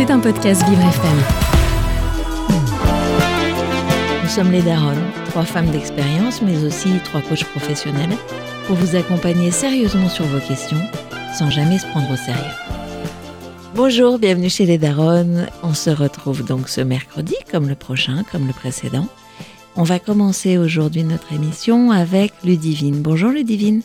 C'est 0.00 0.10
un 0.10 0.18
podcast 0.18 0.66
Vivre 0.66 0.80
FM. 0.80 1.18
Nous 4.22 4.28
sommes 4.30 4.50
les 4.50 4.62
Daronnes, 4.62 5.10
trois 5.26 5.42
femmes 5.42 5.70
d'expérience, 5.70 6.40
mais 6.40 6.56
aussi 6.64 6.88
trois 7.04 7.20
coachs 7.20 7.44
professionnels, 7.44 8.16
pour 8.66 8.76
vous 8.76 8.96
accompagner 8.96 9.50
sérieusement 9.50 10.08
sur 10.08 10.24
vos 10.24 10.38
questions, 10.38 10.80
sans 11.38 11.50
jamais 11.50 11.76
se 11.76 11.86
prendre 11.88 12.10
au 12.10 12.16
sérieux. 12.16 12.40
Bonjour, 13.74 14.18
bienvenue 14.18 14.48
chez 14.48 14.64
les 14.64 14.78
Daronnes. 14.78 15.48
On 15.62 15.74
se 15.74 15.90
retrouve 15.90 16.46
donc 16.46 16.70
ce 16.70 16.80
mercredi, 16.80 17.34
comme 17.52 17.68
le 17.68 17.74
prochain, 17.74 18.24
comme 18.32 18.46
le 18.46 18.54
précédent. 18.54 19.06
On 19.76 19.82
va 19.82 19.98
commencer 19.98 20.56
aujourd'hui 20.56 21.04
notre 21.04 21.30
émission 21.34 21.90
avec 21.90 22.32
Ludivine. 22.42 23.02
Bonjour 23.02 23.32
Ludivine. 23.32 23.82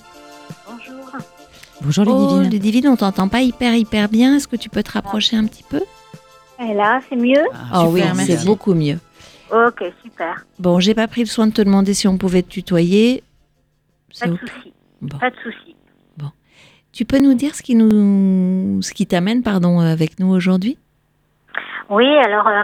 Bonjour. 0.66 1.12
Bonjour 1.82 2.06
Oh, 2.08 2.38
Ludivine. 2.38 2.52
Ludivine, 2.54 2.88
on 2.88 2.96
t'entend 2.96 3.28
pas 3.28 3.42
hyper 3.42 3.76
hyper 3.76 4.08
bien. 4.08 4.38
Est-ce 4.38 4.48
que 4.48 4.56
tu 4.56 4.70
peux 4.70 4.82
te 4.82 4.94
rapprocher 4.94 5.36
un 5.36 5.44
petit 5.44 5.66
peu? 5.68 5.82
Et 6.60 6.74
là, 6.74 7.02
c'est 7.10 7.16
mieux 7.16 7.46
Oh 7.74 7.88
oui, 7.90 8.02
c'est 8.26 8.46
beaucoup 8.46 8.74
mieux. 8.74 9.00
Ok, 9.52 9.84
super. 10.04 10.46
Bon, 10.60 10.80
j'ai 10.80 10.96
pas 10.96 11.08
pris 11.08 11.22
le 11.22 11.28
soin 11.28 11.48
de 11.48 11.54
te 11.54 11.62
demander 11.62 11.94
si 11.94 12.08
on 12.08 12.18
pouvait 12.18 12.42
te 12.42 12.50
tutoyer. 12.50 13.24
Pas 14.10 14.14
C'est 14.14 14.30
de 14.30 14.38
souci. 14.38 14.74
Bon. 15.02 15.18
Pas 15.18 15.30
de 15.30 15.36
souci. 15.44 15.76
Tu 16.96 17.04
peux 17.04 17.20
nous 17.20 17.34
dire 17.34 17.54
ce 17.54 17.62
qui 17.62 17.76
nous, 17.76 18.82
ce 18.82 18.94
qui 18.94 19.06
t'amène, 19.06 19.44
pardon, 19.44 19.82
avec 19.82 20.18
nous 20.18 20.34
aujourd'hui? 20.34 20.78
Oui, 21.90 22.08
alors, 22.08 22.48
euh, 22.48 22.64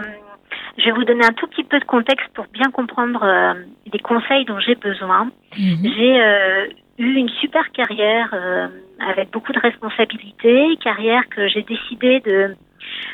je 0.78 0.84
vais 0.84 0.92
vous 0.92 1.04
donner 1.04 1.26
un 1.26 1.34
tout 1.34 1.46
petit 1.48 1.64
peu 1.64 1.78
de 1.78 1.84
contexte 1.84 2.28
pour 2.32 2.46
bien 2.46 2.70
comprendre 2.72 3.22
euh, 3.22 3.52
les 3.92 3.98
conseils 3.98 4.46
dont 4.46 4.58
j'ai 4.58 4.74
besoin. 4.74 5.30
Mhm. 5.58 5.78
J'ai 5.82 6.22
euh, 6.22 6.66
eu 6.98 7.12
une 7.12 7.28
super 7.28 7.70
carrière 7.72 8.30
euh, 8.32 8.68
avec 9.06 9.30
beaucoup 9.32 9.52
de 9.52 9.60
responsabilités, 9.60 10.78
carrière 10.82 11.28
que 11.28 11.46
j'ai 11.48 11.62
décidé 11.62 12.20
de 12.20 12.56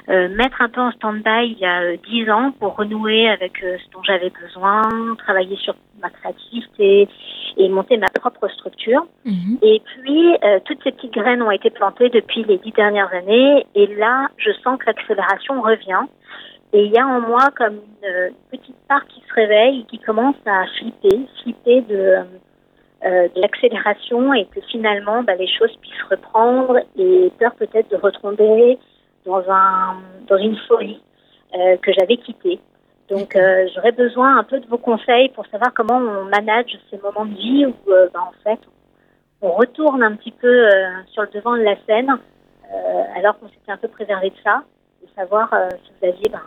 mettre 0.08 0.62
un 0.62 0.68
peu 0.68 0.80
en 0.80 0.90
stand-by 0.92 1.52
il 1.52 1.58
y 1.58 1.66
a 1.66 1.82
euh, 1.82 1.96
dix 2.08 2.30
ans 2.30 2.52
pour 2.58 2.76
renouer 2.76 3.28
avec 3.28 3.62
euh, 3.62 3.76
ce 3.78 3.90
dont 3.92 4.02
j'avais 4.02 4.30
besoin, 4.30 4.82
travailler 5.18 5.56
sur 5.56 5.74
ma 6.00 6.10
créativité 6.10 7.08
et 7.56 7.68
monter 7.68 7.96
ma 7.96 8.06
propre 8.06 8.48
structure. 8.48 9.06
Mhm. 9.24 9.58
Et 9.62 9.82
puis, 9.84 10.36
euh, 10.44 10.60
toutes 10.64 10.82
ces 10.84 10.92
petites 10.92 11.12
graines 11.12 11.42
ont 11.42 11.50
été 11.50 11.70
plantées 11.70 12.08
depuis 12.08 12.44
les 12.44 12.58
dix 12.58 12.72
dernières 12.72 13.12
années. 13.12 13.66
Et 13.74 13.86
là, 13.96 14.28
je 14.36 14.52
sens 14.62 14.78
que 14.78 14.86
l'accélération 14.86 15.60
revient. 15.60 16.06
Et 16.72 16.84
il 16.84 16.92
y 16.92 16.98
a 16.98 17.06
en 17.06 17.20
moi 17.20 17.48
comme 17.56 17.74
une 17.74 18.08
euh, 18.08 18.30
petite 18.50 18.76
part 18.88 19.06
qui 19.06 19.22
se 19.26 19.34
réveille 19.34 19.80
et 19.80 19.84
qui 19.84 19.98
commence 19.98 20.36
à 20.46 20.66
flipper, 20.78 21.26
flipper 21.42 21.80
de, 21.82 21.94
euh, 23.04 23.28
de 23.28 23.40
l'accélération 23.40 24.34
et 24.34 24.44
que 24.46 24.60
finalement, 24.70 25.22
bah, 25.22 25.34
les 25.34 25.48
choses 25.48 25.74
puissent 25.80 26.02
reprendre 26.10 26.78
et 26.98 27.32
peur 27.38 27.54
peut-être 27.54 27.90
de 27.90 27.96
retomber 27.96 28.78
dans, 29.28 29.44
un, 29.50 29.96
dans 30.26 30.38
une 30.38 30.56
folie 30.66 31.00
euh, 31.54 31.76
que 31.76 31.92
j'avais 31.92 32.16
quittée. 32.16 32.58
Donc, 33.10 33.36
euh, 33.36 33.66
j'aurais 33.74 33.92
besoin 33.92 34.38
un 34.38 34.44
peu 34.44 34.58
de 34.60 34.66
vos 34.66 34.78
conseils 34.78 35.28
pour 35.30 35.46
savoir 35.46 35.72
comment 35.74 35.96
on 35.96 36.24
manage 36.24 36.72
ces 36.90 36.98
moments 36.98 37.26
de 37.26 37.34
vie 37.34 37.66
où, 37.66 37.74
euh, 37.90 38.08
bah, 38.12 38.20
en 38.28 38.34
fait, 38.42 38.60
on 39.40 39.52
retourne 39.52 40.02
un 40.02 40.14
petit 40.16 40.32
peu 40.32 40.46
euh, 40.66 40.70
sur 41.12 41.22
le 41.22 41.28
devant 41.32 41.56
de 41.56 41.62
la 41.62 41.76
scène, 41.86 42.10
euh, 42.10 43.18
alors 43.18 43.38
qu'on 43.38 43.48
s'était 43.48 43.72
un 43.72 43.76
peu 43.76 43.88
préservé 43.88 44.30
de 44.30 44.36
ça, 44.42 44.62
et 45.02 45.08
savoir 45.14 45.52
euh, 45.52 45.68
si 45.84 45.90
vous 46.00 46.08
aviez 46.08 46.28
ben, 46.30 46.42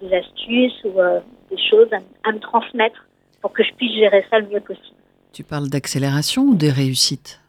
des 0.00 0.16
astuces 0.16 0.84
ou 0.84 0.98
euh, 0.98 1.20
des 1.50 1.58
choses 1.70 1.88
à, 1.92 2.28
à 2.28 2.32
me 2.32 2.40
transmettre 2.40 3.06
pour 3.40 3.52
que 3.52 3.62
je 3.62 3.72
puisse 3.74 3.94
gérer 3.94 4.24
ça 4.30 4.38
le 4.38 4.48
mieux 4.48 4.60
possible. 4.60 4.96
Tu 5.32 5.44
parles 5.44 5.68
d'accélération 5.68 6.42
ou 6.42 6.54
des 6.54 6.70
réussites 6.70 7.39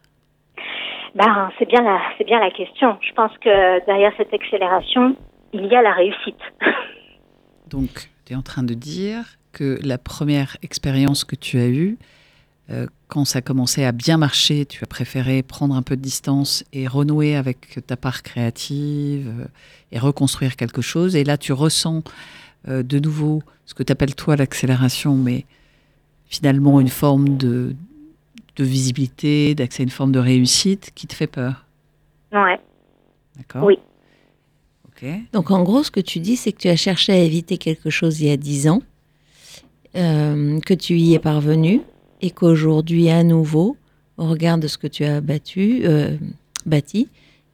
Ben, 1.15 1.51
c'est 1.59 1.67
bien 1.67 1.81
la, 1.81 1.99
c'est 2.17 2.23
bien 2.23 2.39
la 2.39 2.51
question. 2.51 2.97
Je 3.01 3.13
pense 3.13 3.31
que 3.39 3.85
derrière 3.85 4.13
cette 4.17 4.33
accélération, 4.33 5.15
il 5.53 5.65
y 5.65 5.75
a 5.75 5.81
la 5.81 5.93
réussite. 5.93 6.39
Donc, 7.69 8.09
tu 8.25 8.33
es 8.33 8.35
en 8.35 8.41
train 8.41 8.63
de 8.63 8.73
dire 8.73 9.23
que 9.51 9.79
la 9.83 9.97
première 9.97 10.57
expérience 10.61 11.25
que 11.25 11.35
tu 11.35 11.57
as 11.57 11.67
eue, 11.67 11.97
euh, 12.69 12.87
quand 13.07 13.25
ça 13.25 13.41
commençait 13.41 13.83
à 13.83 13.91
bien 13.91 14.17
marcher, 14.17 14.65
tu 14.65 14.83
as 14.83 14.87
préféré 14.87 15.43
prendre 15.43 15.75
un 15.75 15.81
peu 15.81 15.97
de 15.97 16.01
distance 16.01 16.63
et 16.71 16.87
renouer 16.87 17.35
avec 17.35 17.85
ta 17.85 17.97
part 17.97 18.23
créative 18.23 19.27
euh, 19.27 19.45
et 19.91 19.99
reconstruire 19.99 20.55
quelque 20.55 20.81
chose. 20.81 21.15
Et 21.17 21.25
là, 21.25 21.37
tu 21.37 21.51
ressens 21.51 22.03
euh, 22.69 22.83
de 22.83 22.99
nouveau 22.99 23.41
ce 23.65 23.73
que 23.73 23.83
tu 23.83 23.91
appelles 23.91 24.15
toi 24.15 24.37
l'accélération, 24.37 25.15
mais 25.15 25.45
finalement 26.27 26.79
une 26.79 26.87
forme 26.87 27.35
de, 27.35 27.75
de 28.61 28.69
visibilité, 28.69 29.55
d'accès 29.55 29.81
à 29.81 29.85
une 29.85 29.89
forme 29.89 30.11
de 30.11 30.19
réussite 30.19 30.91
qui 30.95 31.07
te 31.07 31.13
fait 31.13 31.27
peur. 31.27 31.65
ouais. 32.31 32.59
D'accord 33.37 33.63
Oui. 33.63 33.79
Ok. 34.87 35.07
Donc 35.33 35.51
en 35.51 35.63
gros, 35.63 35.83
ce 35.83 35.91
que 35.91 35.99
tu 35.99 36.19
dis, 36.19 36.35
c'est 36.35 36.51
que 36.51 36.59
tu 36.59 36.67
as 36.67 36.75
cherché 36.75 37.11
à 37.13 37.17
éviter 37.17 37.57
quelque 37.57 37.89
chose 37.89 38.21
il 38.21 38.27
y 38.27 38.31
a 38.31 38.37
dix 38.37 38.69
ans, 38.69 38.81
euh, 39.95 40.59
que 40.59 40.73
tu 40.73 40.93
y 40.95 41.15
es 41.15 41.19
parvenu, 41.19 41.81
et 42.21 42.29
qu'aujourd'hui, 42.29 43.09
à 43.09 43.23
nouveau, 43.23 43.77
au 44.17 44.25
regard 44.25 44.57
de 44.57 44.67
ce 44.67 44.77
que 44.77 44.87
tu 44.87 45.03
as 45.05 45.21
battu, 45.21 45.81
euh, 45.85 46.17
bâti, 46.65 47.09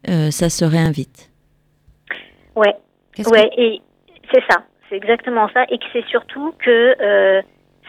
euh, 0.10 0.32
ça 0.32 0.50
se 0.50 0.66
réinvite. 0.66 1.30
Ouais. 2.56 2.76
Qu'est-ce 3.14 3.30
Ouais, 3.30 3.50
et 3.58 3.82
c'est 4.34 4.44
ça, 4.50 4.66
c'est 4.90 4.98
exactement 4.98 5.48
ça, 5.54 5.64
et 5.70 5.78
que 5.78 5.86
c'est 5.94 6.06
surtout 6.08 6.54
que 6.60 6.96
euh, 7.02 7.42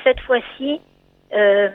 cette 0.04 0.20
fois-ci, 0.20 0.80
euh, 1.32 1.68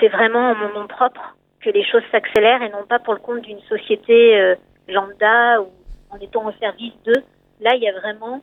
c'est 0.00 0.08
vraiment 0.08 0.50
en 0.50 0.54
mon 0.54 0.80
nom 0.80 0.86
propre 0.86 1.36
que 1.60 1.70
les 1.70 1.84
choses 1.84 2.02
s'accélèrent 2.10 2.62
et 2.62 2.70
non 2.70 2.84
pas 2.86 2.98
pour 2.98 3.14
le 3.14 3.20
compte 3.20 3.42
d'une 3.42 3.60
société 3.62 4.38
euh, 4.38 4.54
lambda 4.88 5.62
ou 5.62 5.68
en 6.10 6.18
étant 6.18 6.46
au 6.46 6.52
service 6.60 6.92
d'eux. 7.04 7.22
Là, 7.60 7.74
il 7.74 7.82
y 7.82 7.88
a 7.88 7.98
vraiment 7.98 8.40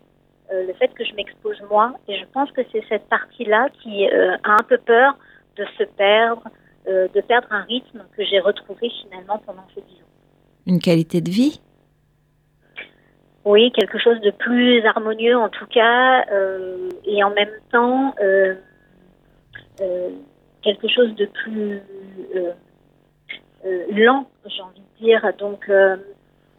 euh, 0.51 0.66
le 0.66 0.74
fait 0.74 0.90
que 0.90 1.06
je 1.06 1.13
m'expose 1.13 1.62
moi, 1.69 1.94
et 2.07 2.18
je 2.18 2.25
pense 2.34 2.51
que 2.51 2.62
c'est 2.72 2.84
cette 2.90 3.07
partie-là 3.09 3.69
qui 3.81 4.09
euh, 4.09 4.35
a 4.44 4.53
un 4.53 4.63
peu 4.68 4.78
peur 4.78 5.18
de 5.57 5.66
se 5.78 5.84
perdre, 5.84 6.44
de 6.88 7.22
perdre 7.22 7.47
un 7.51 7.62
rythme 7.63 8.03
que 8.18 8.24
j'ai 8.24 8.40
retrouvé 8.40 8.90
finalement 9.03 9.38
pendant 9.46 9.68
ces 9.75 9.81
dix 9.81 10.01
ans. 10.01 10.07
Une 10.66 10.80
qualité 10.80 11.22
de 11.22 11.30
vie? 11.30 11.62
Oui, 13.46 13.72
quelque 13.74 14.00
chose 14.00 14.19
de 14.22 14.31
plus 14.31 14.84
harmonieux 14.85 15.38
en 15.38 15.50
tout 15.50 15.68
cas, 15.68 16.25
et 17.06 17.24
en 17.24 17.30
même 17.31 17.51
temps 17.72 18.16
quelque 20.64 20.88
chose 20.88 21.14
de 21.16 21.26
plus 21.26 21.82
euh, 22.36 22.52
euh, 23.66 23.84
lent, 23.92 24.28
j'ai 24.46 24.62
envie 24.62 24.82
de 25.00 25.06
dire. 25.06 25.22
Donc, 25.40 25.68
euh, 25.70 25.98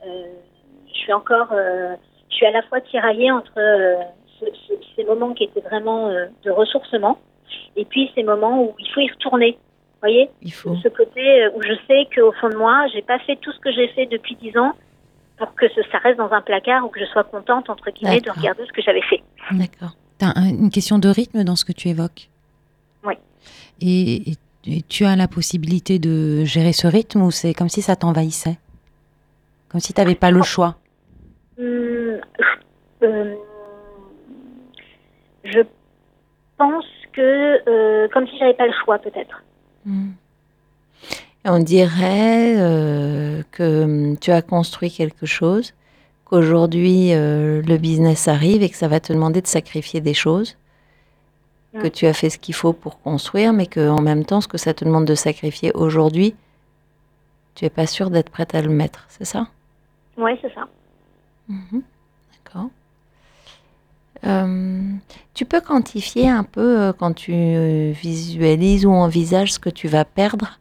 je 0.04 0.92
suis 0.92 1.12
encore, 1.12 1.48
je 1.52 2.34
suis 2.34 2.46
à 2.46 2.50
la 2.52 2.62
fois 2.62 2.80
tiraillée 2.80 3.30
entre 3.30 3.52
ce- 4.40 4.46
ce- 4.68 4.74
ces 4.96 5.04
moments 5.04 5.32
qui 5.34 5.44
étaient 5.44 5.60
vraiment 5.60 6.08
de 6.10 6.50
ressourcement, 6.50 7.18
et 7.76 7.84
puis 7.84 8.10
ces 8.14 8.22
moments 8.22 8.62
où 8.62 8.74
il 8.78 8.88
faut 8.92 9.00
y 9.00 9.10
retourner. 9.10 9.52
Vous 9.94 10.08
voyez, 10.08 10.30
Il 10.42 10.52
faut. 10.52 10.74
ce 10.82 10.88
côté 10.88 11.46
où 11.54 11.62
je 11.62 11.74
sais 11.86 12.08
qu'au 12.14 12.32
fond 12.32 12.48
de 12.48 12.56
moi, 12.56 12.86
j'ai 12.92 13.02
pas 13.02 13.20
fait 13.20 13.36
tout 13.36 13.52
ce 13.52 13.60
que 13.60 13.70
j'ai 13.72 13.86
fait 13.88 14.06
depuis 14.06 14.34
dix 14.36 14.56
ans 14.58 14.72
pour 15.38 15.54
que 15.54 15.66
ça 15.68 15.98
reste 15.98 16.18
dans 16.18 16.30
un 16.32 16.40
placard 16.42 16.84
ou 16.84 16.88
que 16.88 16.98
je 17.00 17.04
sois 17.06 17.22
contente 17.24 17.70
entre 17.70 17.90
guillemets 17.90 18.20
de 18.20 18.30
regarder 18.30 18.64
ce 18.66 18.72
que 18.72 18.82
j'avais 18.82 19.02
fait. 19.02 19.22
D'accord. 19.52 19.92
Tu 20.18 20.24
as 20.26 20.32
une 20.48 20.70
question 20.70 20.98
de 20.98 21.08
rythme 21.08 21.44
dans 21.44 21.54
ce 21.56 21.64
que 21.64 21.72
tu 21.72 21.88
évoques? 21.88 22.28
Et, 23.82 24.30
et- 24.30 24.36
et 24.66 24.82
tu 24.88 25.04
as 25.04 25.16
la 25.16 25.26
possibilité 25.26 25.98
de 25.98 26.44
gérer 26.44 26.72
ce 26.72 26.86
rythme 26.86 27.22
ou 27.22 27.30
c'est 27.32 27.52
comme 27.52 27.68
si 27.68 27.82
ça 27.82 27.96
t'envahissait? 27.96 28.58
Comme 29.68 29.80
si 29.80 29.92
tu 29.92 30.00
n'avais 30.00 30.14
pas 30.14 30.30
le 30.30 30.42
choix? 30.42 30.76
Hum, 31.58 32.20
euh, 33.02 33.34
je 35.44 35.60
pense 36.56 36.84
que 37.12 37.68
euh, 37.68 38.08
comme 38.12 38.26
si 38.28 38.38
j'avais 38.38 38.54
pas 38.54 38.66
le 38.66 38.72
choix 38.84 38.98
peut-être. 38.98 39.42
Hmm. 39.84 40.10
On 41.44 41.58
dirait 41.58 42.54
euh, 42.58 43.42
que 43.50 43.82
hum, 43.82 44.16
tu 44.18 44.30
as 44.30 44.42
construit 44.42 44.92
quelque 44.92 45.26
chose, 45.26 45.74
qu'aujourd'hui 46.24 47.12
euh, 47.14 47.62
le 47.62 47.76
business 47.78 48.28
arrive 48.28 48.62
et 48.62 48.70
que 48.70 48.76
ça 48.76 48.86
va 48.86 49.00
te 49.00 49.12
demander 49.12 49.42
de 49.42 49.48
sacrifier 49.48 50.00
des 50.00 50.14
choses, 50.14 50.56
que 51.80 51.86
tu 51.88 52.06
as 52.06 52.12
fait 52.12 52.30
ce 52.30 52.38
qu'il 52.38 52.54
faut 52.54 52.72
pour 52.72 53.00
construire, 53.00 53.52
mais 53.52 53.66
que 53.66 53.88
en 53.88 54.02
même 54.02 54.24
temps, 54.24 54.40
ce 54.40 54.48
que 54.48 54.58
ça 54.58 54.74
te 54.74 54.84
demande 54.84 55.06
de 55.06 55.14
sacrifier 55.14 55.72
aujourd'hui, 55.74 56.34
tu 57.54 57.64
es 57.64 57.70
pas 57.70 57.86
sûr 57.86 58.10
d'être 58.10 58.30
prête 58.30 58.54
à 58.54 58.62
le 58.62 58.68
mettre, 58.68 59.04
c'est 59.08 59.24
ça? 59.24 59.46
Oui, 60.16 60.32
c'est 60.42 60.52
ça. 60.54 60.68
Mhm. 61.48 61.82
D'accord. 62.32 62.70
Euh, 64.24 64.92
tu 65.34 65.44
peux 65.44 65.60
quantifier 65.60 66.28
un 66.28 66.44
peu 66.44 66.80
euh, 66.80 66.92
quand 66.92 67.12
tu 67.12 67.32
visualises 67.92 68.86
ou 68.86 68.92
envisages 68.92 69.54
ce 69.54 69.58
que 69.58 69.70
tu 69.70 69.88
vas 69.88 70.04
perdre 70.04 70.60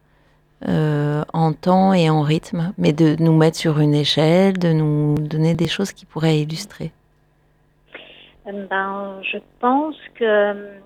euh, 0.68 1.22
en 1.32 1.52
temps 1.52 1.92
et 1.92 2.10
en 2.10 2.22
rythme, 2.22 2.72
mais 2.78 2.92
de 2.92 3.16
nous 3.20 3.36
mettre 3.36 3.56
sur 3.56 3.78
une 3.78 3.94
échelle, 3.94 4.58
de 4.58 4.72
nous 4.72 5.16
donner 5.18 5.54
des 5.54 5.68
choses 5.68 5.92
qui 5.92 6.06
pourraient 6.06 6.40
illustrer? 6.40 6.92
Ben, 8.44 9.20
je 9.22 9.38
pense 9.60 9.96
que 10.14 10.80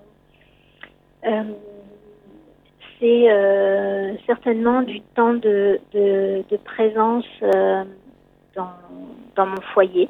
c'est 2.99 3.31
euh, 3.31 4.13
certainement 4.25 4.81
du 4.81 5.01
temps 5.01 5.33
de, 5.33 5.79
de, 5.93 6.43
de 6.49 6.57
présence 6.57 7.25
euh, 7.43 7.83
dans, 8.55 8.69
dans 9.35 9.45
mon 9.45 9.61
foyer. 9.73 10.09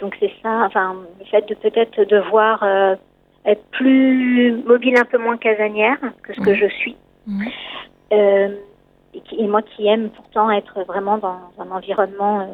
donc 0.00 0.16
c'est 0.18 0.32
ça, 0.42 0.64
enfin, 0.66 0.96
le 1.18 1.24
fait 1.26 1.46
de 1.48 1.54
peut-être 1.54 2.02
devoir 2.04 2.62
euh, 2.62 2.96
être 3.44 3.62
plus 3.70 4.52
mobile, 4.64 4.94
un 4.98 5.04
peu 5.04 5.18
moins 5.18 5.36
casanière 5.36 5.98
que 6.22 6.34
ce 6.34 6.40
que 6.40 6.54
je 6.54 6.66
suis. 6.66 6.96
Euh, 8.12 8.48
et, 9.14 9.20
qui- 9.20 9.40
et 9.40 9.46
moi 9.46 9.62
qui 9.62 9.86
aime 9.86 10.10
pourtant 10.10 10.50
être 10.50 10.82
vraiment 10.84 11.18
dans 11.18 11.38
un 11.58 11.70
environnement 11.70 12.40
euh, 12.40 12.44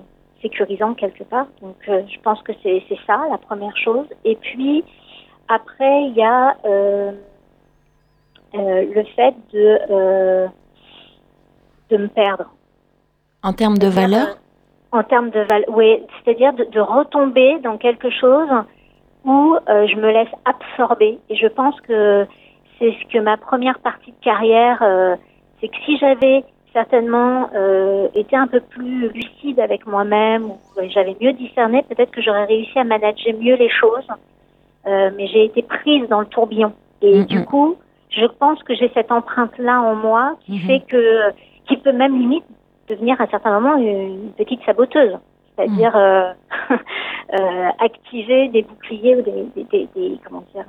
sécurisant 0.43 0.95
quelque 0.95 1.25
part. 1.25 1.47
Donc 1.63 1.77
euh, 1.89 2.03
je 2.13 2.19
pense 2.21 2.43
que 2.43 2.53
c'est 2.63 2.83
c'est 2.89 2.99
ça 3.07 3.23
la 3.31 3.39
première 3.39 3.77
chose. 3.77 4.07
Et 4.25 4.37
puis 4.37 4.85
après 5.49 6.03
il 6.05 6.15
y 6.15 6.23
a 6.23 6.57
euh, 6.65 7.13
euh, 8.55 8.85
le 8.95 9.05
fait 9.15 9.35
de 9.53 9.79
euh, 9.91 10.47
de 11.91 11.97
me 11.97 12.09
perdre. 12.09 12.51
En 13.43 13.53
termes 13.53 13.79
de 13.79 13.87
valeur 13.87 14.39
En 14.93 15.03
termes 15.03 15.31
de 15.31 15.41
valeur, 15.41 15.69
oui, 15.69 16.03
c'est-à-dire 16.25 16.53
de, 16.53 16.65
de 16.65 16.81
retomber 16.81 17.59
dans 17.61 17.79
quelque 17.79 18.11
chose 18.11 18.49
où 19.25 19.57
je 19.67 19.97
me 19.97 20.11
laisse 20.13 20.35
absorber. 20.45 21.19
Et 21.29 21.37
je 21.37 21.49
pense 21.49 21.81
que 21.83 22.27
c'est 22.79 22.93
ce 22.93 23.13
que 23.13 23.19
ma 23.19 23.37
première 23.37 23.79
partie 23.81 24.13
de 24.13 24.25
carrière, 24.25 24.79
c'est 25.61 25.69
que 25.69 25.77
si 25.85 25.99
j'avais 25.99 26.45
certainement 26.77 27.49
euh, 27.55 28.09
été 28.15 28.37
un 28.37 28.47
peu 28.47 28.61
plus 28.61 29.09
lucide 29.09 29.59
avec 29.61 29.87
moi-même, 29.87 30.45
ou 30.45 30.59
j'avais 30.91 31.17
mieux 31.19 31.33
discerné, 31.33 31.83
peut-être 31.89 32.11
que 32.11 32.21
j'aurais 32.21 32.45
réussi 32.45 32.79
à 32.79 32.85
manager 32.85 33.33
mieux 33.41 33.57
les 33.57 33.71
choses. 33.71 34.07
Euh, 34.87 35.11
mais 35.17 35.27
j'ai 35.27 35.45
été 35.45 35.63
prise 35.63 36.09
dans 36.09 36.21
le 36.21 36.27
tourbillon. 36.27 36.73
Et 37.03 37.19
Mhm. 37.21 37.25
du 37.27 37.45
coup, 37.45 37.77
je 38.11 38.25
pense 38.27 38.63
que 38.63 38.75
j'ai 38.75 38.91
cette 38.95 39.11
empreinte-là 39.11 39.81
en 39.83 39.95
moi 39.97 40.37
qui 40.41 40.53
Mhm. 40.53 40.61
fait 40.67 40.81
que, 40.89 41.31
qui 41.67 41.77
peut 41.79 41.93
même 41.93 42.19
limite 42.19 42.45
devenir 42.89 43.21
à 43.21 43.27
certains 43.27 43.59
moments 43.59 43.77
une 43.77 44.31
petite 44.39 44.63
saboteuse, 44.65 45.19
c'est-à-dire 45.57 45.97
euh, 45.97 46.31
euh, 47.33 47.69
activer 47.81 48.49
des 48.49 48.63
boucliers 48.63 49.17
ou 49.17 49.23
des, 49.23 49.43
des, 49.57 49.65
des, 49.65 49.89
des- 49.95 50.19
comment 50.25 50.45
dire, 50.55 50.65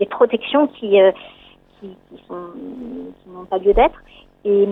des 0.00 0.06
protections 0.06 0.66
qui 0.66 0.98
qui, 1.80 1.88
qui 2.10 2.22
sont 2.26 2.48
qui 3.22 3.30
n'ont 3.30 3.44
pas 3.46 3.58
lieu 3.58 3.72
d'être. 3.72 3.98
Et, 4.44 4.64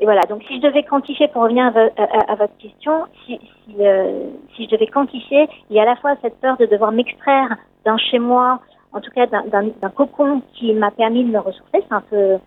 et 0.00 0.04
voilà. 0.04 0.22
Donc, 0.22 0.42
si 0.44 0.56
je 0.56 0.62
devais 0.62 0.82
quantifier, 0.84 1.28
pour 1.28 1.42
revenir 1.42 1.66
à, 1.66 1.70
vo- 1.70 1.92
à- 1.98 2.32
à 2.32 2.34
votre 2.34 2.56
question, 2.56 3.04
si 3.26 3.38
si, 3.64 3.74
euh, 3.80 4.30
si 4.56 4.64
je 4.64 4.70
devais 4.70 4.86
quantifier, 4.86 5.48
il 5.70 5.76
y 5.76 5.80
a 5.80 5.82
à 5.82 5.86
la 5.86 5.96
fois 5.96 6.16
cette 6.22 6.40
peur 6.40 6.56
de 6.56 6.66
devoir 6.66 6.92
m'extraire 6.92 7.56
d'un 7.84 7.96
chez 7.96 8.18
moi, 8.18 8.60
en 8.92 9.00
tout 9.00 9.10
cas 9.10 9.26
d'un- 9.26 9.90
cocon 9.90 10.42
qui 10.54 10.72
m'a 10.72 10.90
permis 10.90 11.24
de 11.24 11.30
me 11.30 11.38
ressourcer. 11.38 11.84
C'est 11.88 11.92
un 11.92 12.00
peu 12.00 12.38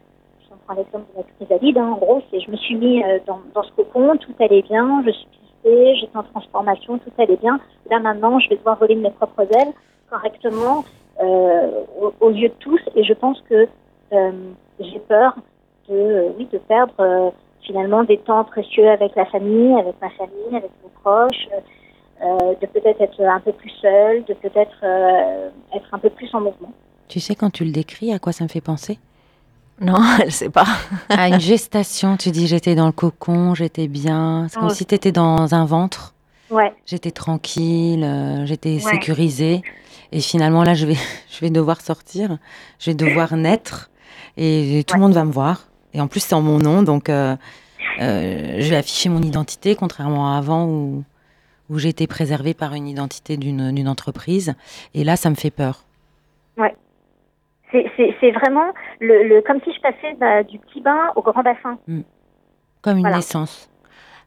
si 0.41 0.49
on 0.51 0.57
prend 0.65 0.75
l'exemple 0.75 1.05
de 1.13 1.17
la 1.17 1.23
chrysalide, 1.23 1.77
hein, 1.77 1.91
en 1.93 1.97
gros, 1.97 2.21
c'est 2.29 2.39
je 2.39 2.51
me 2.51 2.57
suis 2.57 2.75
mis 2.75 3.03
euh, 3.03 3.19
dans, 3.25 3.39
ce 3.63 3.71
cocon, 3.73 4.17
tout 4.17 4.33
allait 4.39 4.63
bien, 4.63 5.03
je 5.05 5.11
suis 5.11 5.27
pistée, 5.27 5.95
j'étais 5.95 6.17
en 6.17 6.23
transformation, 6.23 6.97
tout 6.97 7.11
allait 7.17 7.37
bien. 7.37 7.59
Là 7.89 7.99
maintenant, 7.99 8.39
je 8.39 8.49
vais 8.49 8.57
devoir 8.57 8.77
voler 8.77 8.95
mes 8.95 9.11
propres 9.11 9.43
ailes 9.43 9.73
correctement 10.09 10.83
euh, 11.21 11.83
aux 12.19 12.31
yeux 12.31 12.49
de 12.49 12.53
tous, 12.59 12.81
et 12.95 13.03
je 13.03 13.13
pense 13.13 13.39
que 13.49 13.67
euh, 14.13 14.31
j'ai 14.79 14.99
peur 14.99 15.35
de, 15.87 15.93
euh, 15.95 16.29
oui, 16.37 16.47
de 16.51 16.57
perdre 16.57 17.33
finalement 17.61 18.03
des 18.03 18.17
temps 18.17 18.43
précieux 18.43 18.89
avec 18.89 19.15
la 19.15 19.25
famille, 19.25 19.79
avec 19.79 19.95
ma 20.01 20.09
famille, 20.09 20.55
avec 20.55 20.71
mes 20.83 20.89
proches. 21.03 21.47
Euh, 22.23 22.53
de 22.61 22.65
peut-être 22.67 23.01
être 23.01 23.21
un 23.21 23.39
peu 23.39 23.51
plus 23.53 23.71
seule, 23.81 24.23
de 24.25 24.33
peut-être 24.33 24.77
euh, 24.83 25.49
être 25.75 25.87
un 25.93 25.99
peu 25.99 26.09
plus 26.09 26.29
en 26.33 26.41
mouvement. 26.41 26.71
Tu 27.07 27.19
sais, 27.19 27.35
quand 27.35 27.49
tu 27.49 27.65
le 27.65 27.71
décris, 27.71 28.13
à 28.13 28.19
quoi 28.19 28.31
ça 28.31 28.43
me 28.43 28.49
fait 28.49 28.61
penser? 28.61 28.99
Non, 29.79 29.97
elle 30.21 30.31
sait 30.31 30.49
pas. 30.49 30.65
À 31.09 31.27
une 31.27 31.39
gestation, 31.39 32.17
tu 32.17 32.31
dis 32.31 32.47
j'étais 32.47 32.75
dans 32.75 32.85
le 32.85 32.91
cocon, 32.91 33.55
j'étais 33.55 33.87
bien. 33.87 34.47
C'est 34.49 34.59
comme 34.59 34.69
Ouais. 34.69 34.73
si 34.75 34.85
tu 34.85 34.95
étais 34.95 35.11
dans 35.11 35.53
un 35.55 35.65
ventre. 35.65 36.13
Ouais, 36.49 36.73
J'étais 36.85 37.11
tranquille, 37.11 38.03
euh, 38.03 38.45
j'étais 38.45 38.73
Ouais. 38.73 38.79
sécurisée. 38.79 39.61
Et 40.11 40.19
finalement, 40.19 40.63
là, 40.63 40.73
je 40.73 40.85
vais, 40.85 40.95
je 41.31 41.39
vais 41.39 41.49
devoir 41.49 41.79
sortir, 41.81 42.37
je 42.79 42.91
vais 42.91 42.95
devoir 42.95 43.35
naître. 43.37 43.89
Et 44.37 44.83
tout 44.85 44.95
le 44.95 45.01
monde 45.01 45.13
va 45.13 45.23
me 45.23 45.31
voir. 45.31 45.67
Et 45.93 46.01
en 46.01 46.07
plus, 46.07 46.19
c'est 46.19 46.35
en 46.35 46.41
mon 46.41 46.59
nom, 46.59 46.83
donc 46.83 47.09
euh, 47.09 47.35
euh, 48.01 48.55
je 48.59 48.69
vais 48.69 48.75
afficher 48.75 49.09
mon 49.09 49.21
identité, 49.21 49.75
contrairement 49.75 50.33
à 50.33 50.37
avant 50.37 50.65
où, 50.65 51.03
où 51.71 51.79
j'étais 51.79 52.05
préservée 52.05 52.53
par 52.53 52.73
une 52.73 52.87
identité 52.87 53.37
d'une 53.37 53.87
entreprise. 53.87 54.53
Et 54.93 55.03
là, 55.05 55.15
ça 55.15 55.29
me 55.29 55.35
fait 55.35 55.51
peur. 55.51 55.83
c'est- 57.71 57.89
c'est 57.95 58.13
c'est 58.19 58.31
vraiment 58.31 58.73
le, 58.99 59.23
le, 59.29 59.41
comme 59.41 59.61
si 59.63 59.71
je 59.73 59.79
passais 59.79 60.13
bah, 60.19 60.43
du 60.43 60.59
petit 60.59 60.81
bain 60.81 61.13
au 61.15 61.21
grand 61.21 61.41
bassin. 61.41 61.79
Comme 62.81 62.97
une 62.97 63.03
Voilà. 63.03 63.15
naissance. 63.17 63.69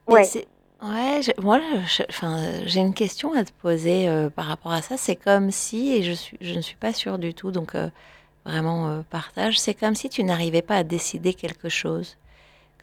Mais 0.08 0.14
Ouais. 0.14 0.46
Ouais, 0.82 1.20
je- 1.22 1.42
moi, 1.42 1.60
enfin, 2.08 2.38
j'ai 2.64 2.80
une 2.80 2.94
question 2.94 3.34
à 3.34 3.44
te 3.44 3.52
poser 3.52 4.08
euh, 4.08 4.30
par 4.30 4.46
rapport 4.46 4.72
à 4.72 4.80
ça. 4.80 4.96
C'est 4.96 5.16
comme 5.16 5.50
si, 5.50 5.92
et 5.94 6.02
je, 6.02 6.12
suis, 6.12 6.38
je 6.40 6.54
ne 6.54 6.60
suis 6.62 6.76
pas 6.76 6.92
sûre 6.94 7.18
du 7.18 7.34
tout, 7.34 7.50
donc 7.50 7.74
euh, 7.74 7.88
vraiment 8.46 8.88
euh, 8.88 9.00
partage, 9.10 9.58
c'est 9.58 9.74
comme 9.74 9.94
si 9.94 10.08
tu 10.08 10.24
n'arrivais 10.24 10.62
pas 10.62 10.76
à 10.76 10.82
décider 10.82 11.32
quelque 11.34 11.68
chose. 11.68 12.16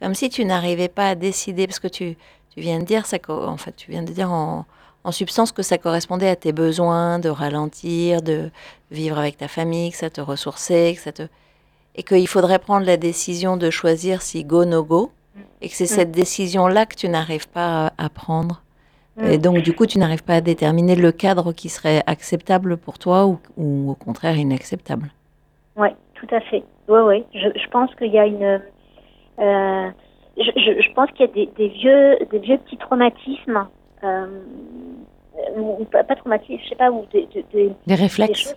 Comme 0.00 0.14
si 0.14 0.30
tu 0.30 0.44
n'arrivais 0.44 0.88
pas 0.88 1.08
à 1.10 1.14
décider, 1.16 1.66
parce 1.66 1.78
que 1.80 1.88
tu, 1.88 2.16
tu 2.54 2.60
viens 2.60 2.78
de 2.80 2.84
dire, 2.84 3.06
ça, 3.06 3.16
en 3.28 3.56
fait, 3.56 3.74
tu 3.76 3.90
viens 3.90 4.02
de 4.02 4.12
dire 4.12 4.30
en, 4.30 4.64
en 5.04 5.12
substance 5.12 5.52
que 5.52 5.62
ça 5.62 5.78
correspondait 5.78 6.28
à 6.28 6.36
tes 6.36 6.52
besoins 6.52 7.18
de 7.18 7.28
ralentir, 7.28 8.22
de 8.22 8.50
vivre 8.90 9.18
avec 9.18 9.36
ta 9.38 9.48
famille, 9.48 9.90
que 9.90 9.96
ça 9.96 10.10
te 10.10 10.20
ressourçait, 10.20 10.94
que 10.94 11.00
ça 11.00 11.12
te... 11.12 11.22
et 11.94 12.02
qu'il 12.02 12.28
faudrait 12.28 12.58
prendre 12.58 12.86
la 12.86 12.96
décision 12.96 13.56
de 13.56 13.70
choisir 13.70 14.20
si 14.22 14.44
go, 14.44 14.64
no 14.64 14.82
go, 14.84 15.10
et 15.62 15.68
que 15.68 15.74
c'est 15.74 15.84
Mm. 15.84 15.96
cette 15.98 16.10
décision-là 16.10 16.84
que 16.86 16.94
tu 16.94 17.08
n'arrives 17.08 17.48
pas 17.48 17.92
à, 17.96 18.08
prendre. 18.10 18.62
Mm. 19.16 19.24
Et 19.30 19.38
donc, 19.38 19.62
du 19.62 19.72
coup, 19.74 19.86
tu 19.86 19.98
n'arrives 19.98 20.24
pas 20.24 20.34
à 20.34 20.40
déterminer 20.42 20.94
le 20.94 21.10
cadre 21.10 21.52
qui 21.52 21.68
serait 21.70 22.02
acceptable 22.06 22.76
pour 22.76 22.98
toi 22.98 23.26
ou, 23.26 23.38
ou 23.56 23.90
au 23.92 23.94
contraire 23.94 24.36
inacceptable. 24.36 25.10
Ouais, 25.76 25.94
tout 26.14 26.28
à 26.34 26.40
fait. 26.42 26.62
Ouais. 26.88 27.24
Je, 27.32 27.48
je 27.58 27.68
pense 27.70 27.94
qu'il 27.94 28.12
y 28.12 28.18
a 28.18 28.26
une. 28.26 28.60
euh, 29.38 29.90
je, 30.36 30.50
je, 30.56 30.80
je 30.82 30.92
pense 30.94 31.10
qu'il 31.12 31.26
y 31.26 31.28
a 31.28 31.32
des, 31.32 31.46
des 31.56 31.68
vieux, 31.68 32.18
des 32.30 32.38
vieux 32.38 32.58
petits 32.58 32.76
traumatismes. 32.78 33.66
Euh, 34.04 34.26
ou, 35.56 35.84
pas, 35.86 36.04
pas 36.04 36.14
traumatismes, 36.16 36.60
je 36.64 36.68
sais 36.70 36.74
pas, 36.76 36.90
ou 36.90 37.04
des, 37.12 37.26
des, 37.34 37.44
des- 37.52 37.68
Des 37.68 37.74
des 37.86 37.94
réflexes. 37.94 38.42
choses. 38.42 38.56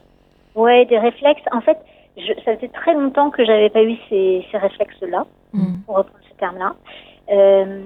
Ouais, 0.56 0.86
des 0.86 0.98
réflexes. 1.00 1.44
En 1.52 1.62
fait, 1.62 1.78
je, 2.18 2.34
ça 2.44 2.56
faisait 2.56 2.68
très 2.70 2.94
longtemps 2.94 3.30
que 3.30 3.44
j'avais 3.46 3.70
pas 3.70 3.84
eu 3.84 3.96
ces, 4.10 4.46
ces 4.52 4.58
réflexes-là. 4.58 5.26
Mm. 5.54 5.76
pour 5.86 5.96
reprendre 5.98 6.20
ce 6.30 6.38
terme-là. 6.38 6.76
Euh, 7.32 7.82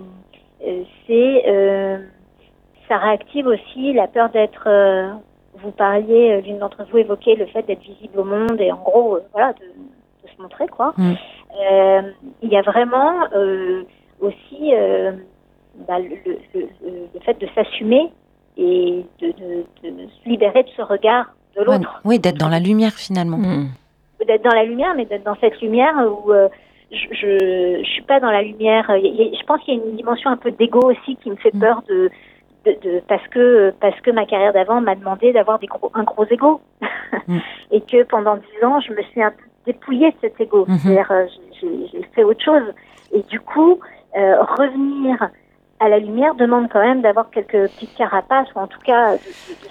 euh, 0.65 0.83
c'est 1.05 1.43
euh, 1.47 1.99
ça 2.87 2.97
réactive 2.97 3.45
aussi 3.47 3.93
la 3.93 4.07
peur 4.07 4.29
d'être. 4.29 4.63
euh, 4.67 5.09
vous 5.61 5.71
parliez, 5.71 6.41
l'une 6.41 6.59
d'entre 6.59 6.83
vous 6.89 6.97
évoquait 6.97 7.35
le 7.35 7.45
fait 7.47 7.63
d'être 7.63 7.81
visible 7.81 8.19
au 8.19 8.23
monde 8.23 8.59
et 8.61 8.71
en 8.71 8.77
gros, 8.77 9.19
voilà, 9.33 9.53
de 9.53 9.65
se 10.39 10.41
montrer 10.43 10.67
quoi. 10.67 10.93
Mm. 10.97 11.13
Euh, 11.71 12.01
il 12.41 12.49
y 12.49 12.57
a 12.57 12.61
vraiment 12.61 13.13
euh, 13.35 13.83
aussi 14.21 14.73
euh, 14.73 15.11
bah, 15.87 15.99
le, 15.99 16.09
le, 16.25 16.37
le, 16.55 16.67
le 17.13 17.19
fait 17.21 17.39
de 17.39 17.47
s'assumer 17.55 18.11
et 18.57 19.05
de, 19.21 19.27
de, 19.27 19.89
de 19.89 20.07
se 20.09 20.29
libérer 20.29 20.63
de 20.63 20.69
ce 20.75 20.81
regard 20.81 21.25
de 21.55 21.61
Ouais, 21.61 21.77
l'autre 21.77 22.01
oui, 22.05 22.19
d'être 22.19 22.37
dans 22.37 22.49
la 22.49 22.59
lumière 22.59 22.93
finalement. 22.93 23.37
Mm. 23.37 23.67
d'être 24.25 24.43
dans 24.43 24.55
la 24.55 24.63
lumière, 24.63 24.93
mais 24.95 25.05
d'être 25.05 25.23
dans 25.23 25.35
cette 25.41 25.59
lumière 25.61 25.93
où 26.23 26.31
euh, 26.31 26.47
je, 26.91 26.97
je 27.11 27.83
suis 27.89 28.01
pas 28.03 28.19
dans 28.19 28.31
la 28.31 28.41
lumière. 28.41 28.85
Je 28.89 29.45
pense 29.45 29.61
qu'il 29.61 29.75
y 29.75 29.79
a 29.79 29.83
une 29.83 29.95
dimension 29.95 30.29
un 30.29 30.37
peu 30.37 30.51
d'ego 30.51 30.79
aussi 30.91 31.15
qui 31.17 31.29
me 31.29 31.35
fait 31.37 31.53
Mm. 31.53 31.59
peur 31.59 31.81
de, 31.87 32.09
de, 32.65 32.71
de- 32.83 33.01
parce 33.07 33.25
que 33.29 33.73
parce 33.79 33.99
que 34.01 34.11
ma 34.11 34.25
carrière 34.25 34.53
d'avant 34.53 34.81
m'a 34.81 34.95
demandé 34.95 35.31
d'avoir 35.33 35.59
des 35.59 35.67
gros, 35.67 35.91
un 35.93 36.03
gros 36.03 36.25
ego 36.29 36.61
et 37.71 37.81
que 37.81 38.03
pendant 38.03 38.35
dix 38.37 38.63
ans 38.65 38.79
je 38.81 38.91
me 38.93 39.01
suis 39.03 39.21
un 39.23 39.31
peu 39.31 39.43
dépouillée 39.71 40.11
de 40.11 40.17
cet 40.21 40.39
ego. 40.41 40.65
Mhm. 40.67 40.77
C'est-à-dire 40.77 41.11
euh, 41.11 41.25
j'ai 41.61 42.03
fait 42.15 42.23
autre 42.23 42.43
chose 42.43 42.67
et 43.11 43.21
du 43.23 43.39
coup 43.39 43.79
euh, 44.17 44.41
revenir 44.43 45.29
à 45.79 45.87
la 45.87 45.99
lumière 45.99 46.35
demande 46.35 46.67
quand 46.71 46.81
même 46.81 47.01
d'avoir 47.01 47.29
quelques 47.29 47.69
petites 47.71 47.95
carapaces 47.95 48.47
ou 48.55 48.59
en 48.59 48.67
tout 48.67 48.79
cas 48.79 49.15
de, 49.15 49.19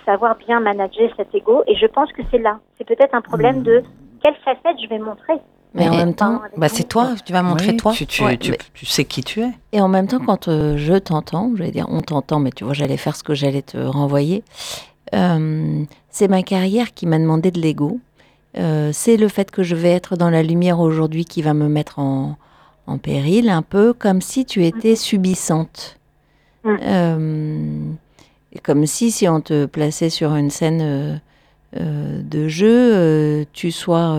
savoir 0.07 0.37
bien 0.37 0.61
manager 0.61 1.11
cet 1.17 1.35
ego 1.35 1.63
et 1.67 1.75
je 1.77 1.87
pense 1.87 2.11
que 2.13 2.23
c'est 2.31 2.39
là. 2.39 2.59
C'est 2.77 2.87
peut-être 2.87 3.15
un 3.15 3.21
problème 3.21 3.63
de 3.63 3.83
quelle 4.23 4.37
facette 4.45 4.79
je 4.83 4.89
vais 4.89 4.99
montrer. 4.99 5.35
Mais 5.75 5.87
en 5.89 5.97
même 5.97 6.15
temps, 6.15 6.41
Bah, 6.57 6.69
c'est 6.69 6.89
toi, 6.89 7.11
tu 7.27 7.33
vas 7.33 7.43
montrer 7.43 7.73
Oui, 7.73 7.77
toi. 7.77 7.93
Tu, 7.93 8.07
tu, 8.07 8.25
Ouais, 8.25 8.39
tu- 8.39 8.53
mais- 8.53 8.59
tu 8.73 8.87
sais 8.87 9.05
qui 9.05 9.23
tu 9.23 9.43
es. 9.43 9.51
Et 9.73 9.83
en 9.83 9.89
même 9.89 10.07
temps, 10.07 10.19
quand 10.25 10.49
euh, 10.49 10.79
je 10.79 10.95
t'entends, 10.95 11.53
j'allais 11.57 11.71
dire 11.73 11.87
on 11.91 12.01
t'entend, 12.01 12.39
mais 12.41 12.53
tu 12.53 12.65
vois, 12.65 12.73
j'allais 12.73 12.97
faire 12.97 13.15
ce 13.15 13.23
que 13.23 13.35
j'allais 13.35 13.63
te 13.63 13.77
renvoyer. 13.77 14.45
Euh, 15.15 15.83
c'est 16.09 16.29
ma 16.29 16.43
carrière 16.43 16.95
qui 16.95 17.07
m'a 17.07 17.19
demandé 17.19 17.51
de 17.51 17.61
l'ego. 17.61 18.01
Euh, 18.57 18.91
c'est 18.93 19.17
le 19.17 19.29
fait 19.29 19.51
que 19.51 19.63
je 19.63 19.75
vais 19.75 19.91
être 19.91 20.17
dans 20.17 20.31
la 20.31 20.43
lumière 20.43 20.81
aujourd'hui 20.81 21.25
qui 21.25 21.43
va 21.43 21.55
me 21.55 21.69
mettre 21.69 21.99
en, 21.99 22.37
en 22.87 22.99
péril, 22.99 23.51
un 23.51 23.63
peu 23.63 23.93
comme 23.93 24.21
si 24.21 24.45
tu 24.45 24.65
étais 24.65 24.97
subissante. 24.97 25.99
Mm. 26.65 26.77
Euh, 26.83 27.79
comme 28.63 28.87
si, 28.87 29.11
si 29.11 29.29
on 29.29 29.41
te 29.41 29.67
plaçait 29.67 30.11
sur 30.11 30.35
une 30.35 30.51
scène 30.51 31.21
euh, 31.77 32.23
de 32.23 32.49
jeu, 32.49 33.47
tu 33.53 33.71
sois 33.71 34.19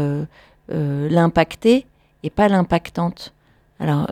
l'impactée 0.70 1.86
et 2.24 2.30
pas 2.30 2.48
l'impactante. 2.48 3.34
Alors, 3.80 4.08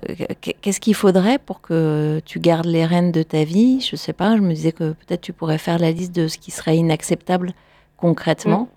qu'est-ce 0.62 0.80
qu'il 0.80 0.96
faudrait 0.96 1.40
pour 1.40 1.60
que 1.60 2.22
tu 2.26 2.40
gardes 2.40 2.66
les 2.66 2.86
rênes 2.86 3.12
de 3.12 3.22
ta 3.22 3.44
vie? 3.44 3.82
Je 3.82 3.98
sais 3.98 4.14
pas, 4.14 4.38
je 4.38 4.42
me 4.42 4.54
disais 4.54 4.72
que 4.72 4.92
peut-être 4.94 5.22
tu 5.22 5.34
pourrais 5.34 5.58
faire 5.58 5.78
la 5.78 5.92
liste 5.92 6.16
de 6.16 6.28
ce 6.28 6.38
qui 6.38 6.52
serait 6.52 6.78
inacceptable 6.78 7.54
concrètement, 7.98 8.62
mm. 8.62 8.68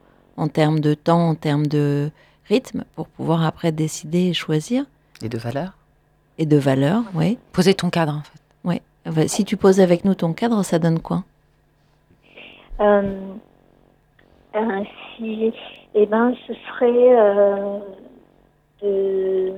En 0.41 0.49
termes 0.49 0.81
de 0.81 0.95
temps, 0.95 1.29
en 1.29 1.35
termes 1.35 1.67
de 1.67 2.11
rythme, 2.49 2.85
pour 2.97 3.07
pouvoir 3.09 3.45
après 3.45 3.73
décider 3.73 4.29
et 4.29 4.33
choisir. 4.33 4.85
Et 5.23 5.29
de 5.29 5.37
valeur 5.37 5.73
Et 6.39 6.47
de 6.47 6.57
valeur, 6.57 7.03
oui. 7.15 7.39
Poser 7.53 7.75
ton 7.75 7.91
cadre, 7.91 8.15
en 8.15 8.23
fait. 8.23 8.41
Oui. 8.65 9.29
Si 9.29 9.45
tu 9.45 9.57
poses 9.59 9.81
avec 9.81 10.05
nous 10.07 10.15
ton 10.15 10.33
cadre, 10.33 10.63
ça 10.63 10.79
donne 10.79 10.99
quoi? 10.99 11.25
Euh, 12.81 13.03
euh, 14.57 14.85
si, 15.17 15.53
eh 15.95 16.07
ben, 16.07 16.35
ce 16.47 16.55
serait 16.55 17.19
euh, 17.19 17.79
de 18.83 19.53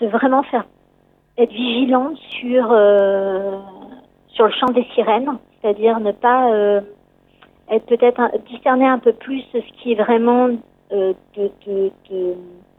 de 0.00 0.06
vraiment 0.06 0.42
faire 0.44 0.66
être 1.38 1.52
vigilant 1.52 2.14
sur 2.16 2.68
euh, 2.70 3.58
sur 4.28 4.46
le 4.46 4.52
chant 4.52 4.70
des 4.72 4.86
sirènes, 4.94 5.38
c'est-à-dire 5.60 6.00
ne 6.00 6.12
pas 6.12 6.52
euh, 6.52 6.80
être 7.70 7.86
peut-être 7.86 8.20
discerner 8.48 8.86
un 8.86 8.98
peu 8.98 9.12
plus 9.12 9.42
ce 9.52 9.58
qui 9.82 9.92
est 9.92 9.94
vraiment 9.94 10.48
euh, 10.92 11.12
de, 11.36 11.50
de, 11.66 11.90
de, 12.10 12.34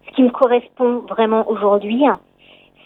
ce 0.07 0.15
qui 0.15 0.23
me 0.23 0.29
correspond 0.29 1.03
vraiment 1.09 1.49
aujourd'hui, 1.49 2.03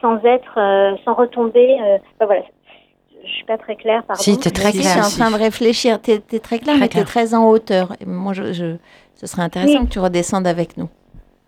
sans 0.02 0.18
être 0.24 0.58
euh, 0.58 0.96
sans 1.04 1.14
retomber. 1.14 1.78
Ben 2.20 2.26
voilà, 2.26 2.44
je 3.24 3.32
suis 3.32 3.46
pas 3.46 3.58
très 3.58 3.76
claire, 3.76 4.04
pardon. 4.04 4.22
Si, 4.22 4.38
tu 4.38 4.48
es 4.48 4.52
très 4.52 4.72
claire. 4.72 5.04
Je 5.04 5.10
suis 5.10 5.22
en 5.22 5.26
train 5.26 5.38
de 5.38 5.44
réfléchir. 5.44 6.02
Tu 6.02 6.12
es, 6.12 6.40
très 6.40 6.60
claire, 6.60 6.76
mais 6.80 6.88
tu 6.88 6.98
es 6.98 7.04
très 7.04 7.34
en 7.34 7.50
hauteur. 7.50 7.94
Et 8.00 8.06
moi, 8.06 8.34
je, 8.34 8.54
je, 8.54 8.76
ce 9.16 9.28
serait 9.28 9.44
intéressant 9.44 9.86
que 9.86 9.92
tu 9.92 10.00
redescendes 10.00 10.48
avec 10.48 10.78
nous. 10.78 10.90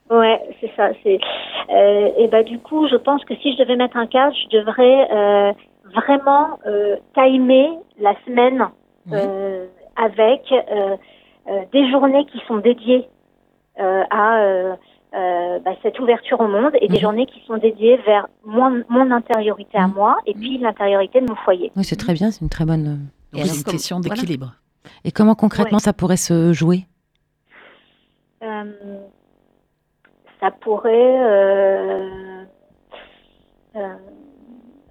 Ouais, 0.09 0.41
c'est 0.61 0.71
ça. 0.75 0.89
C'est 1.03 1.19
euh, 1.69 2.09
et 2.17 2.27
bah 2.27 2.43
du 2.43 2.59
coup, 2.59 2.87
je 2.87 2.95
pense 2.95 3.23
que 3.25 3.35
si 3.35 3.53
je 3.53 3.57
devais 3.57 3.75
mettre 3.75 3.97
un 3.97 4.07
cadre, 4.07 4.33
je 4.35 4.57
devrais 4.57 5.07
euh, 5.11 5.53
vraiment 5.93 6.59
euh, 6.65 6.95
timer 7.13 7.69
la 7.99 8.13
semaine 8.25 8.67
euh, 9.11 9.65
avec 9.98 10.51
euh, 10.51 10.98
euh, 11.48 11.62
des 11.74 11.89
journées 11.92 12.25
qui 12.25 12.39
sont 12.48 12.58
dédiées 12.58 13.08
à 13.80 14.77
bah, 15.13 15.72
cette 15.84 16.00
ouverture 16.00 16.39
au 16.39 16.48
monde 16.48 16.72
et 16.82 16.88
des 16.88 16.96
mhm. 16.96 17.01
journées 17.01 17.25
qui 17.27 17.42
sont 17.46 17.58
dédiées 17.58 17.98
vers 17.98 18.27
mon, 18.44 18.84
mon 18.89 19.12
intériorité 19.12 19.77
à 19.77 19.88
mhm. 19.88 19.94
moi 19.94 20.18
et 20.25 20.34
puis 20.34 20.58
l'intériorité 20.58 21.22
de 21.22 21.27
mon 21.27 21.36
foyer. 21.36 21.72
Oui, 21.75 21.84
c'est 21.84 21.96
très 21.96 22.13
bien. 22.13 22.32
C'est 22.32 22.42
une 22.42 22.50
très 22.50 22.66
bonne. 22.66 23.08
Une 23.34 23.63
question 23.63 24.00
d'équilibre. 24.00 24.54
Et 25.04 25.12
comment 25.12 25.36
concrètement 25.36 25.80
ça 25.80 25.94
pourrait 25.94 26.18
se 26.18 26.54
jouer? 26.54 26.86
Ça 30.39 30.51
pourrait. 30.51 31.20
Euh, 31.20 32.44
euh, 33.75 33.96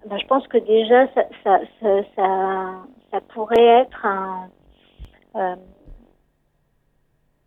ben, 0.06 0.18
je 0.18 0.26
pense 0.26 0.46
que 0.48 0.58
déjà, 0.58 1.06
ça, 1.14 1.22
ça, 1.44 1.60
ça, 1.80 2.82
ça, 3.10 3.20
pourrait 3.32 3.82
être 3.82 4.04
un, 4.04 4.44
euh, 4.44 4.55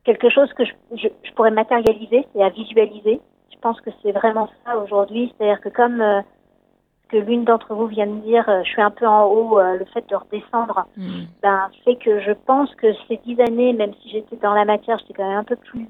quelque 0.04 0.30
chose 0.30 0.52
que 0.54 0.66
je, 0.66 0.72
je, 0.96 1.08
je 1.24 1.32
pourrais 1.34 1.52
matérialiser, 1.52 2.28
c'est 2.34 2.44
à 2.44 2.50
visualiser. 2.50 3.20
Je 3.52 3.58
pense 3.62 3.80
que 3.82 3.90
c'est 4.02 4.12
vraiment 4.12 4.50
ça 4.66 4.78
aujourd'hui. 4.78 5.34
C'est-à-dire 5.38 5.62
que 5.62 5.70
comme 5.70 6.02
euh, 6.02 6.22
que 7.10 7.18
l'une 7.18 7.44
d'entre 7.44 7.74
vous 7.74 7.88
vient 7.88 8.08
de 8.08 8.20
dire, 8.22 8.48
euh, 8.48 8.62
je 8.64 8.70
suis 8.70 8.82
un 8.82 8.92
peu 8.92 9.08
en 9.08 9.26
haut, 9.26 9.60
le 9.60 9.86
fait 9.94 10.08
de 10.10 10.16
redescendre, 10.16 10.88
mm. 10.96 11.24
ben, 11.42 11.70
fait 11.84 11.96
que 11.96 12.22
je 12.22 12.32
pense 12.32 12.74
que 12.76 12.94
ces 13.08 13.18
dix 13.26 13.40
années, 13.42 13.74
même 13.74 13.94
si 14.02 14.10
j'étais 14.10 14.38
dans 14.38 14.54
la 14.54 14.66
matière, 14.66 14.98
j'étais 15.00 15.14
quand 15.14 15.28
même 15.28 15.40
un 15.40 15.44
peu 15.44 15.56
plus 15.56 15.88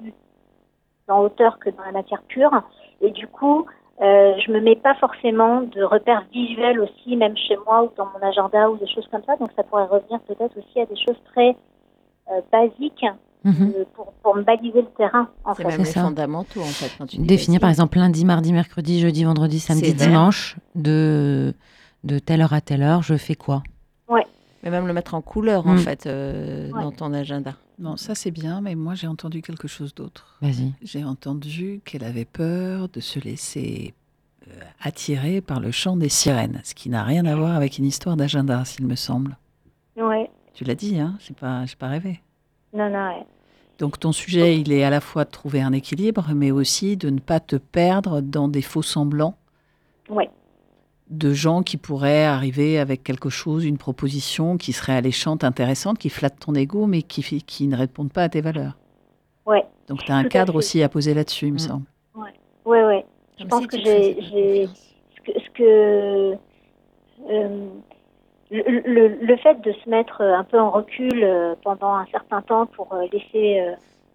en 1.08 1.22
hauteur 1.22 1.58
que 1.58 1.70
dans 1.70 1.84
la 1.84 1.92
matière 1.92 2.22
pure. 2.22 2.62
Et 3.00 3.10
du 3.10 3.26
coup, 3.26 3.66
euh, 4.00 4.34
je 4.38 4.50
me 4.50 4.60
mets 4.60 4.76
pas 4.76 4.94
forcément 4.94 5.60
de 5.60 5.82
repères 5.82 6.24
visuels 6.32 6.80
aussi, 6.80 7.16
même 7.16 7.36
chez 7.36 7.56
moi 7.66 7.84
ou 7.84 7.90
dans 7.96 8.06
mon 8.06 8.26
agenda 8.26 8.70
ou 8.70 8.76
des 8.78 8.88
choses 8.88 9.06
comme 9.10 9.22
ça. 9.24 9.36
Donc 9.36 9.50
ça 9.56 9.62
pourrait 9.62 9.84
revenir 9.84 10.20
peut-être 10.20 10.56
aussi 10.56 10.80
à 10.80 10.86
des 10.86 10.96
choses 10.96 11.20
très 11.32 11.50
euh, 11.50 11.52
basiques 12.52 13.04
mhm. 13.44 13.72
euh, 13.76 13.84
pour, 13.94 14.12
pour, 14.22 14.36
me 14.36 14.42
baliser 14.42 14.82
le 14.82 14.88
terrain. 14.96 15.28
En 15.44 15.54
fait. 15.54 15.64
C'est 15.84 16.00
fondamentaux 16.00 16.60
en 16.60 16.64
fait. 16.64 16.90
Quand 16.98 17.06
tu 17.06 17.18
Définir 17.18 17.60
par 17.60 17.70
exemple 17.70 17.98
lundi, 17.98 18.24
mardi, 18.24 18.52
mercredi, 18.52 19.00
jeudi, 19.00 19.24
vendredi, 19.24 19.60
samedi, 19.60 19.94
dimanche, 19.94 20.56
de, 20.74 21.54
de 22.04 22.18
telle 22.18 22.42
heure 22.42 22.52
à 22.52 22.60
telle 22.60 22.82
heure, 22.82 23.02
je 23.02 23.16
fais 23.16 23.34
quoi? 23.34 23.62
Ouais. 24.08 24.26
Mais 24.62 24.70
même 24.70 24.86
le 24.86 24.92
mettre 24.92 25.14
en 25.14 25.22
couleur 25.22 25.66
en 25.66 25.74
mm. 25.74 25.78
fait 25.78 26.06
euh, 26.06 26.70
dans 26.70 26.92
ton 26.92 27.12
agenda. 27.12 27.54
Non, 27.78 27.96
ça 27.96 28.14
c'est 28.14 28.30
bien, 28.30 28.60
mais 28.60 28.74
moi 28.74 28.94
j'ai 28.94 29.06
entendu 29.06 29.40
quelque 29.40 29.68
chose 29.68 29.94
d'autre. 29.94 30.36
Vas-y. 30.42 30.74
J'ai 30.82 31.02
entendu 31.02 31.80
qu'elle 31.84 32.04
avait 32.04 32.26
peur 32.26 32.88
de 32.90 33.00
se 33.00 33.18
laisser 33.18 33.94
euh, 34.48 34.60
attirer 34.82 35.40
par 35.40 35.60
le 35.60 35.70
chant 35.70 35.96
des 35.96 36.10
sirènes, 36.10 36.60
ce 36.62 36.74
qui 36.74 36.90
n'a 36.90 37.04
rien 37.04 37.24
à 37.24 37.34
voir 37.34 37.56
avec 37.56 37.78
une 37.78 37.86
histoire 37.86 38.16
d'agenda, 38.16 38.64
s'il 38.66 38.86
me 38.86 38.96
semble. 38.96 39.36
Ouais. 39.96 40.30
Tu 40.54 40.64
l'as 40.64 40.74
dit, 40.74 40.98
hein 40.98 41.16
J'ai 41.20 41.34
pas, 41.34 41.64
pas 41.78 41.88
rêvé. 41.88 42.20
Non, 42.72 42.90
non. 42.90 43.08
Ouais. 43.08 43.26
Donc 43.78 43.98
ton 43.98 44.12
sujet, 44.12 44.58
il 44.58 44.72
est 44.72 44.84
à 44.84 44.90
la 44.90 45.00
fois 45.00 45.24
de 45.24 45.30
trouver 45.30 45.62
un 45.62 45.72
équilibre, 45.72 46.28
mais 46.34 46.50
aussi 46.50 46.96
de 46.96 47.08
ne 47.08 47.18
pas 47.18 47.40
te 47.40 47.56
perdre 47.56 48.20
dans 48.20 48.48
des 48.48 48.62
faux 48.62 48.82
semblants. 48.82 49.36
Ouais 50.08 50.28
de 51.10 51.32
gens 51.32 51.62
qui 51.62 51.76
pourraient 51.76 52.24
arriver 52.24 52.78
avec 52.78 53.02
quelque 53.02 53.28
chose, 53.28 53.64
une 53.64 53.78
proposition 53.78 54.56
qui 54.56 54.72
serait 54.72 54.94
alléchante, 54.94 55.42
intéressante, 55.42 55.98
qui 55.98 56.08
flatte 56.08 56.38
ton 56.38 56.54
ego, 56.54 56.86
mais 56.86 57.02
qui, 57.02 57.22
qui 57.42 57.66
ne 57.66 57.76
répondent 57.76 58.12
pas 58.12 58.22
à 58.22 58.28
tes 58.28 58.40
valeurs. 58.40 58.78
Ouais. 59.44 59.64
Donc 59.88 60.04
tu 60.04 60.12
as 60.12 60.16
un 60.16 60.24
cadre 60.24 60.54
aussi 60.54 60.82
à 60.82 60.88
poser 60.88 61.12
là-dessus, 61.12 61.46
il 61.46 61.52
me 61.52 61.56
mm. 61.56 61.58
semble. 61.58 61.84
Ouais, 62.14 62.32
ouais. 62.64 62.84
ouais. 62.84 63.06
Je 63.38 63.44
pense 63.44 63.66
que 63.66 63.76
j'ai. 63.78 64.68
Ce 65.26 65.50
que. 65.54 66.36
Euh, 67.28 67.68
le, 68.50 69.08
le, 69.08 69.36
fait 69.36 69.60
de 69.60 69.72
se 69.72 69.88
mettre 69.88 70.22
un 70.22 70.44
peu 70.44 70.58
en 70.58 70.70
recul 70.70 71.22
euh, 71.22 71.54
pendant 71.62 71.94
un 71.94 72.06
certain 72.06 72.42
temps 72.42 72.66
pour 72.66 72.92
euh, 72.92 73.06
laisser 73.12 73.64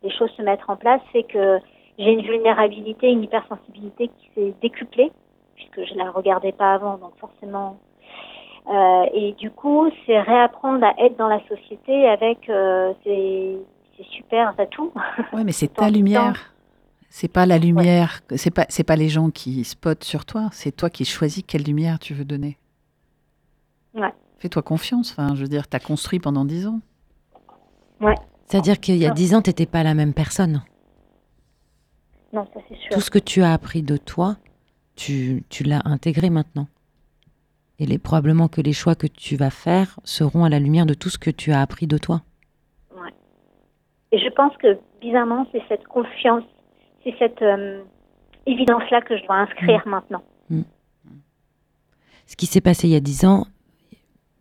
les 0.03 0.11
choses 0.11 0.29
se 0.31 0.41
mettre 0.41 0.69
en 0.69 0.75
place 0.75 1.01
fait 1.13 1.23
que 1.23 1.59
j'ai 1.97 2.11
une 2.11 2.21
vulnérabilité, 2.21 3.09
une 3.09 3.23
hypersensibilité 3.23 4.09
qui 4.09 4.29
s'est 4.35 4.53
décuplée 4.61 5.11
puisque 5.55 5.85
je 5.89 5.95
la 5.95 6.11
regardais 6.11 6.51
pas 6.51 6.73
avant, 6.73 6.97
donc 6.97 7.13
forcément. 7.17 7.77
Euh, 8.67 9.05
et 9.13 9.33
du 9.33 9.51
coup, 9.51 9.89
c'est 10.05 10.19
réapprendre 10.19 10.83
à 10.83 10.93
être 10.99 11.17
dans 11.17 11.27
la 11.27 11.39
société 11.47 12.07
avec 12.07 12.49
euh, 12.49 12.93
ces, 13.03 13.57
super 14.11 14.53
atouts. 14.57 14.91
Oui, 15.33 15.43
mais 15.45 15.51
c'est 15.51 15.67
ta 15.73 15.89
lumière. 15.89 16.51
C'est 17.09 17.31
pas 17.31 17.45
la 17.45 17.57
lumière, 17.57 18.19
c'est 18.35 18.53
pas 18.53 18.65
c'est 18.67 18.83
pas 18.83 18.97
les 18.97 19.07
gens 19.07 19.29
qui 19.29 19.63
spotent 19.63 20.03
sur 20.03 20.25
toi, 20.25 20.49
c'est 20.51 20.75
toi 20.75 20.89
qui 20.89 21.05
choisis 21.05 21.43
quelle 21.47 21.63
lumière 21.63 21.97
tu 21.97 22.13
veux 22.13 22.25
donner. 22.25 22.57
Ouais. 23.93 24.11
Fais-toi 24.45 24.61
confiance. 24.61 25.11
Enfin, 25.11 25.33
je 25.33 25.41
veux 25.41 25.47
dire, 25.47 25.67
tu 25.67 25.75
as 25.75 25.79
construit 25.79 26.19
pendant 26.19 26.45
dix 26.45 26.67
ans. 26.67 26.79
Ouais. 27.99 28.13
C'est-à-dire 28.45 28.79
qu'il 28.79 28.97
y 28.97 29.07
a 29.07 29.09
dix 29.09 29.33
ans, 29.33 29.41
tu 29.41 29.49
n'étais 29.49 29.65
pas 29.65 29.81
la 29.81 29.95
même 29.95 30.13
personne. 30.13 30.61
Non, 32.31 32.47
ça 32.53 32.59
c'est 32.69 32.77
sûr. 32.77 32.89
Tout 32.91 33.01
ce 33.01 33.09
que 33.09 33.17
tu 33.17 33.41
as 33.41 33.51
appris 33.51 33.81
de 33.81 33.97
toi, 33.97 34.35
tu, 34.95 35.43
tu 35.49 35.63
l'as 35.63 35.81
intégré 35.85 36.29
maintenant. 36.29 36.67
Et 37.79 37.87
les, 37.87 37.97
probablement 37.97 38.47
que 38.47 38.61
les 38.61 38.71
choix 38.71 38.93
que 38.93 39.07
tu 39.07 39.35
vas 39.35 39.49
faire 39.49 39.99
seront 40.03 40.43
à 40.43 40.49
la 40.49 40.59
lumière 40.59 40.85
de 40.85 40.93
tout 40.93 41.09
ce 41.09 41.17
que 41.17 41.31
tu 41.31 41.51
as 41.51 41.59
appris 41.59 41.87
de 41.87 41.97
toi. 41.97 42.21
Ouais. 42.95 43.15
Et 44.11 44.19
je 44.19 44.29
pense 44.29 44.55
que, 44.57 44.77
bizarrement, 45.01 45.47
c'est 45.53 45.63
cette 45.67 45.87
confiance, 45.87 46.43
c'est 47.03 47.15
cette 47.17 47.41
euh, 47.41 47.81
évidence-là 48.45 49.01
que 49.01 49.17
je 49.17 49.25
dois 49.25 49.37
inscrire 49.37 49.81
mm. 49.87 49.89
maintenant. 49.89 50.23
Mm. 50.51 50.61
Ce 52.27 52.35
qui 52.35 52.45
s'est 52.45 52.61
passé 52.61 52.87
il 52.87 52.91
y 52.91 52.95
a 52.95 52.99
dix 52.99 53.25
ans, 53.25 53.47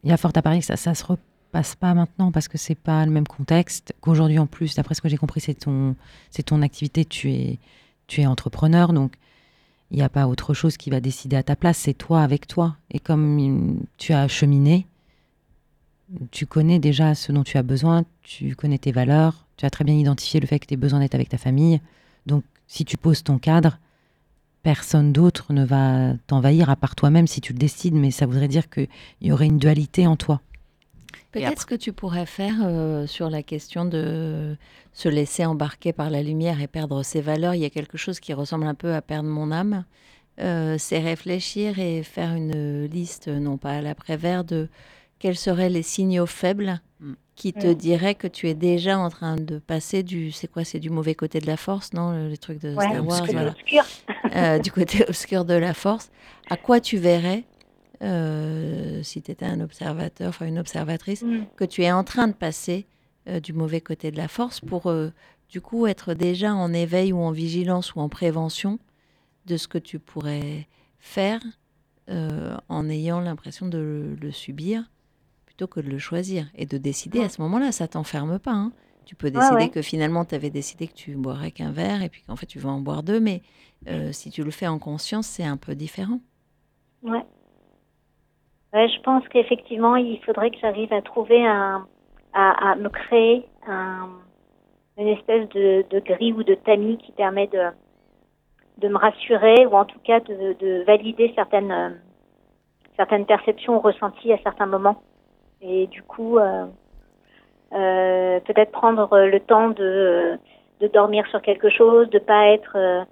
il 0.04 0.10
y 0.10 0.12
a 0.12 0.16
fort 0.16 0.32
à 0.34 0.42
parier 0.42 0.60
que 0.60 0.66
ça 0.66 0.90
ne 0.90 0.94
se 0.94 1.04
repasse 1.04 1.74
pas 1.74 1.94
maintenant 1.94 2.30
parce 2.30 2.48
que 2.48 2.58
c'est 2.58 2.74
pas 2.74 3.04
le 3.06 3.10
même 3.10 3.26
contexte 3.26 3.94
qu'aujourd'hui 4.00 4.38
en 4.38 4.46
plus. 4.46 4.74
D'après 4.74 4.94
ce 4.94 5.00
que 5.00 5.08
j'ai 5.08 5.16
compris, 5.16 5.40
c'est 5.40 5.54
ton, 5.54 5.96
c'est 6.30 6.44
ton 6.44 6.62
activité, 6.62 7.04
tu 7.04 7.32
es, 7.32 7.58
tu 8.06 8.20
es 8.20 8.26
entrepreneur, 8.26 8.92
donc 8.92 9.14
il 9.90 9.96
n'y 9.96 10.02
a 10.02 10.08
pas 10.08 10.26
autre 10.26 10.54
chose 10.54 10.76
qui 10.76 10.90
va 10.90 11.00
décider 11.00 11.36
à 11.36 11.42
ta 11.42 11.56
place, 11.56 11.78
c'est 11.78 11.94
toi 11.94 12.22
avec 12.22 12.46
toi. 12.46 12.76
Et 12.90 13.00
comme 13.00 13.80
tu 13.96 14.12
as 14.12 14.28
cheminé, 14.28 14.86
tu 16.30 16.46
connais 16.46 16.78
déjà 16.78 17.14
ce 17.14 17.32
dont 17.32 17.44
tu 17.44 17.56
as 17.56 17.62
besoin, 17.62 18.04
tu 18.22 18.54
connais 18.56 18.78
tes 18.78 18.92
valeurs, 18.92 19.46
tu 19.56 19.64
as 19.64 19.70
très 19.70 19.84
bien 19.84 19.94
identifié 19.94 20.40
le 20.40 20.46
fait 20.46 20.58
que 20.58 20.66
tu 20.66 20.74
as 20.74 20.76
besoin 20.76 21.00
d'être 21.00 21.14
avec 21.14 21.28
ta 21.28 21.38
famille. 21.38 21.80
Donc 22.26 22.44
si 22.66 22.84
tu 22.84 22.96
poses 22.96 23.22
ton 23.22 23.38
cadre, 23.38 23.78
personne 24.64 25.12
d'autre 25.12 25.52
ne 25.52 25.64
va 25.64 26.14
t'envahir 26.26 26.70
à 26.70 26.74
part 26.74 26.96
toi-même 26.96 27.28
si 27.28 27.40
tu 27.40 27.52
le 27.52 27.58
décides, 27.58 27.94
mais 27.94 28.10
ça 28.10 28.26
voudrait 28.26 28.48
dire 28.48 28.68
qu'il 28.68 28.88
y 29.20 29.30
aurait 29.30 29.46
une 29.46 29.58
dualité 29.58 30.08
en 30.08 30.16
toi. 30.16 30.40
Peut-être 31.30 31.62
ce 31.62 31.66
que 31.66 31.74
tu 31.74 31.92
pourrais 31.92 32.26
faire 32.26 32.54
euh, 32.62 33.06
sur 33.06 33.28
la 33.28 33.42
question 33.42 33.84
de 33.84 34.56
se 34.92 35.08
laisser 35.08 35.44
embarquer 35.44 35.92
par 35.92 36.08
la 36.08 36.22
lumière 36.22 36.60
et 36.60 36.66
perdre 36.66 37.02
ses 37.02 37.20
valeurs, 37.20 37.54
il 37.54 37.60
y 37.60 37.64
a 37.64 37.70
quelque 37.70 37.98
chose 37.98 38.20
qui 38.20 38.32
ressemble 38.32 38.66
un 38.66 38.74
peu 38.74 38.94
à 38.94 39.02
perdre 39.02 39.28
mon 39.28 39.52
âme. 39.52 39.84
Euh, 40.40 40.76
c'est 40.78 40.98
réfléchir 40.98 41.78
et 41.78 42.02
faire 42.02 42.34
une 42.34 42.86
liste, 42.86 43.28
non 43.28 43.58
pas 43.58 43.72
à 43.72 43.80
l'après-vert, 43.82 44.44
de 44.44 44.68
quels 45.18 45.36
seraient 45.36 45.70
les 45.70 45.82
signaux 45.82 46.26
faibles 46.26 46.80
mm. 47.00 47.12
Qui 47.36 47.52
te 47.52 47.66
diraient 47.72 48.14
que 48.14 48.28
tu 48.28 48.48
es 48.48 48.54
déjà 48.54 48.98
en 48.98 49.10
train 49.10 49.36
de 49.36 49.58
passer 49.58 50.02
du, 50.02 50.30
c'est 50.30 50.46
quoi, 50.46 50.64
c'est 50.64 50.78
du 50.78 50.90
mauvais 50.90 51.14
côté 51.14 51.40
de 51.40 51.46
la 51.46 51.56
force, 51.56 51.92
non, 51.92 52.28
les 52.28 52.36
trucs 52.36 52.60
de 52.60 52.74
Star 52.74 53.06
Wars, 53.06 53.26
euh, 54.36 54.58
du 54.58 54.70
côté 54.70 55.04
obscur 55.08 55.44
de 55.44 55.54
la 55.54 55.74
force, 55.74 56.10
à 56.48 56.56
quoi 56.56 56.80
tu 56.80 56.96
verrais, 56.96 57.44
euh, 58.02 59.02
si 59.02 59.20
tu 59.20 59.30
étais 59.32 59.46
un 59.46 59.60
observateur, 59.60 60.28
enfin 60.28 60.46
une 60.46 60.58
observatrice, 60.58 61.22
Mm. 61.22 61.44
que 61.56 61.64
tu 61.64 61.82
es 61.82 61.90
en 61.90 62.04
train 62.04 62.28
de 62.28 62.34
passer 62.34 62.86
euh, 63.28 63.40
du 63.40 63.52
mauvais 63.52 63.80
côté 63.80 64.10
de 64.10 64.16
la 64.16 64.28
force 64.28 64.60
pour, 64.60 64.92
du 65.48 65.60
coup, 65.60 65.86
être 65.86 66.14
déjà 66.14 66.54
en 66.54 66.72
éveil 66.72 67.12
ou 67.12 67.18
en 67.18 67.32
vigilance 67.32 67.94
ou 67.94 68.00
en 68.00 68.08
prévention 68.08 68.78
de 69.46 69.56
ce 69.56 69.66
que 69.66 69.78
tu 69.78 69.98
pourrais 69.98 70.68
faire 71.00 71.40
en 72.68 72.88
ayant 72.90 73.20
l'impression 73.20 73.66
de 73.66 73.78
le, 73.78 74.14
le 74.14 74.30
subir? 74.30 74.84
Plutôt 75.56 75.68
que 75.72 75.80
de 75.80 75.88
le 75.88 75.98
choisir 75.98 76.46
et 76.56 76.66
de 76.66 76.78
décider 76.78 77.22
à 77.22 77.28
ce 77.28 77.40
moment-là, 77.42 77.70
ça 77.70 77.86
t'enferme 77.86 78.38
pas. 78.40 78.50
hein. 78.50 78.72
Tu 79.04 79.14
peux 79.14 79.30
décider 79.30 79.64
ouais. 79.64 79.68
que 79.68 79.82
finalement 79.82 80.24
tu 80.24 80.34
avais 80.34 80.50
décidé 80.50 80.88
que 80.88 80.94
tu 80.94 81.14
boirais 81.14 81.52
qu'un 81.52 81.70
verre 81.70 82.02
et 82.02 82.08
puis 82.08 82.22
qu'en 82.22 82.36
fait 82.36 82.46
tu 82.46 82.58
vas 82.58 82.70
en 82.70 82.80
boire 82.80 83.02
deux, 83.04 83.20
mais 83.20 83.42
euh, 83.86 84.10
si 84.12 84.30
tu 84.30 84.42
le 84.42 84.50
fais 84.50 84.66
en 84.66 84.78
conscience, 84.78 85.26
c'est 85.26 85.44
un 85.44 85.56
peu 85.56 85.74
différent. 85.76 86.18
Ouais. 87.02 87.22
Ouais, 88.72 88.88
je 88.88 89.00
pense 89.02 89.22
qu'effectivement, 89.28 89.94
il 89.94 90.18
faudrait 90.24 90.50
que 90.50 90.56
j'arrive 90.60 90.92
à 90.92 91.02
trouver 91.02 91.46
un, 91.46 91.86
à, 92.32 92.72
à 92.72 92.74
me 92.74 92.88
créer 92.88 93.46
un, 93.68 94.08
une 94.98 95.08
espèce 95.08 95.48
de, 95.50 95.84
de 95.88 96.00
grille 96.00 96.32
ou 96.32 96.42
de 96.42 96.54
tamis 96.54 96.98
qui 96.98 97.12
permet 97.12 97.46
de, 97.46 97.70
de 98.78 98.88
me 98.88 98.96
rassurer 98.96 99.66
ou 99.66 99.76
en 99.76 99.84
tout 99.84 100.00
cas 100.02 100.18
de, 100.18 100.56
de 100.58 100.82
valider 100.84 101.30
certaines, 101.36 101.70
euh, 101.70 101.90
certaines 102.96 103.26
perceptions 103.26 103.76
ou 103.76 103.80
ressentis 103.80 104.32
à 104.32 104.38
certains 104.42 104.66
moments. 104.66 105.00
Et 105.66 105.86
du 105.86 106.02
coup, 106.02 106.38
euh, 106.38 106.66
euh, 107.72 108.40
peut-être 108.40 108.70
prendre 108.70 109.18
le 109.18 109.40
temps 109.40 109.70
de, 109.70 110.38
de 110.80 110.86
dormir 110.88 111.26
sur 111.28 111.40
quelque 111.40 111.70
chose, 111.70 112.08
de 112.10 112.18
pas 112.18 112.48
être 112.48 112.76
euh, 112.76 113.02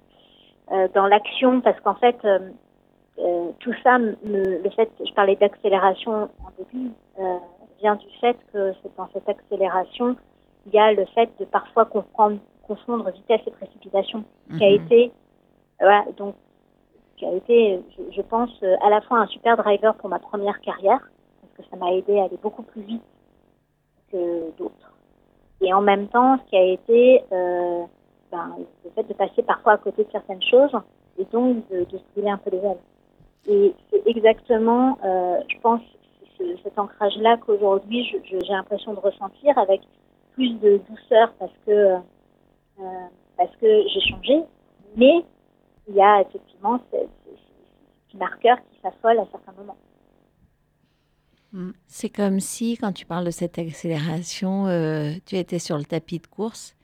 euh, 0.71 0.87
dans 0.93 1.07
l'action 1.07 1.61
parce 1.61 1.79
qu'en 1.81 1.95
fait, 1.95 2.17
euh, 2.25 2.39
euh, 3.19 3.51
tout 3.59 3.73
ça, 3.83 3.97
me, 3.97 4.15
le 4.23 4.69
fait, 4.75 4.89
je 5.05 5.11
parlais 5.13 5.35
d'accélération 5.35 6.29
en 6.43 6.51
début, 6.57 6.91
euh, 7.19 7.37
vient 7.81 7.95
du 7.95 8.07
fait 8.21 8.37
que 8.53 8.73
c'est 8.81 8.95
dans 8.97 9.09
cette 9.13 9.27
accélération, 9.27 10.15
il 10.67 10.73
y 10.73 10.79
a 10.79 10.93
le 10.93 11.05
fait 11.05 11.29
de 11.39 11.45
parfois 11.45 11.85
confondre, 11.85 12.37
confondre 12.67 13.09
vitesse 13.11 13.41
et 13.47 13.51
précipitation, 13.51 14.23
qui 14.57 14.63
a 14.63 14.69
Mhm. 14.69 14.75
été, 14.75 15.11
voilà, 15.79 16.05
donc, 16.17 16.35
qui 17.17 17.25
a 17.25 17.31
été, 17.33 17.81
je, 17.97 18.15
je 18.15 18.21
pense, 18.21 18.51
euh, 18.63 18.75
à 18.83 18.89
la 18.89 19.01
fois 19.01 19.19
un 19.19 19.27
super 19.27 19.57
driver 19.57 19.95
pour 19.95 20.09
ma 20.09 20.19
première 20.19 20.59
carrière, 20.61 21.01
que 21.57 21.63
ça 21.69 21.75
m'a 21.77 21.91
aidé 21.93 22.19
à 22.19 22.25
aller 22.25 22.37
beaucoup 22.41 22.63
plus 22.63 22.81
vite 22.81 23.03
que 24.11 24.51
d'autres. 24.57 24.93
Et 25.61 25.73
en 25.73 25.81
même 25.81 26.07
temps, 26.07 26.37
ce 26.39 26.49
qui 26.49 26.57
a 26.57 26.63
été 26.65 27.23
euh, 27.31 27.83
ben, 28.31 28.55
le 28.83 28.89
fait 28.91 29.03
de 29.03 29.13
passer 29.13 29.43
parfois 29.43 29.73
à 29.73 29.77
côté 29.77 30.03
de 30.03 30.11
certaines 30.11 30.41
choses, 30.43 30.75
et 31.17 31.25
donc 31.25 31.67
de, 31.69 31.83
de 31.85 31.97
se 31.97 32.03
brûler 32.13 32.29
un 32.31 32.37
peu 32.37 32.49
les 32.51 32.57
ailes. 32.57 32.77
Et 33.47 33.73
c'est 33.91 34.07
exactement, 34.07 34.97
euh, 35.03 35.39
je 35.49 35.59
pense, 35.59 35.81
ce- 36.37 36.57
cet 36.63 36.77
ancrage-là 36.79 37.37
qu'aujourd'hui 37.37 38.03
j'ai 38.23 38.39
l'impression 38.49 38.93
de 38.93 38.99
ressentir 38.99 39.57
avec 39.57 39.81
plus 40.33 40.49
de 40.59 40.77
douceur 40.89 41.31
parce 41.39 41.51
que 41.65 41.71
euh, 42.79 43.07
que 43.59 43.87
j'ai 43.89 44.01
changé, 44.01 44.41
mais 44.95 45.23
il 45.87 45.95
y 45.95 46.01
a 46.01 46.21
effectivement 46.21 46.79
ce, 46.91 46.97
ce- 46.97 47.35
ce 47.35 48.07
petit 48.07 48.17
marqueur 48.17 48.57
qui 48.71 48.79
s'affole 48.81 49.19
à 49.19 49.25
certains 49.31 49.51
moments. 49.53 49.77
C'est 51.87 52.09
comme 52.09 52.39
si, 52.39 52.77
quand 52.77 52.91
tu 52.93 53.05
parles 53.05 53.25
de 53.25 53.31
cette 53.31 53.59
accélération, 53.59 54.67
euh, 54.67 55.13
tu 55.25 55.37
étais 55.37 55.59
sur 55.59 55.77
le 55.77 55.83
tapis 55.83 56.19
de 56.19 56.27
course, 56.27 56.75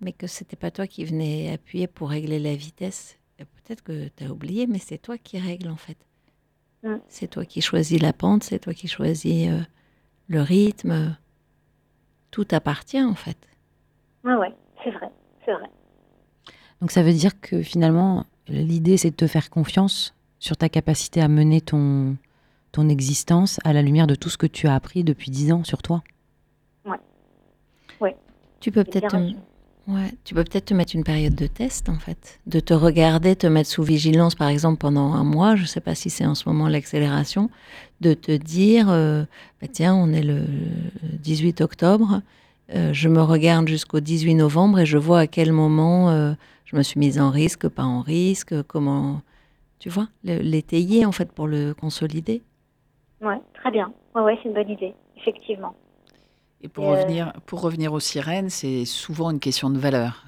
mais 0.00 0.12
que 0.12 0.26
c'était 0.26 0.56
pas 0.56 0.70
toi 0.70 0.86
qui 0.86 1.04
venais 1.04 1.52
appuyer 1.52 1.86
pour 1.86 2.10
régler 2.10 2.38
la 2.40 2.54
vitesse. 2.54 3.18
Peut-être 3.36 3.82
que 3.82 4.08
tu 4.16 4.24
as 4.24 4.32
oublié, 4.32 4.66
mais 4.66 4.78
c'est 4.78 4.98
toi 4.98 5.18
qui 5.18 5.38
règle 5.38 5.68
en 5.68 5.76
fait. 5.76 5.98
Mm. 6.82 6.96
C'est 7.08 7.28
toi 7.28 7.44
qui 7.44 7.60
choisis 7.60 8.00
la 8.00 8.12
pente, 8.12 8.42
c'est 8.42 8.58
toi 8.58 8.74
qui 8.74 8.88
choisis 8.88 9.48
euh, 9.50 9.60
le 10.26 10.42
rythme. 10.42 11.16
Tout 12.30 12.44
t'appartient 12.44 13.02
en 13.02 13.14
fait. 13.14 13.38
Ouais, 14.24 14.34
ouais, 14.34 14.54
c'est 14.82 14.90
vrai, 14.90 15.10
c'est 15.44 15.52
vrai. 15.52 15.70
Donc 16.80 16.90
ça 16.90 17.02
veut 17.02 17.12
dire 17.12 17.40
que 17.40 17.62
finalement, 17.62 18.24
l'idée, 18.48 18.96
c'est 18.96 19.10
de 19.10 19.16
te 19.16 19.26
faire 19.26 19.50
confiance 19.50 20.14
sur 20.38 20.56
ta 20.56 20.68
capacité 20.68 21.20
à 21.20 21.28
mener 21.28 21.60
ton, 21.60 22.16
ton 22.78 22.88
existence 22.88 23.58
à 23.64 23.72
la 23.72 23.82
lumière 23.82 24.06
de 24.06 24.14
tout 24.14 24.28
ce 24.28 24.38
que 24.38 24.46
tu 24.46 24.68
as 24.68 24.74
appris 24.74 25.02
depuis 25.02 25.32
dix 25.32 25.50
ans 25.52 25.64
sur 25.64 25.82
toi. 25.82 26.04
Tu 28.60 28.70
peux 28.70 28.84
peut-être 28.84 29.08
te-. 29.08 29.34
Ouais, 29.88 30.12
tu 30.24 30.34
peux 30.34 30.44
peut-être 30.44 30.66
te 30.66 30.74
mettre 30.74 30.94
une 30.94 31.02
période 31.02 31.34
de 31.34 31.46
test 31.46 31.88
en 31.88 31.98
fait, 31.98 32.38
de 32.46 32.60
te 32.60 32.74
regarder, 32.74 33.34
te 33.34 33.46
mettre 33.46 33.70
sous 33.70 33.82
vigilance 33.82 34.34
par 34.34 34.48
exemple 34.48 34.78
pendant 34.78 35.12
un 35.14 35.24
mois, 35.24 35.56
je 35.56 35.62
ne 35.62 35.66
sais 35.66 35.80
pas 35.80 35.94
si 35.94 36.10
c'est 36.10 36.26
en 36.26 36.34
ce 36.34 36.48
moment 36.48 36.68
l'accélération, 36.68 37.50
de 38.00 38.14
te 38.14 38.32
dire, 38.32 38.88
euh, 38.90 39.24
bah, 39.60 39.68
tiens, 39.72 39.94
on 39.94 40.12
est 40.12 40.22
le 40.22 40.42
18 41.22 41.60
octobre, 41.62 42.20
euh, 42.74 42.92
je 42.92 43.08
me 43.08 43.22
regarde 43.22 43.66
jusqu'au 43.66 44.00
18 44.00 44.34
novembre 44.34 44.80
et 44.80 44.86
je 44.86 44.98
vois 44.98 45.20
à 45.20 45.26
quel 45.26 45.52
moment 45.52 46.10
euh, 46.10 46.34
je 46.64 46.76
me 46.76 46.82
suis 46.82 47.00
mise 47.00 47.18
en 47.18 47.30
risque, 47.30 47.66
pas 47.68 47.84
en 47.84 48.02
risque, 48.02 48.54
comment, 48.64 49.22
tu 49.78 49.88
vois, 49.88 50.08
l'étayer 50.22 51.06
en 51.06 51.12
fait 51.12 51.32
pour 51.32 51.46
le 51.46 51.72
consolider. 51.72 52.42
Ouais, 53.20 53.40
très 53.54 53.70
bien. 53.70 53.92
Ouais, 54.14 54.22
ouais, 54.22 54.38
c'est 54.42 54.48
une 54.48 54.54
bonne 54.54 54.70
idée, 54.70 54.94
effectivement. 55.16 55.74
Et 56.60 56.68
pour, 56.68 56.84
Et, 56.84 56.88
euh, 56.88 56.90
revenir, 56.92 57.32
pour 57.46 57.60
revenir 57.60 57.92
aux 57.92 58.00
sirènes, 58.00 58.50
c'est 58.50 58.84
souvent 58.84 59.30
une 59.30 59.40
question 59.40 59.70
de 59.70 59.78
valeur. 59.78 60.24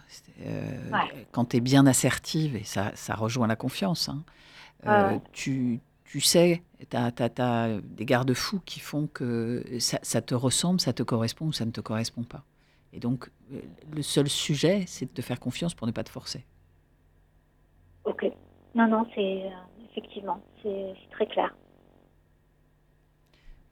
Euh, 0.47 0.91
Ouais. 0.91 1.27
Quand 1.33 1.45
tu 1.51 1.57
es 1.59 1.61
bien 1.61 1.87
assertive, 1.87 2.57
et 2.57 2.65
ça, 2.65 2.93
ça 2.95 3.15
rejoint 3.15 3.47
la 3.47 3.57
confiance, 3.57 4.09
hein, 4.09 4.25
euh, 4.87 5.19
tu, 5.33 5.81
tu 6.05 6.21
sais, 6.21 6.63
tu 6.89 6.97
as, 6.97 7.79
des 7.83 8.05
garde-fous 8.05 8.61
qui 8.65 8.81
font 8.81 9.07
que 9.07 9.63
ça, 9.79 9.99
ça 10.03 10.23
te 10.23 10.35
ressemble, 10.35 10.81
ça 10.81 10.93
te 10.93 11.03
correspond 11.03 11.47
ou 11.47 11.53
ça 11.53 11.65
ne 11.65 11.71
te 11.71 11.81
correspond 11.81 12.23
pas. 12.23 12.45
Et 12.93 12.99
donc, 13.01 13.31
le 13.95 14.03
seul 14.03 14.29
sujet, 14.29 14.85
c'est 14.87 15.07
de 15.07 15.11
te 15.11 15.23
faire 15.23 15.39
confiance 15.39 15.75
pour 15.75 15.87
ne 15.87 15.93
pas 15.93 16.03
te 16.03 16.11
forcer. 16.11 16.45
Ok. 18.05 18.25
Non, 18.75 18.89
non, 18.89 19.07
c'est 19.15 19.43
effectivement, 19.91 20.41
c'est 20.63 20.95
très 21.11 21.27
clair. 21.27 21.55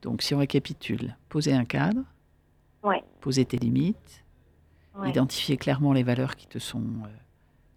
Donc, 0.03 0.23
si 0.23 0.35
on 0.35 0.39
récapitule, 0.39 1.17
poser 1.29 1.53
un 1.53 1.65
cadre, 1.65 2.03
Ouais. 2.83 3.03
poser 3.21 3.45
tes 3.45 3.57
limites, 3.59 4.25
Ouais. 4.97 5.11
identifier 5.11 5.57
clairement 5.57 5.93
les 5.93 6.03
valeurs 6.03 6.37
qui 6.37 6.47
te 6.47 6.59
sont 6.59 6.83
euh, 7.05 7.09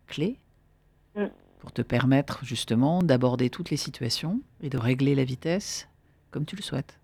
clés 0.08 0.38
Mm. 1.16 1.26
pour 1.60 1.72
te 1.72 1.82
permettre 1.82 2.44
justement 2.46 3.02
d'aborder 3.04 3.50
toutes 3.50 3.70
les 3.70 3.78
situations 3.78 4.40
et 4.62 4.70
de 4.70 4.78
régler 4.78 5.14
la 5.16 5.24
vitesse 5.24 5.88
comme 6.32 6.46
tu 6.46 6.56
le 6.56 6.62
souhaites. 6.62 6.98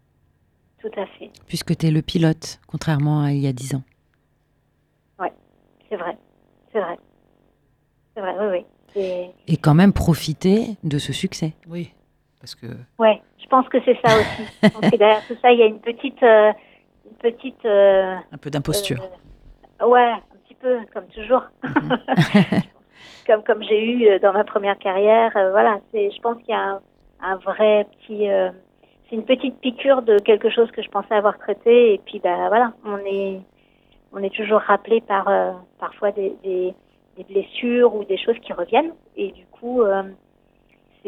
Tout 0.79 0.91
à 0.99 1.05
fait. 1.07 1.31
Puisque 1.47 1.75
tu 1.75 1.87
es 1.87 1.91
le 1.91 2.01
pilote, 2.01 2.59
contrairement 2.67 3.21
à 3.23 3.33
il 3.33 3.39
y 3.41 3.47
a 3.47 3.53
dix 3.53 3.75
ans. 3.75 3.83
C'est 5.89 5.95
vrai. 5.95 6.17
C'est 6.73 6.81
vrai. 6.81 6.97
C'est 8.13 8.19
vrai, 8.21 8.35
oui, 8.39 8.57
oui. 8.59 8.65
C'est- 8.93 9.31
Et 9.47 9.55
quand 9.55 9.73
même 9.73 9.93
profiter 9.93 10.75
de 10.83 10.97
ce 10.99 11.13
succès. 11.13 11.53
Oui, 11.67 11.93
parce 12.39 12.55
que 12.55 12.67
Ouais, 12.99 13.21
je 13.41 13.47
pense 13.47 13.67
que 13.69 13.77
c'est 13.85 13.97
ça 14.05 14.15
aussi. 14.17 14.43
je 14.63 14.69
pense 14.69 14.91
que 14.91 14.95
derrière 14.97 15.25
tout 15.27 15.35
ça, 15.41 15.51
il 15.51 15.59
y 15.59 15.63
a 15.63 15.67
une 15.67 15.79
petite, 15.79 16.21
euh, 16.23 16.51
une 17.05 17.17
petite. 17.17 17.65
euh, 17.65 18.15
un 18.31 18.37
peu 18.37 18.49
d'imposture. 18.49 19.01
euh, 19.81 19.87
ouais, 19.87 20.11
un 20.11 20.37
petit 20.45 20.55
peu, 20.55 20.77
comme 20.93 21.07
toujours. 21.07 21.43
comme 23.27 23.43
comme 23.43 23.63
j'ai 23.63 23.83
eu 23.83 24.07
euh, 24.07 24.19
dans 24.19 24.33
ma 24.33 24.43
première 24.43 24.77
carrière. 24.77 25.31
voilà, 25.33 25.79
c'est. 25.91 26.11
Je 26.11 26.19
pense 26.21 26.37
qu'il 26.39 26.49
y 26.49 26.53
a 26.53 26.59
un, 26.61 26.81
un 27.21 27.35
vrai 27.37 27.85
petit. 27.91 28.27
c'est 29.09 29.15
une 29.15 29.25
petite 29.25 29.59
piqûre 29.59 30.01
de 30.01 30.19
quelque 30.19 30.49
chose 30.49 30.69
que 30.71 30.81
je 30.81 30.89
pensais 30.89 31.13
avoir 31.15 31.37
traité 31.37 31.93
et 31.93 31.97
puis 32.05 32.19
bah 32.19 32.47
voilà, 32.49 32.73
on 32.85 32.97
est 32.99 33.39
on 34.13 34.23
est 34.23 34.33
toujours 34.33 34.59
rappelé 34.61 35.01
par 35.01 35.27
parfois 35.79 36.11
des, 36.11 36.33
des, 36.43 36.73
des 37.17 37.23
blessures 37.25 37.93
ou 37.95 38.03
des 38.05 38.17
choses 38.17 38.37
qui 38.41 38.53
reviennent 38.53 38.93
et 39.17 39.31
du 39.31 39.45
coup 39.47 39.81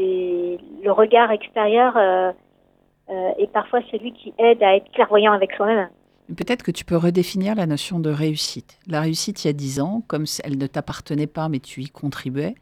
le 0.02 0.92
regard 0.92 1.32
extérieur 1.32 1.96
euh, 1.98 2.32
euh, 3.10 3.32
est 3.38 3.52
parfois 3.52 3.82
celui 3.92 4.14
qui 4.14 4.34
aide 4.38 4.62
à 4.64 4.76
être 4.76 4.92
clairvoyant 4.92 5.34
avec 5.34 5.52
soi-même. 5.54 5.90
Peut-être 6.36 6.64
que 6.64 6.72
tu 6.72 6.86
peux 6.86 6.96
redéfinir 6.96 7.56
la 7.56 7.66
notion 7.66 8.00
de 8.00 8.12
réussite. 8.12 8.78
La 8.88 9.02
réussite, 9.02 9.44
il 9.44 9.48
y 9.48 9.50
a 9.50 9.54
10 9.54 9.80
ans, 9.80 10.04
comme 10.08 10.26
elle 10.44 10.60
ne 10.60 10.68
t'appartenait 10.68 11.28
pas, 11.28 11.50
mais 11.50 11.60
tu 11.60 11.82
y 11.82 11.90
contribuais, 11.90 12.54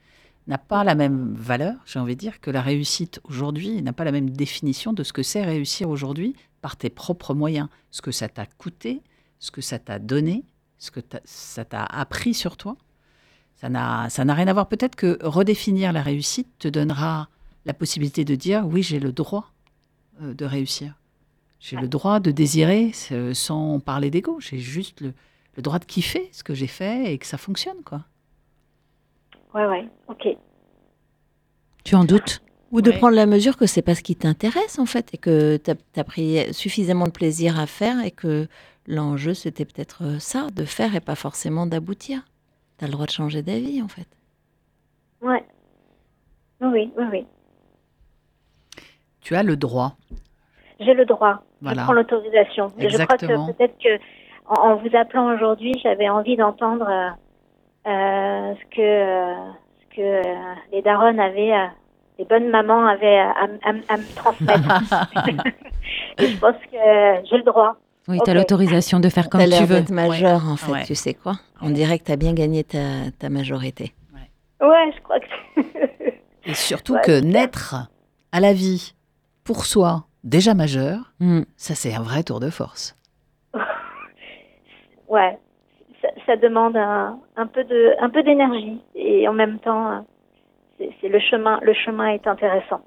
n'a 0.48 0.58
pas 0.58 0.86
la 0.86 0.96
même 0.96 1.34
valeur, 1.34 1.76
j'ai 1.86 2.00
envie 2.00 2.16
de 2.16 2.20
dire, 2.20 2.40
que 2.40 2.50
la 2.50 2.62
réussite 2.62 3.20
aujourd'hui, 3.26 3.82
n'a 3.82 3.92
pas 3.92 4.06
la 4.06 4.14
même 4.14 4.30
définition 4.30 4.94
de 4.94 5.04
ce 5.04 5.12
que 5.12 5.22
c'est 5.22 5.44
réussir 5.44 5.90
aujourd'hui 5.90 6.34
par 6.62 6.78
tes 6.78 6.90
propres 6.90 7.34
moyens, 7.34 7.68
ce 7.92 8.02
que 8.02 8.12
ça 8.12 8.30
t'a 8.30 8.46
coûté, 8.46 9.02
ce 9.40 9.52
que 9.52 9.62
ça 9.62 9.80
t'a 9.80 10.00
donné, 10.00 10.46
ce 10.78 10.90
que 10.92 11.02
ça 11.26 11.66
t'a 11.66 11.84
appris 11.84 12.34
sur 12.34 12.56
toi. 12.56 12.78
Ça 13.58 13.70
n'a 13.70 14.10
ça 14.10 14.24
n'a 14.24 14.34
rien 14.34 14.48
à 14.48 14.54
voir. 14.54 14.68
Peut-être 14.68 14.96
que 14.96 15.18
redéfinir 15.22 15.92
la 15.92 16.02
réussite 16.02 16.48
te 16.60 16.68
donnera 16.68 17.28
la 17.66 17.74
possibilité 17.74 18.24
de 18.24 18.36
dire 18.36 18.66
oui, 18.66 18.82
j'ai 18.84 19.00
le 19.00 19.12
droit 19.12 19.52
euh, 20.22 20.34
de 20.34 20.46
réussir. 20.46 20.94
J'ai 21.60 21.76
le 21.76 21.88
droit 21.88 22.20
de 22.20 22.30
désirer 22.32 22.92
sans 23.34 23.80
parler 23.80 24.12
d'ego. 24.12 24.40
J'ai 24.40 24.60
juste 24.60 25.02
le, 25.02 25.14
le 25.56 25.62
droit 25.64 25.80
de 25.80 25.86
kiffer 25.86 26.30
ce 26.32 26.44
que 26.44 26.54
j'ai 26.54 26.68
fait 26.68 27.12
et 27.12 27.18
que 27.18 27.26
ça 27.26 27.40
fonctionne, 27.40 27.82
quoi. 27.84 28.04
Ouais, 29.56 29.66
ouais, 29.66 29.90
ok. 30.08 30.28
Tu 31.84 31.96
en 31.96 32.04
doutes? 32.06 32.42
Ou 32.72 32.82
de 32.82 32.92
Ouais. 32.92 32.98
prendre 32.98 33.16
la 33.16 33.26
mesure 33.26 33.58
que 33.58 33.66
c'est 33.66 33.82
pas 33.82 33.96
ce 33.96 34.04
qui 34.04 34.16
t'intéresse 34.16 34.78
en 34.78 34.86
fait 34.86 35.10
et 35.14 35.18
que 35.18 35.58
tu 35.58 35.72
as, 36.00 36.04
pris 36.04 36.54
suffisamment 36.54 37.06
de 37.06 37.12
plaisir 37.12 37.58
à 37.60 37.66
faire 37.66 38.04
et 38.04 38.12
que 38.12 38.48
l'enjeu 38.86 39.34
c'était 39.34 39.66
peut-être 39.66 40.04
euh, 40.04 40.20
ça, 40.20 40.48
de 40.54 40.66
faire 40.66 40.94
et 40.94 41.00
pas 41.00 41.16
forcément 41.16 41.66
d'aboutir. 41.66 42.24
Tu 42.78 42.84
as 42.86 42.88
le 42.88 42.94
droit 42.94 43.06
de 43.06 43.12
changer 43.12 43.42
d'avis 43.42 43.82
en 43.82 43.88
fait. 43.88 44.08
Ouais. 45.22 45.44
Oui, 46.62 46.92
oui, 46.98 47.06
oui. 47.12 47.26
Tu 49.22 49.36
as 49.36 49.44
le 49.44 49.56
droit. 49.56 49.94
J'ai 50.80 50.94
le 50.94 51.06
droit. 51.06 51.42
Voilà. 51.62 51.82
Je 51.82 51.86
prends 51.86 51.94
l'autorisation. 51.94 52.72
Je 52.78 52.98
crois 53.04 53.18
que 53.18 53.26
peut-être 53.52 53.78
que 53.80 54.00
en, 54.46 54.76
vous 54.76 54.96
appelant 54.96 55.34
aujourd'hui, 55.36 55.74
j'avais 55.82 56.08
envie 56.08 56.36
d'entendre 56.38 56.88
euh, 56.88 57.10
euh, 57.90 58.54
ce 58.56 58.76
que 58.76 58.82
euh, 58.82 59.52
ce 59.82 59.96
que 59.96 60.02
euh, 60.02 60.54
les 60.72 60.82
darons 60.84 61.18
avaient, 61.18 61.54
euh, 61.54 61.66
les 62.20 62.26
bonnes 62.26 62.50
mamans 62.50 62.86
avaient 62.86 63.18
à, 63.18 63.32
à- 63.32 63.44
à- 63.70 63.94
à 63.94 63.98
me 63.98 64.16
transmettre. 64.16 65.18
Et 66.20 66.28
je 66.28 66.38
pense 66.40 66.56
que 66.72 67.28
j'ai 67.30 67.38
le 67.38 67.44
droit. 67.44 67.76
Oui, 68.08 68.20
tu 68.24 68.30
as 68.30 68.34
l'autorisation 68.34 69.00
de 69.00 69.10
faire 69.10 69.30
comme 69.30 69.42
tu 69.44 69.50
veux. 69.66 69.80
d'être 69.80 69.92
majeur 69.92 70.48
en 70.48 70.56
fait, 70.56 70.72
Ouais. 70.72 70.84
tu 70.86 70.96
sais 70.96 71.14
quoi? 71.14 71.34
On 71.62 71.70
dirait 71.70 72.00
que 72.00 72.06
tu 72.06 72.12
as 72.12 72.16
bien 72.16 72.34
gagné 72.34 72.64
ta, 72.64 73.12
ta 73.20 73.30
majorité. 73.30 73.94
Ouais, 74.62 74.92
je 74.96 75.02
crois 75.04 75.20
que. 75.20 75.26
Et 76.46 76.54
surtout 76.54 76.94
Ouais, 76.94 77.02
que 77.04 77.20
naître 77.20 77.76
à 78.32 78.40
la 78.40 78.54
vie 78.54 78.94
pour 79.44 79.66
soi, 79.66 80.06
déjà 80.24 80.54
majeur, 80.54 81.14
Mm. 81.20 81.42
ça 81.58 81.76
c'est 81.76 81.94
un 81.94 82.02
vrai 82.02 82.24
tour 82.24 82.40
de 82.40 82.50
force. 82.50 82.96
ouais, 85.10 85.38
ça, 86.02 86.08
ça 86.26 86.36
demande 86.38 86.78
un, 86.78 87.20
un 87.36 87.48
peu 87.48 87.64
de 87.64 87.94
un 88.02 88.10
peu 88.10 88.24
d'énergie 88.24 88.80
et 88.96 89.28
en 89.28 89.34
même 89.34 89.60
temps, 89.60 90.06
c'est 90.78 90.90
c'est 91.02 91.10
le 91.10 91.20
chemin. 91.20 91.60
Le 91.62 91.74
chemin 91.74 92.08
est 92.10 92.28
intéressant. 92.28 92.82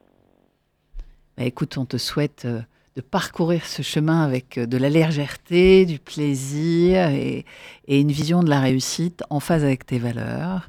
Bah, 1.36 1.44
écoute, 1.44 1.76
on 1.78 1.84
te 1.84 1.96
souhaite 1.96 2.44
euh, 2.44 2.60
de 3.00 3.04
parcourir 3.06 3.64
ce 3.64 3.80
chemin 3.82 4.22
avec 4.22 4.58
euh, 4.58 4.66
de 4.66 4.76
la 4.76 4.90
légèreté, 4.90 5.86
du 5.86 5.98
plaisir 5.98 7.08
et, 7.08 7.44
et 7.86 8.00
une 8.00 8.10
vision 8.12 8.42
de 8.42 8.50
la 8.50 8.60
réussite 8.60 9.22
en 9.30 9.40
phase 9.40 9.64
avec 9.64 9.86
tes 9.86 9.98
valeurs, 9.98 10.68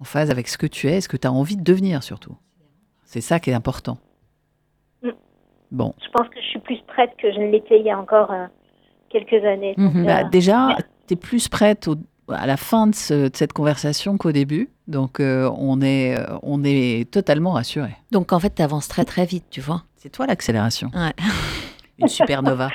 en 0.00 0.04
phase 0.04 0.30
avec 0.30 0.48
ce 0.48 0.58
que 0.58 0.66
tu 0.66 0.88
es, 0.88 1.00
ce 1.00 1.08
que 1.08 1.16
tu 1.16 1.26
as 1.26 1.32
envie 1.32 1.56
de 1.56 1.62
devenir 1.62 2.02
surtout. 2.02 2.36
C'est 3.04 3.22
ça 3.22 3.40
qui 3.40 3.50
est 3.50 3.54
important. 3.54 3.96
Mm. 5.02 5.08
Bon, 5.70 5.94
Je 6.04 6.10
pense 6.10 6.28
que 6.28 6.40
je 6.40 6.46
suis 6.48 6.60
plus 6.60 6.80
prête 6.86 7.10
que 7.20 7.32
je 7.32 7.38
ne 7.38 7.50
l'étais 7.50 7.80
il 7.80 7.86
y 7.86 7.90
a 7.90 7.98
encore 7.98 8.30
euh, 8.30 8.46
quelques 9.10 9.44
années. 9.44 9.74
Donc, 9.78 9.94
Mhm. 9.94 10.02
euh, 10.02 10.06
Bah, 10.06 10.24
déjà, 10.24 10.76
tu 11.08 11.14
es 11.14 11.16
plus 11.16 11.48
prête 11.48 11.88
au- 11.88 11.96
à 12.28 12.46
la 12.46 12.56
fin 12.58 12.86
de, 12.88 12.94
ce- 12.94 13.28
de 13.28 13.36
cette 13.36 13.52
conversation 13.54 14.18
qu'au 14.18 14.32
début. 14.32 14.68
Donc, 14.86 15.18
euh, 15.20 15.50
on, 15.56 15.80
est, 15.80 16.18
euh, 16.18 16.38
on 16.42 16.62
est 16.64 17.10
totalement 17.10 17.52
rassuré. 17.52 17.96
Donc 18.10 18.32
en 18.32 18.38
fait, 18.38 18.54
tu 18.54 18.62
avances 18.62 18.88
très 18.88 19.04
très 19.04 19.24
vite, 19.24 19.44
tu 19.50 19.60
vois. 19.60 19.82
C'est 19.96 20.10
toi 20.10 20.26
l'accélération. 20.26 20.90
Ouais. 20.94 21.12
Une 21.98 22.08
supernova. 22.08 22.68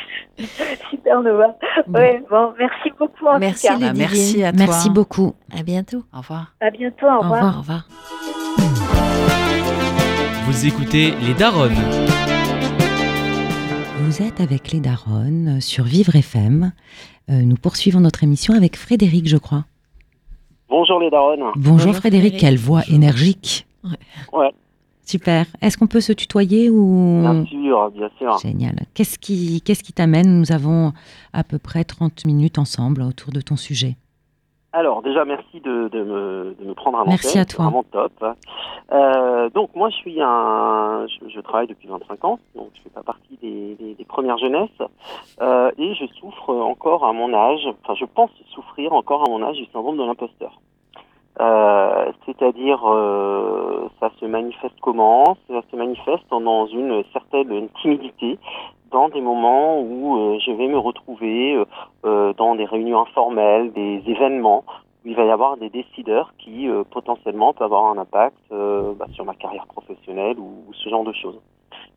Supernova. 0.89 1.57
Bon. 1.87 1.99
Ouais, 1.99 2.23
bon, 2.29 2.53
merci 2.57 2.91
beaucoup 2.97 3.27
en 3.27 3.37
Merci, 3.37 3.67
tout 3.67 3.73
cas. 3.73 3.79
Bah, 3.79 3.93
merci 3.93 4.43
à 4.43 4.51
toi. 4.51 4.65
Merci 4.65 4.89
beaucoup. 4.89 5.35
À 5.55 5.61
bientôt. 5.61 6.03
Au 6.13 6.19
revoir. 6.19 6.53
À 6.61 6.71
bientôt, 6.71 7.05
au 7.05 7.19
revoir. 7.19 7.57
Au 7.57 7.59
revoir. 7.59 7.87
Vous 10.45 10.65
écoutez 10.65 11.11
Les 11.21 11.33
Daronnes. 11.33 11.75
Vous 13.99 14.23
êtes 14.23 14.39
avec 14.41 14.71
les 14.71 14.79
Daronnes 14.79 15.61
sur 15.61 15.83
Vivre 15.83 16.15
FM. 16.15 16.71
Euh, 17.29 17.41
nous 17.43 17.57
poursuivons 17.57 17.99
notre 17.99 18.23
émission 18.23 18.55
avec 18.55 18.75
Frédéric, 18.77 19.27
je 19.27 19.37
crois. 19.37 19.65
Bonjour 20.69 20.99
les 20.99 21.09
darons. 21.09 21.35
Bonjour, 21.37 21.53
Bonjour, 21.55 21.95
Frédéric, 21.95 22.33
Frédéric. 22.33 22.39
quelle 22.39 22.57
voix 22.57 22.81
énergique. 22.89 23.65
Ouais. 24.33 24.51
Super. 25.05 25.45
Est-ce 25.61 25.77
qu'on 25.77 25.87
peut 25.87 26.01
se 26.01 26.13
tutoyer 26.13 26.69
ou 26.69 27.21
Bien 27.23 27.45
sûr, 27.45 27.91
bien 27.91 28.09
sûr. 28.19 28.37
Génial. 28.37 28.75
Qu'est-ce 28.93 29.17
qui 29.17 29.61
qu'est-ce 29.61 29.83
qui 29.83 29.93
t'amène 29.93 30.39
Nous 30.39 30.51
avons 30.51 30.93
à 31.33 31.43
peu 31.43 31.57
près 31.57 31.83
30 31.83 32.25
minutes 32.27 32.59
ensemble 32.59 33.01
autour 33.01 33.31
de 33.33 33.41
ton 33.41 33.55
sujet. 33.55 33.95
Alors 34.71 35.01
déjà 35.01 35.25
merci 35.25 35.59
de, 35.61 35.87
de 35.87 36.03
me, 36.03 36.55
de 36.59 36.65
me 36.65 36.73
prendre 36.75 36.97
à 36.97 37.01
l'antenne. 37.01 37.13
Merci 37.23 37.39
à 37.39 37.45
toi. 37.45 37.65
Vraiment 37.65 37.83
top. 37.83 38.11
Euh, 38.91 39.49
donc 39.49 39.75
moi 39.75 39.89
je 39.89 39.95
suis 39.95 40.21
un, 40.21 41.07
je, 41.07 41.27
je 41.29 41.39
travaille 41.41 41.67
depuis 41.67 41.87
25 41.87 42.23
ans, 42.25 42.39
donc 42.55 42.69
je 42.75 42.81
fais 42.83 42.89
pas 42.89 43.01
partie 43.01 43.37
des, 43.41 43.75
des, 43.75 43.93
des 43.95 44.05
premières 44.05 44.37
jeunesses 44.37 44.69
Euh, 45.41 45.71
et 45.77 45.95
je 45.95 46.05
souffre 46.19 46.53
encore 46.53 47.05
à 47.05 47.13
mon 47.13 47.33
âge, 47.33 47.67
enfin 47.81 47.95
je 47.95 48.05
pense 48.05 48.29
souffrir 48.53 48.93
encore 48.93 49.23
à 49.25 49.29
mon 49.29 49.41
âge 49.41 49.57
du 49.57 49.65
syndrome 49.73 49.97
de 49.97 50.03
l'imposteur. 50.03 50.59
Euh, 51.39 52.11
C'est-à-dire, 52.25 52.81
ça 53.99 54.11
se 54.19 54.25
manifeste 54.25 54.75
comment? 54.81 55.37
Ça 55.47 55.61
se 55.71 55.75
manifeste 55.75 56.25
dans 56.29 56.67
une 56.67 57.03
certaine 57.13 57.69
timidité, 57.81 58.37
dans 58.91 59.09
des 59.09 59.21
moments 59.21 59.79
où 59.79 60.17
euh, 60.17 60.39
je 60.39 60.51
vais 60.51 60.67
me 60.67 60.77
retrouver 60.77 61.55
euh, 61.55 61.65
euh, 62.05 62.33
dans 62.33 62.55
des 62.55 62.65
réunions 62.65 63.01
informelles, 63.01 63.71
des 63.73 64.03
événements 64.07 64.63
où 65.05 65.09
il 65.09 65.15
va 65.15 65.25
y 65.25 65.31
avoir 65.31 65.57
des 65.57 65.69
décideurs 65.69 66.33
qui 66.37 66.67
potentiellement 66.91 67.53
peuvent 67.53 67.71
avoir 67.71 67.85
un 67.85 67.97
impact 67.97 68.35
bah, 68.51 69.05
sur 69.13 69.23
ma 69.23 69.33
carrière 69.33 69.65
professionnelle 69.67 70.37
ou, 70.37 70.65
ou 70.67 70.73
ce 70.73 70.89
genre 70.89 71.05
de 71.05 71.13
choses. 71.13 71.39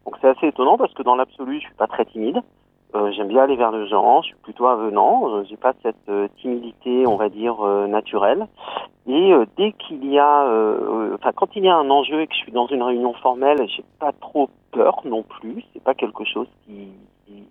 Donc 0.04 0.16
c'est 0.20 0.28
assez 0.28 0.46
étonnant 0.46 0.78
parce 0.78 0.94
que 0.94 1.02
dans 1.02 1.16
l'absolu, 1.16 1.56
je 1.56 1.66
suis 1.66 1.74
pas 1.74 1.88
très 1.88 2.04
timide. 2.04 2.40
Euh, 2.94 3.10
J'aime 3.12 3.28
bien 3.28 3.42
aller 3.44 3.56
vers 3.56 3.72
les 3.72 3.88
gens, 3.88 4.22
je 4.22 4.28
suis 4.28 4.36
plutôt 4.42 4.66
avenant. 4.66 5.28
Euh, 5.28 5.44
J'ai 5.48 5.56
pas 5.56 5.72
cette 5.82 6.08
euh, 6.08 6.28
timidité, 6.40 7.06
on 7.06 7.16
va 7.16 7.28
dire 7.28 7.62
naturelle. 7.88 8.46
Et 9.08 9.32
dès 9.56 9.72
qu'il 9.72 10.06
y 10.06 10.18
a, 10.18 10.44
enfin 11.14 11.32
quand 11.34 11.56
il 11.56 11.64
y 11.64 11.68
a 11.68 11.74
un 11.74 11.90
enjeu 11.90 12.20
et 12.20 12.26
que 12.28 12.34
je 12.34 12.38
suis 12.38 12.52
dans 12.52 12.68
une 12.68 12.84
réunion 12.84 13.12
formelle, 13.14 13.58
j'ai 13.68 13.84
pas 13.98 14.12
trop 14.12 14.48
peur 14.70 15.00
non 15.04 15.24
plus. 15.24 15.64
C'est 15.72 15.82
pas 15.82 15.94
quelque 15.94 16.24
chose 16.24 16.46
qui, 16.64 16.88
qui 17.26 17.42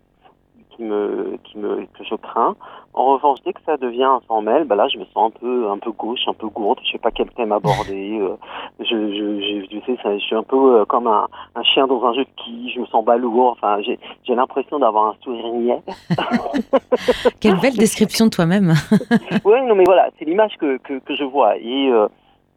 qui 0.76 0.84
me 0.84 1.38
qui 1.44 1.58
me 1.58 1.86
que 1.86 2.04
je 2.04 2.16
crains. 2.16 2.56
En 2.94 3.06
revanche, 3.14 3.40
dès 3.46 3.54
que 3.54 3.62
ça 3.66 3.78
devient 3.78 4.04
informel, 4.04 4.66
bah 4.66 4.76
là 4.76 4.88
je 4.88 4.98
me 4.98 5.06
sens 5.06 5.32
un 5.34 5.40
peu 5.40 5.70
un 5.70 5.78
peu 5.78 5.92
gauche, 5.92 6.28
un 6.28 6.34
peu 6.34 6.48
gourde. 6.48 6.80
Je 6.84 6.92
sais 6.92 6.98
pas 6.98 7.12
quel 7.12 7.30
thème 7.32 7.52
aborder. 7.52 8.20
euh, 8.22 8.36
je, 8.80 8.86
je, 8.86 9.42
je, 9.42 9.76
je 9.76 9.86
sais, 9.86 9.98
ça, 10.04 10.18
je 10.18 10.24
suis 10.24 10.36
un 10.36 10.44
peu 10.44 10.80
euh, 10.80 10.86
comme 10.86 11.08
un, 11.08 11.28
un 11.56 11.64
chien 11.64 11.88
dans 11.88 12.04
un 12.06 12.14
jeu 12.14 12.24
de 12.24 12.44
qui. 12.44 12.72
Je 12.72 12.80
me 12.80 12.86
sens 12.88 13.04
balourd. 13.06 13.52
Enfin, 13.52 13.82
j'ai 13.82 14.00
j'ai 14.24 14.36
l'impression 14.36 14.80
d'avoir 14.80 15.08
un 15.08 15.16
sourire 15.24 15.54
niais. 15.54 15.82
Quelle 17.40 17.60
belle 17.60 17.78
description 17.78 18.26
de 18.26 18.32
toi-même. 18.32 18.74
Ouais, 19.46 19.62
non, 19.66 19.76
mais 19.76 19.84
voilà, 19.86 20.10
c'est 20.18 20.26
l'image 20.26 20.56
que, 20.58 20.78
que, 20.78 21.00
que 21.00 21.16
je 21.16 21.24
vois. 21.24 21.58
Et, 21.58 21.90
euh, 21.90 22.08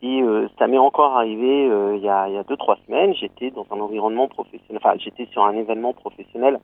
et 0.03 0.23
euh, 0.23 0.49
ça 0.59 0.67
m'est 0.67 0.79
encore 0.79 1.17
arrivé 1.17 1.67
euh, 1.71 1.97
il 1.97 2.03
y 2.03 2.09
a 2.09 2.29
il 2.29 2.35
y 2.35 2.39
a 2.39 2.43
deux 2.45 2.57
trois 2.57 2.77
semaines. 2.87 3.15
J'étais 3.15 3.51
dans 3.51 3.67
un 3.71 3.81
environnement 3.81 4.29
professionnel. 4.29 4.81
Enfin, 4.85 4.95
j'étais 4.99 5.27
sur 5.33 5.43
un 5.45 5.55
événement 5.55 5.93
professionnel 5.93 6.59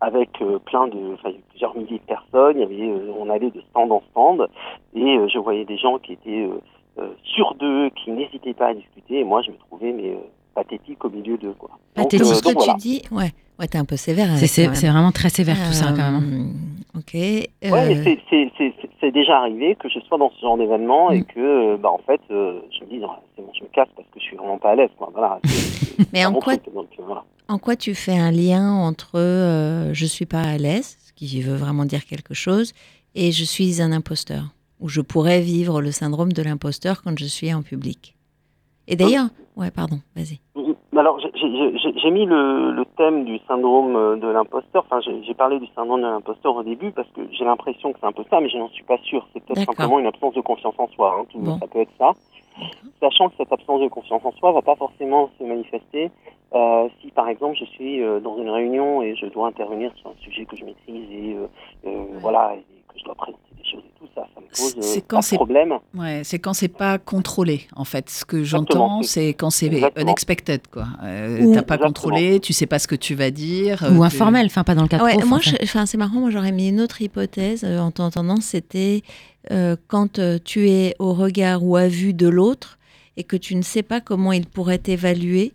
avec 0.00 0.30
euh, 0.40 0.58
plein 0.58 0.86
de, 0.88 1.14
enfin, 1.14 1.30
plusieurs 1.50 1.76
milliers 1.76 1.98
de 1.98 2.04
personnes. 2.04 2.56
Il 2.56 2.60
y 2.60 2.64
avait, 2.64 2.90
euh, 2.90 3.12
on 3.18 3.28
allait 3.30 3.50
de 3.50 3.60
stand 3.70 3.92
en 3.92 4.02
stand, 4.10 4.48
et 4.94 5.18
euh, 5.18 5.28
je 5.28 5.38
voyais 5.38 5.64
des 5.64 5.76
gens 5.76 5.98
qui 5.98 6.12
étaient 6.14 6.46
euh, 6.46 6.60
euh, 6.98 7.10
sûrs 7.22 7.54
d'eux, 7.54 7.90
qui 7.90 8.10
n'hésitaient 8.10 8.54
pas 8.54 8.68
à 8.68 8.74
discuter. 8.74 9.20
Et 9.20 9.24
moi, 9.24 9.42
je 9.42 9.50
me 9.50 9.56
trouvais 9.56 9.92
mais 9.92 10.10
euh, 10.10 10.18
pathétique 10.54 11.04
au 11.04 11.10
milieu 11.10 11.36
d'eux. 11.36 11.54
Donc, 11.60 11.70
Pathétique. 11.94 12.26
Ce 12.26 12.42
que 12.42 12.52
voilà. 12.52 12.74
tu 12.74 12.78
dis, 12.78 13.02
ouais, 13.10 13.30
ouais, 13.60 13.68
t'es 13.68 13.78
un 13.78 13.84
peu 13.84 13.96
sévère. 13.96 14.36
C'est- 14.38 14.66
vraiment 14.66 15.12
très 15.12 15.28
sévère 15.28 15.56
tout 15.68 15.72
ça 15.72 15.92
quand 15.96 16.10
même. 16.10 16.52
Euh, 16.94 16.98
Ok. 16.98 17.14
euh, 17.14 17.70
Ouais, 17.70 17.94
mais 17.94 18.18
c'est- 19.00 19.12
déjà 19.12 19.38
arrivé 19.38 19.76
que 19.76 19.88
je 19.88 19.98
sois 20.00 20.18
dans 20.18 20.30
ce 20.30 20.40
genre 20.40 20.56
d'événement 20.58 21.10
et 21.10 21.20
Mm. 21.20 21.24
que, 21.24 21.40
euh, 21.74 21.76
bah, 21.76 21.90
en 21.90 21.98
fait, 21.98 22.20
euh, 22.30 22.60
je 22.70 22.84
me 22.84 22.90
dis, 22.90 23.00
c'est 23.36 23.42
bon, 23.42 23.50
je 23.58 23.62
me 23.64 23.68
casse 23.68 23.88
parce 23.96 24.08
que 24.08 24.18
je 24.20 24.24
suis 24.24 24.36
vraiment 24.36 24.58
pas 24.58 24.70
à 24.70 24.74
l'aise, 24.76 24.90
quoi. 24.98 25.10
Voilà. 25.12 25.40
Mais 26.12 26.24
en 26.24 26.32
quoi, 26.32 26.56
truc, 26.56 26.74
donc, 26.74 26.86
voilà. 26.98 27.24
en 27.48 27.58
quoi 27.58 27.76
tu 27.76 27.94
fais 27.94 28.16
un 28.18 28.30
lien 28.30 28.72
entre 28.72 29.18
euh, 29.18 29.90
je 29.92 30.06
suis 30.06 30.26
pas 30.26 30.42
à 30.42 30.56
l'aise, 30.58 30.96
ce 31.06 31.12
qui 31.12 31.40
veut 31.42 31.54
vraiment 31.56 31.84
dire 31.84 32.04
quelque 32.06 32.34
chose, 32.34 32.72
et 33.14 33.32
je 33.32 33.44
suis 33.44 33.82
un 33.82 33.90
imposteur, 33.92 34.44
ou 34.80 34.88
je 34.88 35.00
pourrais 35.00 35.40
vivre 35.40 35.80
le 35.82 35.90
syndrome 35.90 36.32
de 36.32 36.42
l'imposteur 36.42 37.02
quand 37.02 37.18
je 37.18 37.24
suis 37.26 37.52
en 37.52 37.62
public? 37.62 38.14
Et 38.88 38.96
d'ailleurs, 38.96 39.28
ouais, 39.56 39.70
pardon, 39.70 40.00
vas-y. 40.16 40.38
Alors, 41.00 41.18
j'ai- 41.18 42.10
mis 42.10 42.26
le, 42.26 42.72
le 42.72 42.84
thème 42.96 43.24
du 43.24 43.38
syndrome 43.48 43.96
euh, 43.96 44.16
de 44.16 44.26
l'imposteur. 44.28 44.84
Enfin, 44.90 45.00
j'ai 45.00 45.32
parlé 45.34 45.58
du 45.58 45.66
syndrome 45.74 46.02
de 46.02 46.06
l'imposteur 46.06 46.54
au 46.56 46.62
début 46.62 46.90
parce 46.92 47.08
que 47.12 47.22
j'ai 47.32 47.44
l'impression 47.44 47.92
que 47.92 47.98
c'est 48.00 48.06
un 48.06 48.12
peu 48.12 48.24
ça, 48.28 48.38
mais 48.40 48.50
je 48.50 48.58
n'en 48.58 48.68
suis 48.68 48.82
pas 48.84 48.98
sûr. 48.98 49.26
C'est 49.32 49.42
peut-être 49.42 49.64
simplement 49.64 49.98
une 49.98 50.06
absence 50.06 50.34
de 50.34 50.42
confiance 50.42 50.74
en 50.76 50.88
soi. 50.88 51.16
Hein, 51.18 51.24
tout- 51.30 51.38
Bon. 51.38 51.58
Ça 51.58 51.66
peut 51.68 51.80
être 51.80 51.92
ça. 51.98 52.12
Sachant 53.00 53.28
que 53.30 53.34
cette 53.38 53.50
absence 53.52 53.80
de 53.80 53.88
confiance 53.88 54.22
en 54.24 54.32
soi 54.32 54.52
va 54.52 54.60
pas 54.60 54.76
forcément 54.76 55.30
se 55.38 55.44
manifester 55.44 56.10
euh, 56.52 56.88
si, 57.00 57.10
par 57.12 57.28
exemple, 57.28 57.56
je 57.58 57.64
suis 57.64 58.02
euh, 58.02 58.20
dans 58.20 58.36
une 58.36 58.50
réunion 58.50 59.00
et 59.02 59.14
je 59.16 59.24
dois 59.26 59.46
intervenir 59.46 59.92
sur 59.96 60.10
un 60.10 60.14
sujet 60.20 60.44
que 60.44 60.56
je 60.56 60.64
maîtrise 60.66 61.08
et 61.12 61.36
euh, 61.86 62.04
voilà, 62.20 62.56
et 62.56 62.64
que 62.92 62.98
je 62.98 63.04
dois 63.04 63.14
présenter 63.14 63.38
des 63.56 63.64
choses 63.64 63.82
et 63.86 63.98
tout 63.98 64.08
ça, 64.14 64.26
ça 64.34 64.40
me 64.40 64.46
pose 64.46 64.74
euh, 64.76 64.80
C'est 64.82 65.00
pas 65.00 65.06
quand 65.08 65.18
de 65.20 65.24
c'est- 65.24 65.36
problème. 65.36 65.74
Ouais, 65.94 66.22
c'est 66.24 66.38
quand 66.38 66.52
c'est 66.54 66.68
pas 66.68 66.98
contrôlé, 66.98 67.66
en 67.76 67.84
fait. 67.84 68.10
Ce 68.10 68.24
que 68.24 68.42
j'entends, 68.44 69.02
c'est- 69.02 69.34
quand 69.34 69.50
c'est 69.50 69.70
unexpected, 69.96 70.62
quoi. 70.70 70.86
Euh, 71.02 71.38
T'as 71.38 71.62
pas 71.62 71.74
Exactement. 71.76 71.86
contrôlé, 71.88 72.40
tu 72.40 72.52
sais 72.52 72.66
pas 72.66 72.78
ce 72.78 72.86
que 72.88 72.94
tu 72.96 73.14
vas 73.14 73.30
dire. 73.30 73.82
Ou 73.82 73.86
euh, 73.86 73.96
tu- 73.98 74.02
informel, 74.02 74.46
enfin 74.46 74.64
pas 74.64 74.74
dans 74.74 74.82
le 74.82 74.88
cas 74.88 74.98
Ah 75.00 75.04
ouais, 75.04 75.14
prof, 75.14 75.26
moi, 75.28 75.38
enfin, 75.62 75.86
c'est 75.86 75.96
marrant, 75.98 76.20
moi 76.20 76.30
j'aurais 76.30 76.52
mis 76.52 76.68
une 76.68 76.80
autre 76.80 77.00
hypothèse 77.02 77.64
euh, 77.64 77.78
en 77.78 77.90
t'entendant, 77.90 78.40
c'était 78.40 79.02
euh, 79.50 79.76
quand 79.88 80.18
euh, 80.18 80.38
tu 80.44 80.68
es 80.68 80.94
au 80.98 81.14
regard 81.14 81.64
ou 81.64 81.76
à 81.76 81.88
vue 81.88 82.12
de 82.12 82.28
l'autre 82.28 82.78
et 83.16 83.24
que 83.24 83.36
tu 83.36 83.54
ne 83.56 83.62
sais 83.62 83.82
pas 83.82 84.00
comment 84.00 84.32
il 84.32 84.46
pourrait 84.46 84.78
t'évaluer 84.78 85.52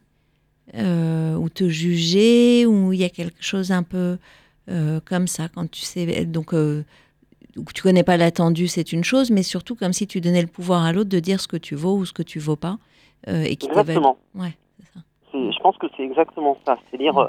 euh, 0.75 1.35
ou 1.35 1.47
te 1.49 1.69
juger, 1.69 2.65
ou 2.65 2.91
il 2.93 2.99
y 2.99 3.03
a 3.03 3.09
quelque 3.09 3.41
chose 3.43 3.71
un 3.71 3.83
peu 3.83 4.17
euh, 4.69 4.99
comme 5.05 5.27
ça, 5.27 5.47
quand 5.53 5.69
tu 5.69 5.81
sais. 5.81 6.25
Donc, 6.25 6.53
euh, 6.53 6.83
tu 7.73 7.81
connais 7.81 8.03
pas 8.03 8.17
l'attendu, 8.17 8.67
c'est 8.67 8.91
une 8.91 9.03
chose, 9.03 9.31
mais 9.31 9.43
surtout 9.43 9.75
comme 9.75 9.93
si 9.93 10.07
tu 10.07 10.21
donnais 10.21 10.41
le 10.41 10.47
pouvoir 10.47 10.83
à 10.83 10.91
l'autre 10.91 11.09
de 11.09 11.19
dire 11.19 11.39
ce 11.39 11.47
que 11.47 11.57
tu 11.57 11.75
vaux 11.75 11.95
ou 11.95 12.05
ce 12.05 12.13
que 12.13 12.23
tu 12.23 12.39
vaux 12.39 12.55
pas. 12.55 12.77
Euh, 13.27 13.43
et 13.43 13.55
qui 13.55 13.67
Exactement. 13.67 14.17
Ouais, 14.35 14.55
Je 15.33 15.59
pense 15.61 15.77
que 15.77 15.87
c'est 15.95 16.03
exactement 16.03 16.57
ça. 16.65 16.77
C'est-à-dire, 16.89 17.17
euh, 17.17 17.27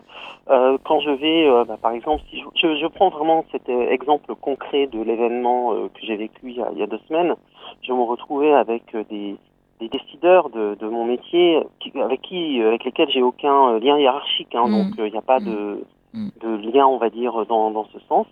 euh, 0.50 0.78
quand 0.84 1.00
je 1.00 1.10
vais, 1.10 1.48
euh, 1.48 1.64
bah, 1.64 1.78
par 1.80 1.92
exemple, 1.92 2.22
si 2.30 2.40
je, 2.40 2.44
je, 2.54 2.76
je 2.76 2.86
prends 2.86 3.08
vraiment 3.08 3.44
cet 3.52 3.68
exemple 3.68 4.34
concret 4.34 4.88
de 4.88 5.00
l'événement 5.00 5.72
que 5.94 6.00
j'ai 6.02 6.16
vécu 6.16 6.40
il 6.44 6.56
y, 6.56 6.60
a, 6.60 6.68
il 6.72 6.78
y, 6.78 6.82
a, 6.82 6.86
deux 6.86 7.00
semaines, 7.08 7.34
je 7.82 7.92
me 7.92 8.02
retrouvais 8.02 8.52
avec 8.52 8.82
des, 9.08 9.36
des, 9.80 9.88
décideurs 9.88 10.50
de, 10.50 10.74
de, 10.74 10.86
mon 10.88 11.04
métier 11.04 11.62
qui, 11.80 11.92
avec 11.98 12.20
qui, 12.22 12.60
avec 12.60 12.84
lesquels 12.84 13.10
j'ai 13.10 13.22
aucun 13.22 13.78
lien 13.78 13.98
hiérarchique. 13.98 14.54
Hein, 14.54 14.66
mmh. 14.66 14.72
Donc, 14.72 14.94
il 14.98 15.12
n'y 15.12 15.18
a 15.18 15.22
pas 15.22 15.40
mmh. 15.40 15.44
de 15.44 15.84
de 16.14 16.72
lien, 16.72 16.86
on 16.86 16.98
va 16.98 17.10
dire, 17.10 17.46
dans, 17.46 17.70
dans 17.70 17.86
ce 17.92 17.98
sens. 18.08 18.26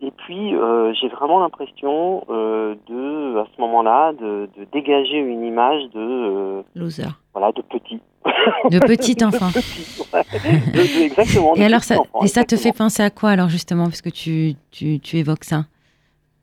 Et 0.00 0.10
puis, 0.10 0.54
euh, 0.54 0.92
j'ai 0.94 1.08
vraiment 1.08 1.40
l'impression 1.40 2.24
euh, 2.28 2.74
de, 2.88 3.38
à 3.38 3.46
ce 3.54 3.60
moment-là, 3.60 4.12
de, 4.12 4.48
de, 4.56 4.66
dégager 4.72 5.18
une 5.18 5.44
image 5.44 5.82
de 5.94 6.00
euh, 6.00 6.62
loser. 6.74 7.04
Voilà, 7.32 7.52
de 7.52 7.62
petit. 7.62 8.00
De 8.70 8.78
petit 8.86 9.24
enfant. 9.24 9.48
de 9.48 9.52
petit, 9.52 10.02
ouais. 10.12 10.22
de, 10.72 10.78
de, 10.78 11.04
exactement. 11.04 11.54
Et 11.56 11.64
alors, 11.64 11.82
ça, 11.82 12.00
enfant, 12.00 12.22
et 12.22 12.26
ça 12.26 12.44
te 12.44 12.56
fait 12.56 12.72
penser 12.72 13.02
à 13.02 13.10
quoi 13.10 13.30
alors 13.30 13.48
justement, 13.48 13.86
puisque 13.86 14.12
tu, 14.12 14.54
tu, 14.70 15.00
tu 15.00 15.16
évoques 15.18 15.44
ça? 15.44 15.64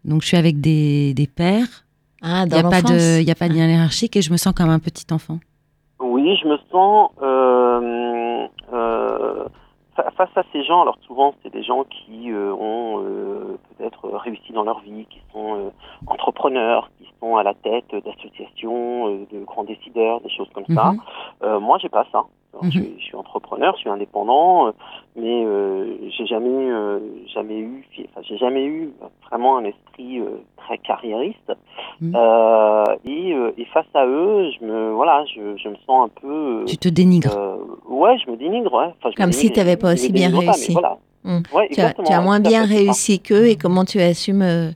Donc, 0.03 0.23
je 0.23 0.27
suis 0.27 0.37
avec 0.37 0.59
des, 0.59 1.13
des 1.13 1.27
pères. 1.27 1.85
Ah, 2.23 2.45
il 2.45 2.53
n'y 2.53 2.59
a 2.59 2.63
pas 2.63 2.81
de, 2.81 3.19
il 3.19 3.27
y 3.27 3.31
a 3.31 3.35
pas 3.35 3.49
de 3.49 3.53
lien 3.53 3.67
hiérarchique 3.67 4.15
et 4.15 4.21
je 4.21 4.31
me 4.31 4.37
sens 4.37 4.53
comme 4.53 4.69
un 4.69 4.79
petit 4.79 5.05
enfant. 5.11 5.39
Oui, 5.99 6.35
je 6.41 6.47
me 6.47 6.57
sens. 6.71 7.11
Face 10.17 10.29
à 10.35 10.43
ces 10.51 10.63
gens, 10.63 10.81
alors 10.81 10.97
souvent 11.07 11.33
c'est 11.43 11.51
des 11.51 11.63
gens 11.63 11.83
qui 11.85 12.31
euh, 12.31 12.53
ont 12.53 13.03
euh, 13.03 13.57
peut-être 13.77 14.09
réussi 14.09 14.53
dans 14.53 14.63
leur 14.63 14.79
vie, 14.79 15.05
qui 15.09 15.19
sont 15.31 15.55
euh, 15.55 15.69
entrepreneurs, 16.07 16.89
qui 16.97 17.07
sont 17.19 17.35
à 17.37 17.43
la 17.43 17.53
tête 17.53 17.93
d'associations, 18.03 19.07
de 19.31 19.43
grands 19.45 19.63
décideurs, 19.63 20.21
des 20.21 20.29
choses 20.29 20.49
comme 20.53 20.65
Mhm. 20.69 20.75
ça. 20.75 20.93
Euh, 21.43 21.59
moi, 21.59 21.77
j'ai 21.79 21.89
pas 21.89 22.05
ça. 22.11 22.23
Alors, 22.53 22.65
Mhm. 22.65 22.71
je, 22.71 22.79
suis, 22.79 22.93
je, 22.99 23.03
suis, 23.05 23.15
entrepreneur, 23.15 23.73
je 23.75 23.81
suis 23.81 23.89
indépendant, 23.89 24.67
euh, 24.67 24.71
mais 25.15 26.09
j'ai 26.11 26.25
jamais, 26.25 26.49
euh, 26.71 26.99
jamais 27.33 27.59
eu, 27.59 27.85
enfin, 28.09 28.21
j'ai 28.27 28.37
jamais 28.37 28.65
eu 28.65 28.91
vraiment 29.29 29.57
un 29.57 29.63
esprit 29.63 30.19
euh, 30.19 30.41
très 30.57 30.77
carriériste. 30.79 31.51
Mhm. 32.01 32.15
et, 33.05 33.35
et, 33.57 33.65
face 33.65 33.85
à 33.93 34.05
eux, 34.05 34.49
je 34.59 34.65
me, 34.65 34.91
voilà, 34.91 35.23
je, 35.33 35.55
je 35.57 35.69
me 35.69 35.75
sens 35.87 36.09
un 36.09 36.21
peu. 36.21 36.65
tu 36.67 36.77
te 36.77 36.89
dénigres. 36.89 37.35
Euh, 37.37 37.57
ouais, 37.87 38.17
je 38.17 38.29
me 38.29 38.35
dénigre, 38.37 38.73
ouais. 38.73 38.87
Enfin, 38.99 39.11
je 39.11 39.15
Comme 39.15 39.27
me 39.27 39.31
si 39.31 39.51
tu 39.51 39.59
n'avais 39.59 39.77
pas 39.77 39.93
aussi 39.93 40.11
bien 40.11 40.29
réussi. 40.29 40.73
Pas, 40.73 40.79
voilà. 40.81 40.97
Mmh. 41.23 41.43
Ouais, 41.55 41.69
tu, 41.71 41.79
as, 41.81 41.93
tu 41.93 42.11
as 42.11 42.21
moins 42.21 42.39
bien 42.39 42.65
réussi 42.65 43.19
qu'eux 43.21 43.47
et 43.47 43.55
comment 43.55 43.85
tu 43.85 44.01
assumes 44.01 44.41
euh, 44.41 44.71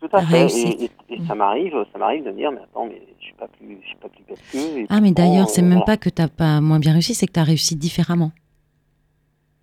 Tout 0.00 0.08
à 0.12 0.20
fait. 0.22 0.40
réussite. 0.42 0.82
Et, 1.08 1.14
et, 1.14 1.16
et, 1.16 1.26
ça 1.26 1.34
m'arrive, 1.34 1.74
ça 1.92 1.98
m'arrive 1.98 2.24
de 2.24 2.30
me 2.30 2.36
dire, 2.36 2.52
mais 2.52 2.60
attends, 2.60 2.84
mais 2.86 3.00
pas 3.40 3.48
plus, 3.48 3.78
je 3.82 3.86
suis 3.86 3.96
pas 3.96 4.08
plus 4.08 4.22
bête 4.28 4.38
qu'eux. 4.52 4.86
Ah, 4.88 5.00
mais 5.00 5.12
d'ailleurs, 5.12 5.48
c'est 5.48 5.62
euh, 5.62 5.64
même 5.64 5.78
voilà. 5.78 5.86
pas 5.86 5.96
que 5.96 6.10
tu 6.10 6.20
n'as 6.20 6.28
pas 6.28 6.60
moins 6.60 6.78
bien 6.78 6.92
réussi, 6.92 7.14
c'est 7.14 7.26
que 7.26 7.32
tu 7.32 7.40
as 7.40 7.44
réussi 7.44 7.74
différemment. 7.74 8.32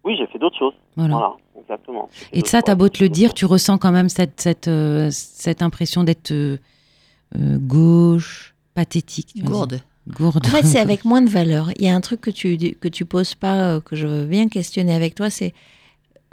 Oui, 0.03 0.15
j'ai 0.17 0.27
fait 0.27 0.39
d'autres 0.39 0.57
choses. 0.57 0.73
Voilà. 0.95 1.15
voilà 1.15 1.35
exactement. 1.59 2.09
Et 2.33 2.41
ça, 2.45 2.61
tu 2.61 2.71
as 2.71 2.75
beau 2.75 2.89
te 2.89 3.03
le 3.03 3.09
dire, 3.09 3.33
tu 3.33 3.45
ressens 3.45 3.77
quand 3.77 3.91
même 3.91 4.09
cette, 4.09 4.41
cette, 4.41 4.67
euh, 4.67 5.09
cette 5.11 5.61
impression 5.61 6.03
d'être 6.03 6.31
euh, 6.31 6.57
gauche, 7.59 8.55
pathétique. 8.73 9.43
Gourde. 9.43 9.81
Gourde. 10.07 10.45
En 10.45 10.49
fait, 10.49 10.65
c'est 10.65 10.79
avec 10.87 11.03
moins 11.03 11.21
de 11.21 11.29
valeur. 11.29 11.71
Il 11.77 11.85
y 11.85 11.89
a 11.89 11.95
un 11.95 12.01
truc 12.01 12.21
que 12.21 12.31
tu 12.31 12.57
que 12.57 12.87
tu 12.87 13.05
poses 13.05 13.35
pas, 13.35 13.55
euh, 13.55 13.81
que 13.81 13.95
je 13.95 14.07
veux 14.07 14.25
bien 14.25 14.47
questionner 14.47 14.93
avec 14.93 15.15
toi, 15.15 15.29
c'est 15.29 15.53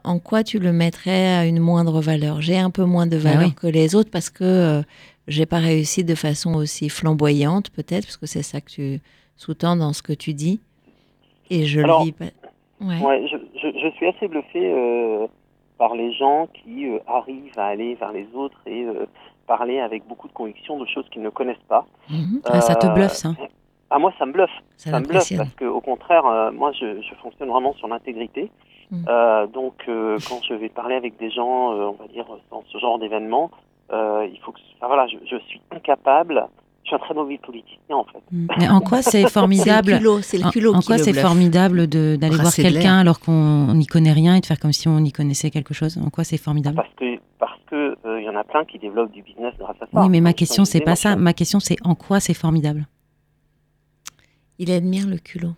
en 0.05 0.19
quoi 0.19 0.45
tu 0.45 0.59
le 0.59 0.73
mettrais 0.73 1.35
à 1.35 1.47
une 1.47 1.59
moindre 1.59 2.01
valeur. 2.01 2.41
J'ai 2.41 2.59
un 2.59 2.71
peu 2.71 2.85
moins 2.85 3.07
de 3.07 3.17
valeur 3.17 3.43
ah 3.43 3.47
oui. 3.47 3.55
que 3.55 3.67
les 3.67 3.95
autres 3.95 4.11
parce 4.11 4.31
que 4.31 4.45
euh, 4.45 4.83
j'ai 5.29 5.47
pas 5.47 5.59
réussi 5.59 6.05
de 6.05 6.15
façon 6.15 6.55
aussi 6.55 6.89
flamboyante, 6.89 7.71
peut-être, 7.71 8.05
parce 8.05 8.17
que 8.17 8.27
c'est 8.27 8.43
ça 8.43 8.61
que 8.61 8.71
tu 8.71 9.01
sous-tends 9.37 9.77
dans 9.77 9.93
ce 9.93 10.03
que 10.03 10.13
tu 10.13 10.35
dis. 10.35 10.61
Et 11.51 11.67
je 11.67 11.81
Alors, 11.81 12.01
le 12.01 12.07
vis 12.07 12.13
pas. 12.13 12.25
Ouais. 12.81 13.01
ouais 13.01 13.29
je, 13.29 13.37
je, 13.61 13.79
je, 13.79 13.89
suis 13.97 14.07
assez 14.07 14.29
bluffé 14.29 14.73
euh, 14.73 15.27
par 15.79 15.95
les 15.95 16.13
gens 16.13 16.49
qui 16.53 16.87
euh, 16.87 16.99
arrivent 17.07 17.59
à 17.59 17.67
aller 17.67 17.95
vers 17.95 18.13
les 18.13 18.27
autres 18.35 18.61
et 18.67 18.85
euh, 18.85 19.07
parler 19.47 19.81
avec 19.81 20.07
beaucoup 20.07 20.29
de 20.29 20.33
conviction 20.33 20.79
de 20.79 20.87
choses 20.87 21.09
qu'ils 21.11 21.23
ne 21.23 21.31
connaissent 21.31 21.57
pas. 21.69 21.87
Mmh. 22.11 22.39
Ah, 22.45 22.61
ça 22.61 22.75
te 22.75 22.87
bluffe, 22.87 23.13
ça 23.13 23.35
ah, 23.95 23.99
moi, 24.01 24.13
ça 24.19 24.27
me 24.27 24.33
bluffe. 24.33 24.51
Ça, 24.77 24.91
ça 24.91 24.99
me 24.99 25.07
bluffe 25.07 25.37
parce 25.37 25.55
qu'au 25.55 25.81
contraire, 25.81 26.27
euh, 26.27 26.51
moi, 26.51 26.73
je, 26.73 27.01
je, 27.01 27.15
fonctionne 27.23 27.49
vraiment 27.49 27.75
sur 27.75 27.87
l'intégrité. 27.87 28.51
Mmh. 28.91 29.05
donc, 29.53 29.75
euh, 29.89 30.19
quand 30.29 30.41
je 30.47 30.55
vais 30.55 30.69
parler 30.69 30.97
avec 30.97 31.17
des 31.19 31.31
gens, 31.31 31.73
euh, 31.73 31.87
on 31.87 31.93
va 31.93 32.07
dire, 32.09 32.27
dans 32.51 32.65
ce 32.71 32.79
genre 32.79 32.99
d'événement, 32.99 33.51
il 33.91 34.39
faut 34.45 34.53
que. 34.53 34.59
Enfin, 34.77 34.89
voilà, 34.89 35.07
je, 35.07 35.17
je, 35.31 35.37
suis 35.47 35.61
incapable. 35.71 36.47
Je 36.83 36.89
suis 36.89 36.97
un 36.97 36.99
très 36.99 37.15
mauvais 37.15 37.39
politicien, 37.39 37.97
en 37.97 38.05
fait. 38.05 38.23
Mmh. 38.31 38.47
Mais 38.59 38.69
en 38.69 38.81
quoi 38.81 39.01
c'est 39.01 39.29
formidable 39.31 39.99
C'est 40.23 40.39
le 40.39 40.51
culot. 40.51 40.75
En, 40.75 40.79
en 40.79 40.83
quoi 40.83 40.99
c'est 40.99 41.15
formidable 41.15 41.87
d'aller 41.87 42.37
voir 42.37 42.55
quelqu'un 42.55 42.99
alors 42.99 43.21
qu'on 43.21 43.75
n'y 43.75 43.87
connaît 43.87 44.13
rien 44.13 44.35
et 44.37 44.41
de 44.41 44.47
faire 44.47 44.59
comme 44.59 44.73
si 44.73 44.89
on 44.89 44.99
y 44.99 45.13
connaissait 45.13 45.51
quelque 45.51 45.73
chose? 45.73 45.99
En 45.99 46.11
quoi 46.11 46.25
c'est 46.25 46.37
formidable? 46.37 46.77
Parce 46.77 46.95
que 46.97 47.19
parce 47.39 47.61
que 47.71 47.97
il 48.05 48.11
euh, 48.11 48.21
y 48.21 48.29
en 48.29 48.37
a 48.37 48.45
plein 48.45 48.65
qui 48.65 48.79
développent 48.79 49.13
du 49.13 49.23
business 49.23 49.55
grâce 49.59 49.77
à 49.81 49.87
ça. 49.87 50.03
Oui, 50.03 50.09
mais 50.11 50.21
ma 50.21 50.33
question 50.35 50.65
c'est 50.65 50.81
pas 50.81 50.97
ça. 50.97 51.17
Ma 51.17 51.33
question 51.33 51.61
c'est 51.61 51.77
en 51.85 51.95
quoi 51.95 52.21
c'est 52.21 52.35
formidable? 52.35 52.87
Il 54.59 54.71
admire 54.71 55.07
le 55.07 55.17
culot. 55.17 55.55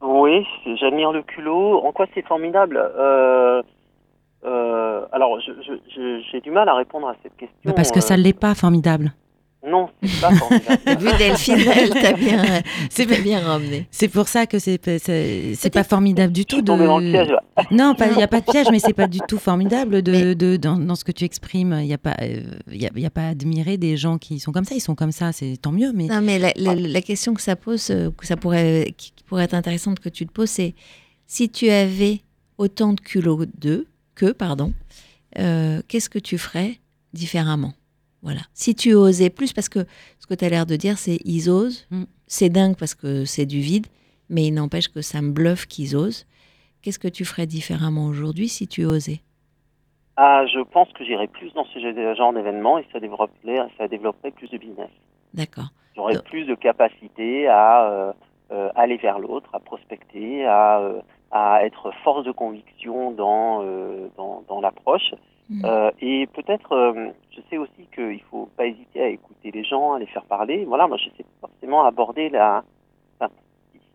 Oui, 0.00 0.46
j'admire 0.80 1.12
le 1.12 1.22
culot. 1.22 1.84
En 1.84 1.92
quoi 1.92 2.06
c'est 2.14 2.26
formidable? 2.26 2.78
Euh, 2.78 3.62
euh, 4.44 5.06
Alors, 5.12 5.38
j'ai 5.40 6.40
du 6.40 6.50
mal 6.50 6.68
à 6.68 6.74
répondre 6.74 7.08
à 7.08 7.14
cette 7.22 7.36
question. 7.36 7.56
Bah 7.64 7.72
parce 7.74 7.90
que 7.90 8.00
ça 8.00 8.16
ne 8.16 8.22
l'est 8.22 8.38
pas 8.38 8.54
formidable. 8.54 9.12
Non, 9.66 9.88
c'est 10.02 10.20
pas 10.20 10.30
formidable. 10.30 11.02
Vu 11.02 11.18
Delphine, 11.18 11.58
elle 11.76 11.90
t'a 11.90 12.12
bien, 12.12 12.44
c'est 12.90 13.06
bien 13.22 13.40
ramené. 13.40 13.88
C'est 13.90 14.06
pour 14.06 14.28
ça 14.28 14.46
que 14.46 14.60
c'est 14.60 14.78
c'est 14.88 15.70
pas 15.72 15.82
formidable 15.82 16.32
du 16.32 16.46
tout. 16.46 16.62
De... 16.62 16.66
Dans 16.66 16.98
le 16.98 17.10
piège, 17.10 17.28
là. 17.28 17.42
Non, 17.72 17.94
il 17.98 18.16
n'y 18.16 18.22
a 18.22 18.28
pas 18.28 18.40
de 18.40 18.50
piège, 18.50 18.68
mais 18.70 18.78
c'est 18.78 18.92
pas 18.92 19.08
du 19.08 19.18
tout 19.26 19.38
formidable 19.38 20.02
de, 20.02 20.12
mais... 20.12 20.34
de 20.36 20.56
dans, 20.56 20.76
dans, 20.76 20.94
ce 20.94 21.04
que 21.04 21.10
tu 21.10 21.24
exprimes. 21.24 21.76
Il 21.80 21.86
n'y 21.86 21.94
a 21.94 21.98
pas, 21.98 22.14
il 22.20 22.46
euh, 22.72 22.76
y 22.76 22.86
a, 22.86 22.90
y 22.94 23.06
a, 23.06 23.10
pas 23.10 23.22
à 23.22 23.28
admirer 23.30 23.78
des 23.78 23.96
gens 23.96 24.16
qui 24.18 24.38
sont 24.38 24.52
comme 24.52 24.64
ça. 24.64 24.76
Ils 24.76 24.80
sont 24.80 24.94
comme 24.94 25.12
ça, 25.12 25.32
c'est 25.32 25.56
tant 25.60 25.72
mieux. 25.72 25.92
Mais 25.92 26.06
non, 26.06 26.20
mais 26.22 26.38
la, 26.38 26.52
la, 26.54 26.76
la, 26.76 27.00
question 27.02 27.34
que 27.34 27.42
ça 27.42 27.56
pose, 27.56 27.90
euh, 27.90 28.10
que 28.16 28.26
ça 28.26 28.36
pourrait, 28.36 28.94
qui 28.96 29.12
pourrait 29.26 29.44
être 29.44 29.54
intéressante 29.54 29.98
que 29.98 30.08
tu 30.08 30.24
te 30.24 30.32
poses, 30.32 30.50
c'est 30.50 30.74
si 31.26 31.48
tu 31.48 31.68
avais 31.68 32.20
autant 32.58 32.92
de 32.92 33.00
culot 33.00 33.44
d'eux 33.58 33.88
que, 34.18 34.32
pardon, 34.32 34.72
euh, 35.38 35.80
qu'est-ce 35.88 36.10
que 36.10 36.18
tu 36.18 36.38
ferais 36.38 36.80
différemment? 37.12 37.72
Voilà. 38.22 38.40
Si 38.52 38.74
tu 38.74 38.94
osais 38.94 39.30
plus, 39.30 39.52
parce 39.52 39.68
que 39.68 39.86
ce 40.18 40.26
que 40.26 40.34
tu 40.34 40.44
as 40.44 40.48
l'air 40.48 40.66
de 40.66 40.76
dire, 40.76 40.98
c'est 40.98 41.18
ils 41.24 41.48
osent. 41.48 41.86
Mm. 41.90 42.04
C'est 42.26 42.48
dingue 42.48 42.76
parce 42.76 42.94
que 42.94 43.24
c'est 43.24 43.46
du 43.46 43.60
vide, 43.60 43.86
mais 44.28 44.46
il 44.46 44.52
n'empêche 44.52 44.88
que 44.88 45.02
ça 45.02 45.22
me 45.22 45.30
bluffe 45.30 45.66
qu'ils 45.66 45.96
osent. 45.96 46.26
Qu'est-ce 46.82 46.98
que 46.98 47.08
tu 47.08 47.24
ferais 47.24 47.46
différemment 47.46 48.06
aujourd'hui 48.06 48.48
si 48.48 48.66
tu 48.66 48.84
osais? 48.84 49.20
Ah, 50.16 50.44
Je 50.52 50.60
pense 50.60 50.92
que 50.94 51.04
j'irais 51.04 51.28
plus 51.28 51.52
dans 51.52 51.64
ce 51.66 51.78
genre 52.16 52.32
d'événement 52.32 52.78
et 52.78 52.86
ça 52.92 52.98
développerait, 52.98 53.60
ça 53.78 53.86
développerait 53.86 54.32
plus 54.32 54.50
de 54.50 54.58
business. 54.58 54.90
D'accord. 55.32 55.68
J'aurais 55.94 56.14
Donc... 56.14 56.24
plus 56.24 56.44
de 56.44 56.56
capacité 56.56 57.46
à 57.46 57.88
euh, 57.88 58.12
euh, 58.50 58.68
aller 58.74 58.96
vers 58.96 59.20
l'autre, 59.20 59.48
à 59.52 59.60
prospecter, 59.60 60.44
à, 60.44 60.80
euh, 60.80 61.00
à, 61.30 61.64
être 61.64 61.92
force 62.04 62.24
de 62.24 62.32
conviction 62.32 63.10
dans, 63.10 63.62
euh, 63.62 64.08
dans, 64.16 64.42
dans 64.48 64.60
l'approche. 64.60 65.14
Mmh. 65.50 65.62
Euh, 65.64 65.90
et 66.00 66.26
peut-être, 66.26 66.72
euh, 66.72 67.08
je 67.30 67.40
sais 67.48 67.56
aussi 67.56 67.88
qu'il 67.94 68.04
ne 68.04 68.18
faut 68.30 68.48
pas 68.56 68.66
hésiter 68.66 69.02
à 69.02 69.08
écouter 69.08 69.50
les 69.50 69.64
gens, 69.64 69.94
à 69.94 69.98
les 69.98 70.06
faire 70.06 70.24
parler. 70.24 70.64
Voilà, 70.66 70.86
moi, 70.86 70.98
je 70.98 71.08
sais 71.16 71.24
forcément 71.40 71.84
aborder 71.84 72.28
la. 72.28 72.64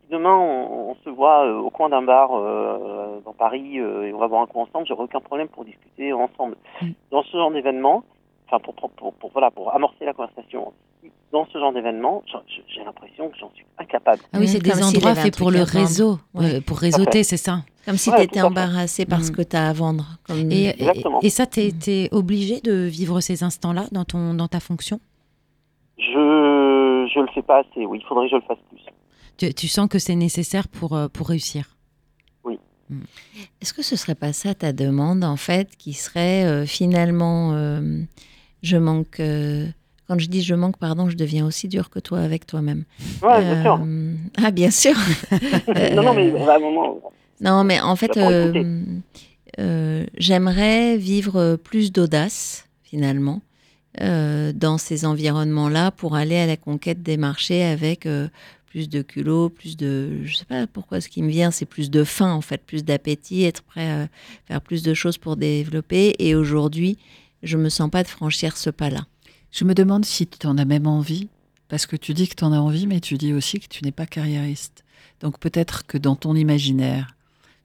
Demain 0.10 0.36
on, 0.36 0.92
on, 0.92 0.96
se 1.04 1.10
voit 1.10 1.46
euh, 1.46 1.58
au 1.58 1.72
coin 1.72 1.90
d'un 1.90 2.04
bar 2.04 2.32
euh, 2.34 3.20
dans 3.26 3.34
Paris 3.34 3.78
et 3.78 4.14
on 4.14 4.20
va 4.20 4.28
boire 4.28 4.42
un 4.44 4.46
coup 4.46 4.60
ensemble, 4.60 4.86
j'aurai 4.86 5.04
aucun 5.04 5.22
problème 5.22 5.48
pour 5.48 5.66
discuter 5.66 6.14
ensemble. 6.14 6.56
Mmh. 6.82 6.90
Dans 7.10 7.24
ce 7.24 7.32
genre 7.36 7.50
d'événement, 7.50 8.04
enfin 8.54 8.64
pour, 8.64 8.76
pour, 8.76 8.92
pour, 8.92 9.14
pour, 9.14 9.32
voilà, 9.32 9.52
pour 9.52 9.74
amorcer 9.74 10.06
la 10.06 10.14
conversation, 10.14 10.74
dans 11.32 11.48
ce 11.52 11.58
genre 11.58 11.74
d'événement, 11.74 12.24
j'ai 12.48 12.84
l'impression 12.84 13.30
que 13.30 13.38
j'en 13.38 13.52
suis 13.54 13.66
incapable. 13.78 14.22
Ah 14.32 14.38
oui, 14.40 14.48
c'est 14.48 14.60
des 14.60 14.70
Comme 14.70 14.84
endroits 14.84 15.16
faits 15.16 15.36
pour 15.38 15.52
le 15.52 15.64
réseau, 15.64 16.20
ouais. 16.34 16.56
euh, 16.56 16.62
pour 16.62 16.78
réseauter, 16.78 17.24
c'est 17.24 17.38
ça? 17.38 17.64
Comme 17.86 17.98
si 17.98 18.10
Ouais, 18.12 18.18
tu 18.18 18.24
étais 18.24 18.42
embarrassé 18.42 19.06
par 19.06 19.24
ce 19.24 19.32
Mm. 19.32 19.36
que 19.36 19.42
tu 19.42 19.56
as 19.56 19.68
à 19.70 19.74
vendre. 19.74 20.06
Comme... 20.26 20.52
Et, 20.52 20.66
et, 20.66 20.70
Exactement. 20.70 21.20
et 21.22 21.30
ça, 21.30 21.46
tu 21.48 21.60
es, 21.62 22.14
obligé 22.14 22.62
de 22.62 22.74
vivre 22.74 23.20
ces 23.20 23.44
instants-là 23.44 23.86
dans, 23.92 24.06
ton, 24.06 24.34
dans 24.36 24.48
ta 24.48 24.60
fonction? 24.60 25.00
Je 25.98 27.08
je 27.14 27.20
le 27.20 27.28
fais 27.34 27.42
pas 27.42 27.60
assez, 27.60 27.86
oui, 27.86 28.00
il 28.02 28.08
faudrait 28.08 28.26
que 28.28 28.32
je 28.32 28.36
le 28.38 28.42
fasse 28.44 28.58
plus. 28.70 28.80
Tu, 29.38 29.54
tu 29.54 29.68
sens 29.68 29.88
que 29.90 30.00
c'est 30.00 30.16
nécessaire 30.16 30.68
pour, 30.68 30.96
euh, 30.96 31.08
pour 31.08 31.28
réussir? 31.28 31.76
Oui. 32.44 32.60
Mm. 32.90 33.02
Est-ce 33.62 33.74
que 33.74 33.82
ce 33.82 33.96
serait 33.96 34.16
pas 34.16 34.34
ça 34.34 34.54
ta 34.54 34.72
demande, 34.72 35.24
en 35.24 35.36
fait, 35.38 35.76
qui 35.76 35.94
serait 35.94 36.46
euh, 36.46 36.66
finalement, 36.66 37.52
euh, 37.54 38.02
je 38.64 38.78
manque, 38.78 39.20
euh, 39.20 39.68
Quand 40.08 40.18
je 40.20 40.28
dis 40.28 40.42
je 40.42 40.56
manque 40.56 40.78
pardon, 40.78 41.10
je 41.10 41.16
deviens 41.16 41.46
aussi 41.46 41.68
dur 41.68 41.90
que 41.92 42.00
toi 42.00 42.20
avec 42.20 42.46
toi-même. 42.48 42.84
Ouais, 43.22 43.42
bien 43.42 43.62
sûr. 43.62 43.80
Euh, 43.86 44.14
Ah, 44.38 44.52
bien 44.52 44.72
sûr. 44.72 44.96
non, 45.96 46.04
non, 46.04 46.14
mais 46.16 46.32
Euh, 46.32 46.48
à 46.50 46.56
un 46.56 46.60
moment. 46.60 47.00
Non, 47.42 47.64
mais 47.64 47.80
en 47.80 47.96
fait, 47.96 48.16
euh, 48.18 48.82
euh, 49.60 50.06
j'aimerais 50.18 50.98
vivre 50.98 51.56
plus 51.58 51.92
d'audace, 51.92 52.68
finalement, 52.84 53.42
euh, 54.02 54.52
dans 54.54 54.78
ces 54.78 55.06
environnements-là 55.06 55.92
pour 55.92 56.16
aller 56.16 56.38
à 56.38 56.46
la 56.48 56.58
conquête 56.58 57.04
des 57.04 57.18
marchés 57.18 57.64
avec 57.64 58.06
euh, 58.06 58.28
plus 58.66 58.90
de 58.90 59.02
culot, 59.02 59.50
plus 59.50 59.78
de... 59.78 60.24
Je 60.24 60.36
sais 60.36 60.46
pas 60.46 60.66
pourquoi 60.68 61.00
ce 61.02 61.10
qui 61.10 61.22
me 61.22 61.30
vient, 61.30 61.52
c'est 61.52 61.66
plus 61.66 61.92
de 61.92 62.04
faim, 62.04 62.32
en 62.32 62.42
fait, 62.42 62.62
plus 62.66 62.84
d'appétit, 62.84 63.44
être 63.44 63.62
prêt 63.62 63.90
à 63.90 64.08
faire 64.48 64.62
plus 64.62 64.82
de 64.84 64.94
choses 64.94 65.18
pour 65.18 65.36
développer. 65.38 66.16
Et 66.20 66.34
aujourd'hui, 66.36 66.98
je 67.44 67.58
me 67.58 67.70
sens 67.70 67.90
pas 67.90 68.04
de 68.04 68.08
franchir 68.08 68.58
ce 68.58 68.70
pas-là. 68.70 69.06
Je 69.52 69.66
me 69.66 69.76
demande 69.76 70.06
si 70.06 70.26
tu 70.26 70.48
en 70.48 70.58
as 70.58 70.66
même 70.66 70.88
envie, 70.88 71.30
parce 71.68 71.86
que 71.86 71.96
tu 71.96 72.14
dis 72.14 72.28
que 72.28 72.36
tu 72.36 72.44
en 72.44 72.54
as 72.54 72.60
envie, 72.60 72.88
mais 72.88 73.00
tu 73.00 73.18
dis 73.18 73.34
aussi 73.34 73.60
que 73.60 73.68
tu 73.68 73.84
n'es 73.84 73.92
pas 73.92 74.06
carriériste. 74.06 74.84
Donc 75.20 75.40
peut-être 75.40 75.86
que 75.86 75.98
dans 75.98 76.16
ton 76.16 76.36
imaginaire, 76.36 77.16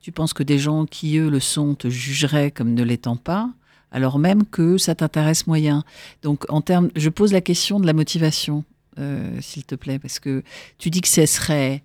tu 0.01 0.13
penses 0.13 0.33
que 0.33 0.43
des 0.43 0.59
gens 0.59 0.87
qui, 0.87 1.17
eux, 1.17 1.31
le 1.31 1.41
sont, 1.41 1.75
te 1.75 1.89
jugeraient 1.89 2.51
comme 2.51 2.75
ne 2.75 2.83
l'étant 2.83 3.17
pas, 3.17 3.51
alors 3.91 4.19
même 4.19 4.45
que 4.45 4.79
ça 4.79 4.95
t'intéresse 4.95 5.47
moyen. 5.47 5.85
Donc 6.23 6.45
en 6.51 6.61
termes, 6.61 6.91
je 6.95 7.09
pose 7.09 7.33
la 7.33 7.41
question 7.41 7.81
de 7.81 7.87
la 7.87 7.93
motivation, 7.93 8.65
euh, 8.99 9.41
s'il 9.41 9.65
te 9.65 9.75
plaît, 9.75 9.99
parce 9.99 10.19
que 10.19 10.43
tu 10.79 10.91
dis 10.91 11.01
que 11.01 11.09
ce 11.09 11.27
serait 11.27 11.83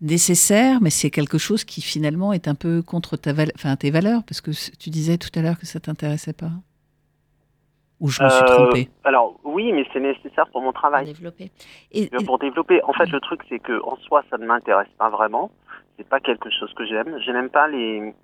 nécessaire, 0.00 0.80
mais 0.80 0.90
c'est 0.90 1.10
quelque 1.10 1.38
chose 1.38 1.64
qui 1.64 1.82
finalement 1.82 2.32
est 2.32 2.48
un 2.48 2.54
peu 2.54 2.82
contre 2.82 3.16
ta 3.16 3.34
tes 3.76 3.90
valeurs, 3.90 4.24
parce 4.24 4.40
que 4.40 4.50
tu 4.78 4.90
disais 4.90 5.18
tout 5.18 5.30
à 5.34 5.42
l'heure 5.42 5.58
que 5.58 5.66
ça 5.66 5.80
t'intéressait 5.80 6.32
pas. 6.32 6.52
Ou 8.00 8.08
je 8.08 8.22
me 8.22 8.28
suis 8.30 8.42
Euh, 8.42 8.46
trompée. 8.56 8.88
Alors, 9.04 9.38
oui, 9.44 9.72
mais 9.72 9.84
c'est 9.92 10.00
nécessaire 10.00 10.48
pour 10.50 10.62
mon 10.62 10.72
Pour 10.72 10.80
travail. 10.80 11.06
développer. 11.06 11.50
Et, 11.92 12.04
et- 12.04 12.24
Pour 12.24 12.38
développer, 12.38 12.82
en 12.84 12.92
fait, 12.92 13.06
le 13.10 13.20
truc, 13.20 13.40
c'est 13.48 13.58
que 13.58 13.80
en 13.84 13.96
soi, 13.96 14.22
ça 14.30 14.38
ne 14.38 14.46
m'intéresse 14.46 14.88
pas 14.98 15.10
vraiment. 15.10 15.50
C'est 15.98 16.08
pas 16.08 16.20
quelque 16.20 16.48
chose 16.50 16.72
que 16.74 16.86
j'aime. 16.86 17.18
Je 17.24 17.30
n'aime 17.30 17.50
pas 17.50 17.68
les, 17.68 18.14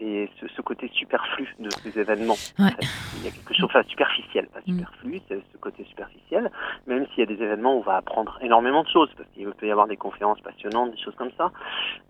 les 0.00 0.28
ce, 0.40 0.48
ce 0.48 0.62
côté 0.62 0.90
superflu 0.92 1.54
de 1.60 1.68
ces 1.82 1.96
événements. 1.98 2.34
en 2.58 2.64
Ouais. 2.64 2.70
fait. 2.72 2.86
Il 3.18 3.24
y 3.24 3.28
a 3.28 3.30
quelque 3.30 3.54
chose, 3.54 3.66
enfin, 3.66 3.82
superficiel, 3.86 4.48
pas 4.48 4.58
Mm. 4.66 4.78
superflu, 4.78 5.20
c'est 5.28 5.40
ce 5.52 5.56
côté 5.58 5.84
superficiel. 5.84 6.50
Même 6.88 7.06
s'il 7.08 7.20
y 7.20 7.22
a 7.22 7.26
des 7.26 7.40
événements 7.40 7.74
où 7.74 7.78
on 7.78 7.82
va 7.82 7.96
apprendre 7.98 8.36
énormément 8.42 8.82
de 8.82 8.88
choses, 8.88 9.10
parce 9.16 9.28
qu'il 9.30 9.46
peut 9.52 9.66
y 9.68 9.70
avoir 9.70 9.86
des 9.86 9.96
conférences 9.96 10.40
passionnantes, 10.40 10.90
des 10.90 10.98
choses 11.00 11.14
comme 11.14 11.30
ça. 11.38 11.52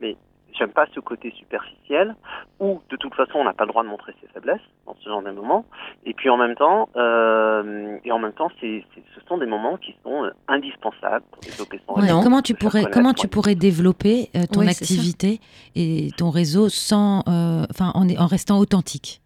Mais 0.01 0.17
j'aime 0.59 0.71
pas 0.73 0.87
ce 0.95 1.01
côté 1.01 1.33
superficiel 1.37 2.15
où, 2.59 2.81
de 2.91 2.97
toute 2.97 3.15
façon, 3.15 3.39
on 3.39 3.45
n'a 3.45 3.53
pas 3.53 3.65
le 3.65 3.71
droit 3.71 3.83
de 3.83 3.89
montrer 3.89 4.15
ses 4.21 4.29
faiblesses 4.29 4.61
dans 4.87 4.95
ce 5.01 5.09
genre 5.09 5.23
de 5.23 5.31
moments. 5.31 5.65
Et 6.05 6.15
puis 6.15 6.29
en 6.31 6.37
même 6.37 6.55
temps, 6.55 6.89
euh, 6.97 7.99
et 8.05 8.13
en 8.13 8.19
même 8.19 8.33
temps, 8.33 8.49
c'est, 8.61 8.85
c'est- 8.95 9.03
ce 9.15 9.21
sont 9.27 9.39
des 9.39 9.47
moments 9.47 9.77
qui 9.77 9.95
sont 10.03 10.25
euh, 10.25 10.31
indispensables 10.49 11.25
pour 11.31 11.41
développer 11.43 11.81
son 11.87 11.95
Ouais, 11.95 12.03
réseau. 12.03 12.21
comment 12.23 12.43
tu 12.43 12.55
pourrais 12.55 12.85
comment 12.93 13.13
tu 13.13 13.29
pourrais 13.29 13.55
développer 13.55 14.29
euh, 14.37 14.45
ton 14.53 14.61
Ouais, 14.61 14.69
activité 14.71 15.41
et 15.75 16.11
ton 16.17 16.31
réseau 16.31 16.69
sans 16.69 17.21
euh, 17.29 17.65
enfin 17.71 17.93
en, 17.95 18.09
en 18.09 18.27
restant 18.27 18.59
authentique? 18.59 19.21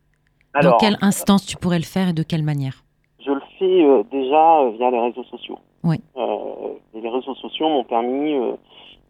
Dans 0.63 0.77
quelle 0.77 0.97
instance 1.01 1.45
tu 1.47 1.57
pourrais 1.57 1.79
le 1.79 1.85
faire 1.85 2.09
et 2.11 2.13
de 2.13 2.23
quelle 2.23 2.45
manière? 2.45 2.85
Je 3.27 3.31
le 3.33 3.41
fais 3.59 3.83
euh, 3.85 4.03
déjà 4.13 4.61
euh, 4.61 4.71
via 4.79 4.91
les 4.91 5.01
réseaux 5.01 5.25
sociaux. 5.25 5.59
Oui. 5.83 5.97
Euh, 6.17 6.75
et 6.95 7.01
les 7.01 7.09
réseaux 7.09 7.35
sociaux 7.35 7.69
m'ont 7.69 7.85
permis 7.85 8.35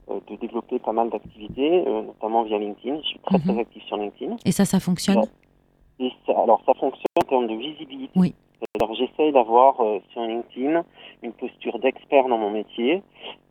de 0.09 0.37
développer 0.37 0.79
pas 0.79 0.93
mal 0.93 1.11
d'activités, 1.11 1.85
euh, 1.87 2.03
notamment 2.03 2.43
via 2.43 2.59
LinkedIn. 2.59 2.99
Je 3.03 3.07
suis 3.09 3.19
très 3.21 3.39
Mhm. 3.39 3.45
très 3.45 3.59
actif 3.61 3.83
sur 3.85 3.97
LinkedIn. 3.97 4.37
Et 4.45 4.53
ça, 4.53 4.65
ça 4.65 4.81
fonctionne 4.81 5.19
Ouais. 5.19 5.25
Et 6.01 6.13
ça, 6.27 6.33
alors 6.43 6.61
ça 6.67 6.75
fonctionne 6.75 7.05
en 7.23 7.29
termes 7.29 7.47
de 7.47 7.55
visibilité. 7.55 8.13
Oui. 8.17 8.35
Alors 8.81 8.95
j'essaye 8.95 9.31
d'avoir 9.33 9.81
euh, 9.81 9.99
sur 10.11 10.23
LinkedIn 10.23 10.83
une 11.23 11.33
posture 11.33 11.79
d'expert 11.79 12.27
dans 12.29 12.39
mon 12.39 12.51
métier 12.51 13.03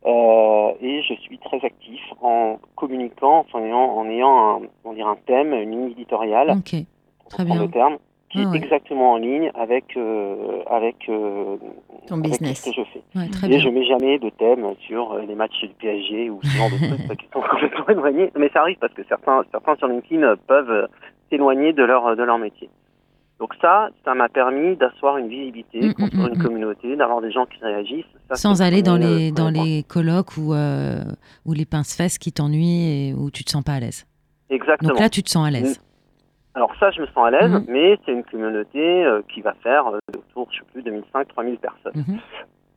euh, 0.06 0.72
et 0.80 1.02
je 1.02 1.14
suis 1.14 1.38
très 1.38 1.64
actif 1.64 2.00
en 2.20 2.58
communiquant, 2.76 3.46
en 3.52 3.58
ayant, 3.60 3.96
en 3.96 4.06
ayant 4.08 4.56
un, 4.56 4.60
on 4.84 5.06
un 5.06 5.16
thème, 5.26 5.54
une 5.54 5.70
ligne 5.70 5.90
éditoriale, 5.92 6.50
Ok. 6.50 6.74
très 7.30 7.44
bien. 7.44 7.62
le 7.62 7.70
terme, 7.70 7.98
qui 8.34 8.42
Ah 8.44 8.48
ouais. 8.50 8.56
est 8.56 8.62
exactement 8.62 9.12
en 9.12 9.16
ligne 9.16 9.50
avec 9.54 9.96
avec 9.96 10.66
avec, 10.70 11.08
euh, 11.08 11.56
Ton 12.06 12.18
avec 12.18 12.30
business. 12.32 12.62
ce 12.64 12.70
que 12.70 12.76
je 12.76 12.82
fais. 12.92 13.02
Ouais, 13.18 13.26
Et 13.44 13.48
bien. 13.48 13.58
je 13.60 13.68
mets 13.68 13.84
jamais 13.86 14.18
de 14.18 14.28
thème 14.30 14.66
sur 14.86 15.12
euh, 15.12 15.22
les 15.26 15.34
matchs 15.34 15.60
du 15.62 15.68
PSG 15.80 16.30
ou 16.30 16.40
ce 16.42 16.48
genre 16.56 16.68
de 16.70 16.76
trucs 17.06 17.18
qui 17.20 17.26
sont 17.32 17.40
complètement 17.40 17.88
éloignés. 17.88 18.30
Mais 18.36 18.50
ça 18.52 18.60
arrive 18.62 18.78
parce 18.80 18.92
que 18.94 19.02
certains, 19.08 19.42
certains 19.52 19.76
sur 19.76 19.86
LinkedIn 19.88 20.22
euh, 20.22 20.36
peuvent 20.46 20.70
euh, 20.70 20.86
s'éloigner 21.30 21.72
de 21.72 21.84
leur, 21.84 22.16
de 22.16 22.22
leur 22.22 22.38
métier. 22.38 22.68
Donc 23.40 23.52
ça, 23.60 23.90
ça 24.04 24.14
m'a 24.14 24.28
permis 24.28 24.76
d'asseoir 24.76 25.16
une 25.18 25.28
visibilité, 25.28 25.80
Mm, 25.80 25.88
mm, 25.88 25.94
construire 25.94 26.24
mm, 26.28 26.32
une 26.34 26.38
mm. 26.38 26.42
communauté, 26.44 26.96
d'avoir 26.96 27.20
des 27.20 27.32
gens 27.32 27.46
qui 27.46 27.58
réagissent. 27.62 28.04
Ça, 28.30 28.36
Sans 28.36 28.62
aller 28.62 28.82
dans 28.82 28.96
les 28.96 29.30
euh, 29.30 29.34
dans 29.34 29.52
point. 29.52 29.64
les 29.64 29.82
colloques 29.82 30.36
ou 30.36 30.54
euh, 30.54 31.02
ou 31.44 31.52
les 31.52 31.64
pince-fesses 31.64 32.18
qui 32.18 32.32
t'ennuient 32.32 33.08
et 33.10 33.14
où 33.14 33.30
tu 33.30 33.42
te 33.44 33.50
sens 33.50 33.62
pas 33.64 33.72
à 33.74 33.80
l'aise. 33.80 34.06
Exactement. 34.50 34.90
Donc 34.90 35.00
là, 35.00 35.08
tu 35.08 35.22
te 35.22 35.30
sens 35.30 35.46
à 35.46 35.50
l'aise. 35.50 35.80
Alors 36.54 36.72
ça, 36.78 36.90
je 36.92 37.00
me 37.00 37.06
sens 37.08 37.26
à 37.26 37.30
l'aise, 37.30 37.50
Mhm. 37.50 37.64
mais 37.68 37.98
c'est 38.04 38.12
une 38.12 38.24
communauté 38.24 39.04
euh, 39.04 39.22
qui 39.28 39.40
va 39.40 39.54
faire 39.54 39.88
euh, 39.88 39.98
autour, 40.16 40.48
je 40.52 40.58
sais 40.58 40.64
plus, 40.72 40.82
2500-3000 40.82 41.58
personnes. 41.58 41.92
Mhm, 41.96 42.18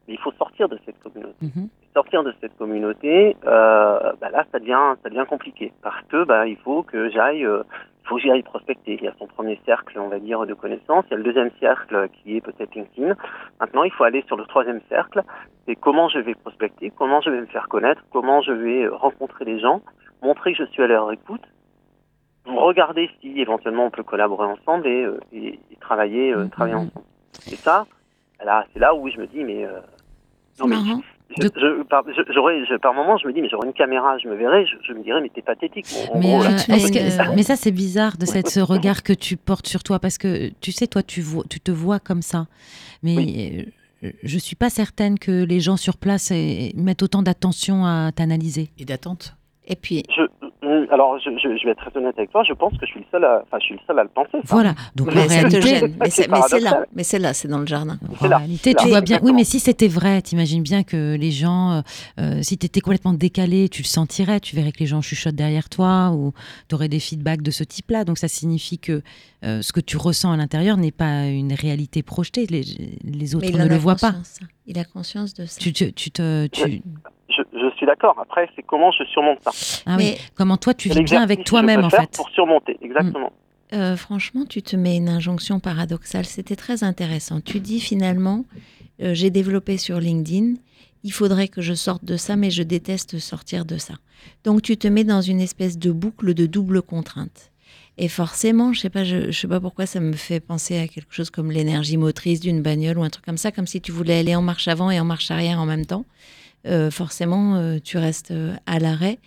Mais 0.08 0.14
il 0.14 0.20
faut 0.20 0.32
sortir 0.34 0.68
de 0.70 0.80
cette 0.86 1.00
communauté. 1.00 1.36
mhm. 1.42 1.68
sortir 1.94 2.24
de 2.24 2.34
cette 2.40 2.56
communauté, 2.58 3.36
euh, 3.46 4.14
bah 4.22 4.30
là, 4.32 4.46
ça 4.52 4.60
devient, 4.60 4.96
ça 5.04 5.10
devient 5.10 5.26
compliqué 5.28 5.74
parce 5.82 6.02
que 6.10 6.24
bah, 6.26 6.46
il 6.48 6.56
faut 6.58 6.84
que 6.84 7.10
j'aille, 7.10 7.44
euh, 7.46 7.64
il 8.04 8.08
faut 8.08 8.16
que 8.16 8.22
j'aille 8.22 8.44
prospecter. 8.44 8.94
Il 9.00 9.04
y 9.04 9.08
a 9.08 9.14
son 9.20 9.26
premier 9.28 9.60
cercle, 9.66 10.00
on 10.00 10.08
va 10.08 10.20
dire, 10.20 10.46
de 10.46 10.54
connaissances. 10.54 11.06
Il 11.08 11.12
y 11.12 11.14
a 11.16 11.18
le 11.18 11.24
deuxième 11.24 11.50
cercle 11.60 12.08
qui 12.14 12.38
est 12.38 12.42
peut-être 12.42 12.74
LinkedIn. 12.76 13.16
Maintenant, 13.60 13.84
il 13.84 13.92
faut 13.92 14.04
aller 14.06 14.24
sur 14.28 14.38
le 14.38 14.46
troisième 14.46 14.80
cercle. 14.90 15.24
C'est 15.66 15.76
comment 15.76 16.08
je 16.08 16.20
vais 16.20 16.36
prospecter, 16.36 16.92
comment 16.96 17.20
je 17.22 17.30
vais 17.32 17.42
me 17.42 17.46
faire 17.48 17.68
connaître, 17.68 18.02
comment 18.12 18.42
je 18.42 18.52
vais 18.54 18.84
euh, 18.84 18.94
rencontrer 18.96 19.44
les 19.46 19.60
gens, 19.60 19.82
montrer 20.24 20.54
que 20.54 20.60
je 20.64 20.70
suis 20.72 20.84
à 20.84 20.88
leur 20.88 21.12
écoute, 21.12 21.42
regarder 22.56 23.10
si 23.22 23.40
éventuellement 23.40 23.86
on 23.86 23.92
peut 23.92 24.04
collaborer 24.04 24.48
ensemble 24.48 24.88
et, 24.88 25.04
euh, 25.04 25.20
et, 25.34 25.60
et 25.72 25.76
travailler, 25.80 26.34
euh, 26.34 26.44
Mhm. 26.44 26.50
travailler 26.50 26.76
ensemble. 26.76 27.06
Et 27.52 27.56
ça, 27.58 27.86
là, 28.46 28.66
c'est 28.74 28.80
là 28.80 28.94
où 28.96 29.10
je 29.10 29.18
me 29.18 29.28
dis, 29.28 29.44
mais 29.44 29.66
euh, 29.66 29.80
non, 30.60 30.68
mais 30.68 30.76
marrant. 30.78 31.02
je, 31.38 31.44
De- 31.48 31.52
je- 31.56 31.84
par, 31.84 32.04
je- 32.08 32.34
j'aurais, 32.34 32.66
je- 32.66 32.76
par 32.78 32.94
moment, 32.94 33.18
je 33.18 33.28
me 33.28 33.34
dis, 33.34 33.42
mais 33.42 33.50
j'aurais 33.50 33.68
une 33.68 33.74
caméra, 33.74 34.18
je 34.18 34.28
me 34.28 34.36
verrais, 34.36 34.66
je, 34.66 34.76
je 34.88 34.94
me 34.94 35.04
dirais, 35.04 35.22
mais 35.22 35.30
t'es 35.30 35.42
pathétique. 35.42 35.86
Mais, 36.16 36.30
gros, 36.32 36.44
là. 36.44 36.52
euh, 36.52 36.58
tu 36.66 36.72
est-ce 36.72 36.86
mets 36.94 37.00
que- 37.00 37.30
une- 37.30 37.36
mais 37.36 37.44
ça, 37.44 37.56
c'est 37.56 37.72
bizarre 37.72 38.18
de 38.18 38.26
cette, 38.26 38.48
ce 38.50 38.60
regard 38.60 39.04
que 39.04 39.14
tu 39.14 39.38
portes 39.38 39.68
sur 39.68 39.84
toi 39.84 40.00
parce 40.00 40.18
que 40.18 40.50
tu 40.62 40.72
sais, 40.72 40.88
toi, 40.88 41.04
tu, 41.04 41.22
vois, 41.22 41.44
tu 41.50 41.60
te 41.60 41.72
vois 41.72 42.00
comme 42.00 42.22
ça. 42.22 42.48
Mais 43.04 43.68
je 44.24 44.38
suis 44.38 44.56
pas 44.56 44.70
certaine 44.70 45.18
que 45.20 45.44
les 45.44 45.60
gens 45.60 45.76
sur 45.78 45.98
place 45.98 46.32
mettent 46.76 47.04
autant 47.04 47.22
d'attention 47.24 47.86
à 47.86 48.12
t'analyser. 48.16 48.70
Et 48.78 48.86
d'attente. 48.86 49.36
Et 49.70 49.76
puis, 49.76 50.04
Je, 50.16 50.22
alors, 50.92 51.20
je, 51.20 51.30
je, 51.32 51.58
je 51.58 51.66
vais 51.66 51.72
être 51.72 51.90
très 51.90 52.00
honnête 52.00 52.16
avec 52.18 52.32
toi, 52.32 52.44
je 52.48 52.54
pense 52.54 52.74
que 52.74 52.86
je 52.86 52.92
suis 52.92 53.00
le 53.00 53.06
seul 53.12 53.24
à, 53.26 53.44
enfin, 53.44 53.58
je 53.60 53.66
suis 53.66 53.76
le 53.76 53.82
seul 53.88 54.00
à 54.00 54.04
le 54.04 54.10
penser. 54.10 54.30
ça. 54.34 54.40
Voilà. 54.46 54.76
Donc 54.96 55.10
en 55.10 55.16
mais 55.16 55.28
réalité. 55.28 55.60
Mais 56.00 56.10
c'est 56.10 56.28
là. 56.60 56.86
Mais 56.96 57.04
c'est 57.04 57.20
là, 57.20 57.34
c'est 57.34 57.48
dans 57.48 57.60
le 57.60 57.66
jardin. 57.66 57.98
En 58.22 58.28
là, 58.28 58.38
réalité, 58.38 58.74
tu 58.74 58.86
là. 58.86 58.90
vois 58.90 59.02
bien. 59.02 59.20
Oui, 59.22 59.34
mais 59.34 59.44
si 59.44 59.60
c'était 59.60 59.88
vrai, 59.88 60.22
t'imagines 60.22 60.64
bien 60.64 60.84
que 60.84 61.16
les 61.16 61.32
gens, 61.32 61.72
euh, 61.72 61.82
euh, 62.20 62.42
si 62.42 62.58
t'étais 62.58 62.82
complètement 62.82 63.14
décalé, 63.14 63.70
tu 63.70 63.82
le 63.82 63.88
sentirais. 63.88 64.40
Tu 64.40 64.56
verrais 64.56 64.72
que 64.72 64.80
les 64.80 64.86
gens 64.88 65.02
chuchotent 65.02 65.36
derrière 65.36 65.70
toi 65.70 66.12
ou 66.14 66.34
t'aurais 66.68 66.90
des 66.90 67.00
feedbacks 67.00 67.42
de 67.42 67.52
ce 67.52 67.64
type-là. 67.64 68.04
Donc 68.04 68.18
ça 68.18 68.28
signifie 68.28 68.80
que 68.80 69.02
euh, 69.44 69.62
ce 69.62 69.72
que 69.74 69.80
tu 69.80 69.98
ressens 69.98 70.32
à 70.32 70.38
l'intérieur 70.38 70.78
n'est 70.78 70.92
pas 70.92 71.26
une 71.28 71.54
réalité 71.54 72.04
projetée. 72.04 72.48
Les, 72.48 72.64
les 73.04 73.36
autres 73.36 73.52
ne 73.52 73.68
le 73.68 73.76
a 73.76 73.78
voient 73.78 73.96
pas. 73.96 74.16
Il 74.66 74.78
a 74.80 74.84
conscience 74.84 75.34
de 75.34 75.46
ça. 75.46 75.60
Tu, 75.60 75.72
tu, 75.74 75.94
tu 75.94 76.12
te, 76.12 76.48
tu... 76.48 76.82
je 77.72 77.76
suis 77.78 77.86
d'accord. 77.86 78.18
Après, 78.20 78.50
c'est 78.56 78.64
comment 78.64 78.92
je 78.92 79.04
surmonte 79.06 79.40
ça. 79.42 79.52
Ah 79.86 79.96
oui. 79.98 80.12
Mais 80.12 80.18
Comment 80.36 80.58
toi 80.58 80.74
tu 80.74 80.90
vis 80.90 81.04
bien 81.04 81.22
avec 81.22 81.44
toi-même 81.44 81.84
en 81.84 81.90
fait. 81.90 82.10
Pour 82.16 82.30
surmonter, 82.30 82.78
exactement. 82.82 83.32
Euh, 83.74 83.98
franchement, 83.98 84.46
tu 84.46 84.62
te 84.62 84.76
mets 84.76 84.96
une 84.96 85.10
injonction 85.10 85.60
paradoxale. 85.60 86.26
C'était 86.26 86.56
très 86.56 86.84
intéressant. 86.84 87.42
Tu 87.42 87.60
dis 87.60 87.80
finalement, 87.80 88.46
euh, 89.02 89.14
j'ai 89.14 89.30
développé 89.30 89.78
sur 89.78 90.00
LinkedIn, 90.00 90.54
il 91.04 91.12
faudrait 91.12 91.48
que 91.48 91.62
je 91.62 91.74
sorte 91.74 92.06
de 92.06 92.18
ça, 92.18 92.36
mais 92.36 92.50
je 92.50 92.64
déteste 92.64 93.20
sortir 93.20 93.66
de 93.66 93.78
ça. 93.78 93.96
Donc 94.44 94.62
tu 94.62 94.78
te 94.78 94.88
mets 94.88 95.04
dans 95.04 95.22
une 95.22 95.42
espèce 95.42 95.78
de 95.78 95.92
boucle 95.92 96.34
de 96.34 96.46
double 96.46 96.82
contrainte. 96.82 97.52
Et 97.98 98.08
forcément, 98.10 98.74
je 98.74 98.82
sais 98.82 98.90
pas, 98.90 99.04
je, 99.04 99.32
je 99.32 99.40
sais 99.40 99.48
pas 99.48 99.60
pourquoi 99.60 99.86
ça 99.88 100.00
me 100.00 100.14
fait 100.14 100.40
penser 100.40 100.78
à 100.78 100.88
quelque 100.88 101.14
chose 101.14 101.30
comme 101.32 101.52
l'énergie 101.52 101.98
motrice 101.98 102.40
d'une 102.40 102.62
bagnole 102.62 103.00
ou 103.00 103.04
un 103.04 103.10
truc 103.10 103.26
comme 103.26 103.38
ça, 103.38 103.52
comme 103.52 103.68
si 103.68 103.82
tu 103.82 103.92
voulais 103.92 104.20
aller 104.20 104.36
en 104.36 104.42
marche 104.42 104.68
avant 104.68 104.92
et 104.92 105.00
en 105.00 105.06
marche 105.06 105.32
arrière 105.32 105.60
en 105.60 105.66
même 105.66 105.86
temps. 105.86 106.06
Euh, 106.68 106.92
forcément, 106.92 107.56
euh, 107.56 107.78
tu 107.84 107.98
restes 107.98 108.32
euh, 108.32 108.56
à 108.66 108.80
l'arrêt. 108.80 109.20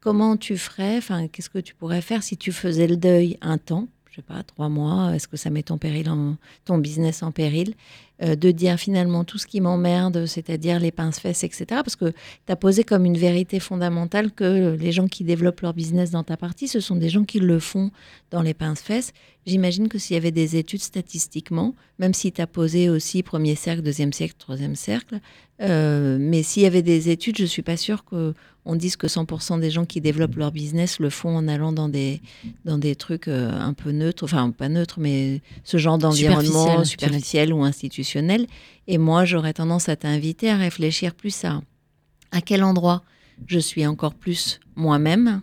Comment 0.00 0.36
tu 0.36 0.56
ferais 0.56 0.96
Enfin, 0.98 1.26
qu'est-ce 1.28 1.50
que 1.50 1.58
tu 1.58 1.74
pourrais 1.74 2.00
faire 2.00 2.22
si 2.22 2.36
tu 2.36 2.52
faisais 2.52 2.86
le 2.86 2.96
deuil 2.96 3.38
un 3.40 3.58
temps 3.58 3.88
Je 4.10 4.16
sais 4.16 4.22
pas, 4.22 4.42
trois 4.44 4.68
mois. 4.68 5.14
Est-ce 5.14 5.26
que 5.26 5.36
ça 5.36 5.50
met 5.50 5.64
ton 5.64 5.78
péril, 5.78 6.08
en, 6.08 6.36
ton 6.64 6.78
business 6.78 7.22
en 7.22 7.32
péril 7.32 7.74
de 8.22 8.50
dire 8.50 8.78
finalement 8.78 9.24
tout 9.24 9.36
ce 9.36 9.46
qui 9.46 9.60
m'emmerde, 9.60 10.24
c'est-à-dire 10.24 10.80
les 10.80 10.90
pinces-fesses, 10.90 11.44
etc. 11.44 11.66
Parce 11.68 11.96
que 11.96 12.12
tu 12.46 12.52
as 12.52 12.56
posé 12.56 12.82
comme 12.82 13.04
une 13.04 13.18
vérité 13.18 13.60
fondamentale 13.60 14.32
que 14.32 14.74
les 14.80 14.90
gens 14.90 15.06
qui 15.06 15.22
développent 15.22 15.60
leur 15.60 15.74
business 15.74 16.12
dans 16.12 16.22
ta 16.22 16.38
partie, 16.38 16.66
ce 16.66 16.80
sont 16.80 16.96
des 16.96 17.10
gens 17.10 17.24
qui 17.24 17.40
le 17.40 17.58
font 17.58 17.90
dans 18.30 18.40
les 18.40 18.54
pinces-fesses. 18.54 19.12
J'imagine 19.46 19.88
que 19.88 19.98
s'il 19.98 20.14
y 20.14 20.16
avait 20.16 20.32
des 20.32 20.56
études 20.56 20.82
statistiquement, 20.82 21.74
même 21.98 22.14
si 22.14 22.32
tu 22.32 22.40
as 22.40 22.46
posé 22.46 22.90
aussi 22.90 23.22
premier 23.22 23.54
cercle, 23.54 23.82
deuxième 23.82 24.12
cercle, 24.12 24.34
troisième 24.38 24.74
cercle, 24.74 25.20
euh, 25.62 26.18
mais 26.20 26.42
s'il 26.42 26.64
y 26.64 26.66
avait 26.66 26.82
des 26.82 27.10
études, 27.10 27.38
je 27.38 27.44
suis 27.44 27.62
pas 27.62 27.76
sûre 27.76 28.04
qu'on 28.04 28.74
dise 28.74 28.96
que 28.96 29.06
100% 29.06 29.60
des 29.60 29.70
gens 29.70 29.84
qui 29.84 30.00
développent 30.00 30.36
leur 30.36 30.52
business 30.52 30.98
le 30.98 31.10
font 31.10 31.36
en 31.36 31.46
allant 31.48 31.72
dans 31.72 31.88
des, 31.88 32.20
dans 32.64 32.76
des 32.76 32.96
trucs 32.96 33.28
euh, 33.28 33.52
un 33.52 33.72
peu 33.72 33.92
neutres, 33.92 34.24
enfin 34.24 34.50
pas 34.50 34.68
neutres, 34.68 34.98
mais 34.98 35.40
ce 35.64 35.76
genre 35.76 35.96
d'environnement 35.96 36.84
Superficiel, 36.84 36.86
superficiel 36.86 37.52
ou 37.52 37.62
institutionnel. 37.62 38.46
Et 38.88 38.98
moi, 38.98 39.24
j'aurais 39.24 39.52
tendance 39.52 39.88
à 39.88 39.96
t'inviter 39.96 40.50
à 40.50 40.56
réfléchir 40.56 41.14
plus 41.14 41.44
à 41.44 41.62
à 42.36 42.40
quel 42.40 42.62
endroit 42.62 43.02
je 43.46 43.58
suis 43.58 43.86
encore 43.86 44.14
plus 44.14 44.60
moi-même 44.74 45.40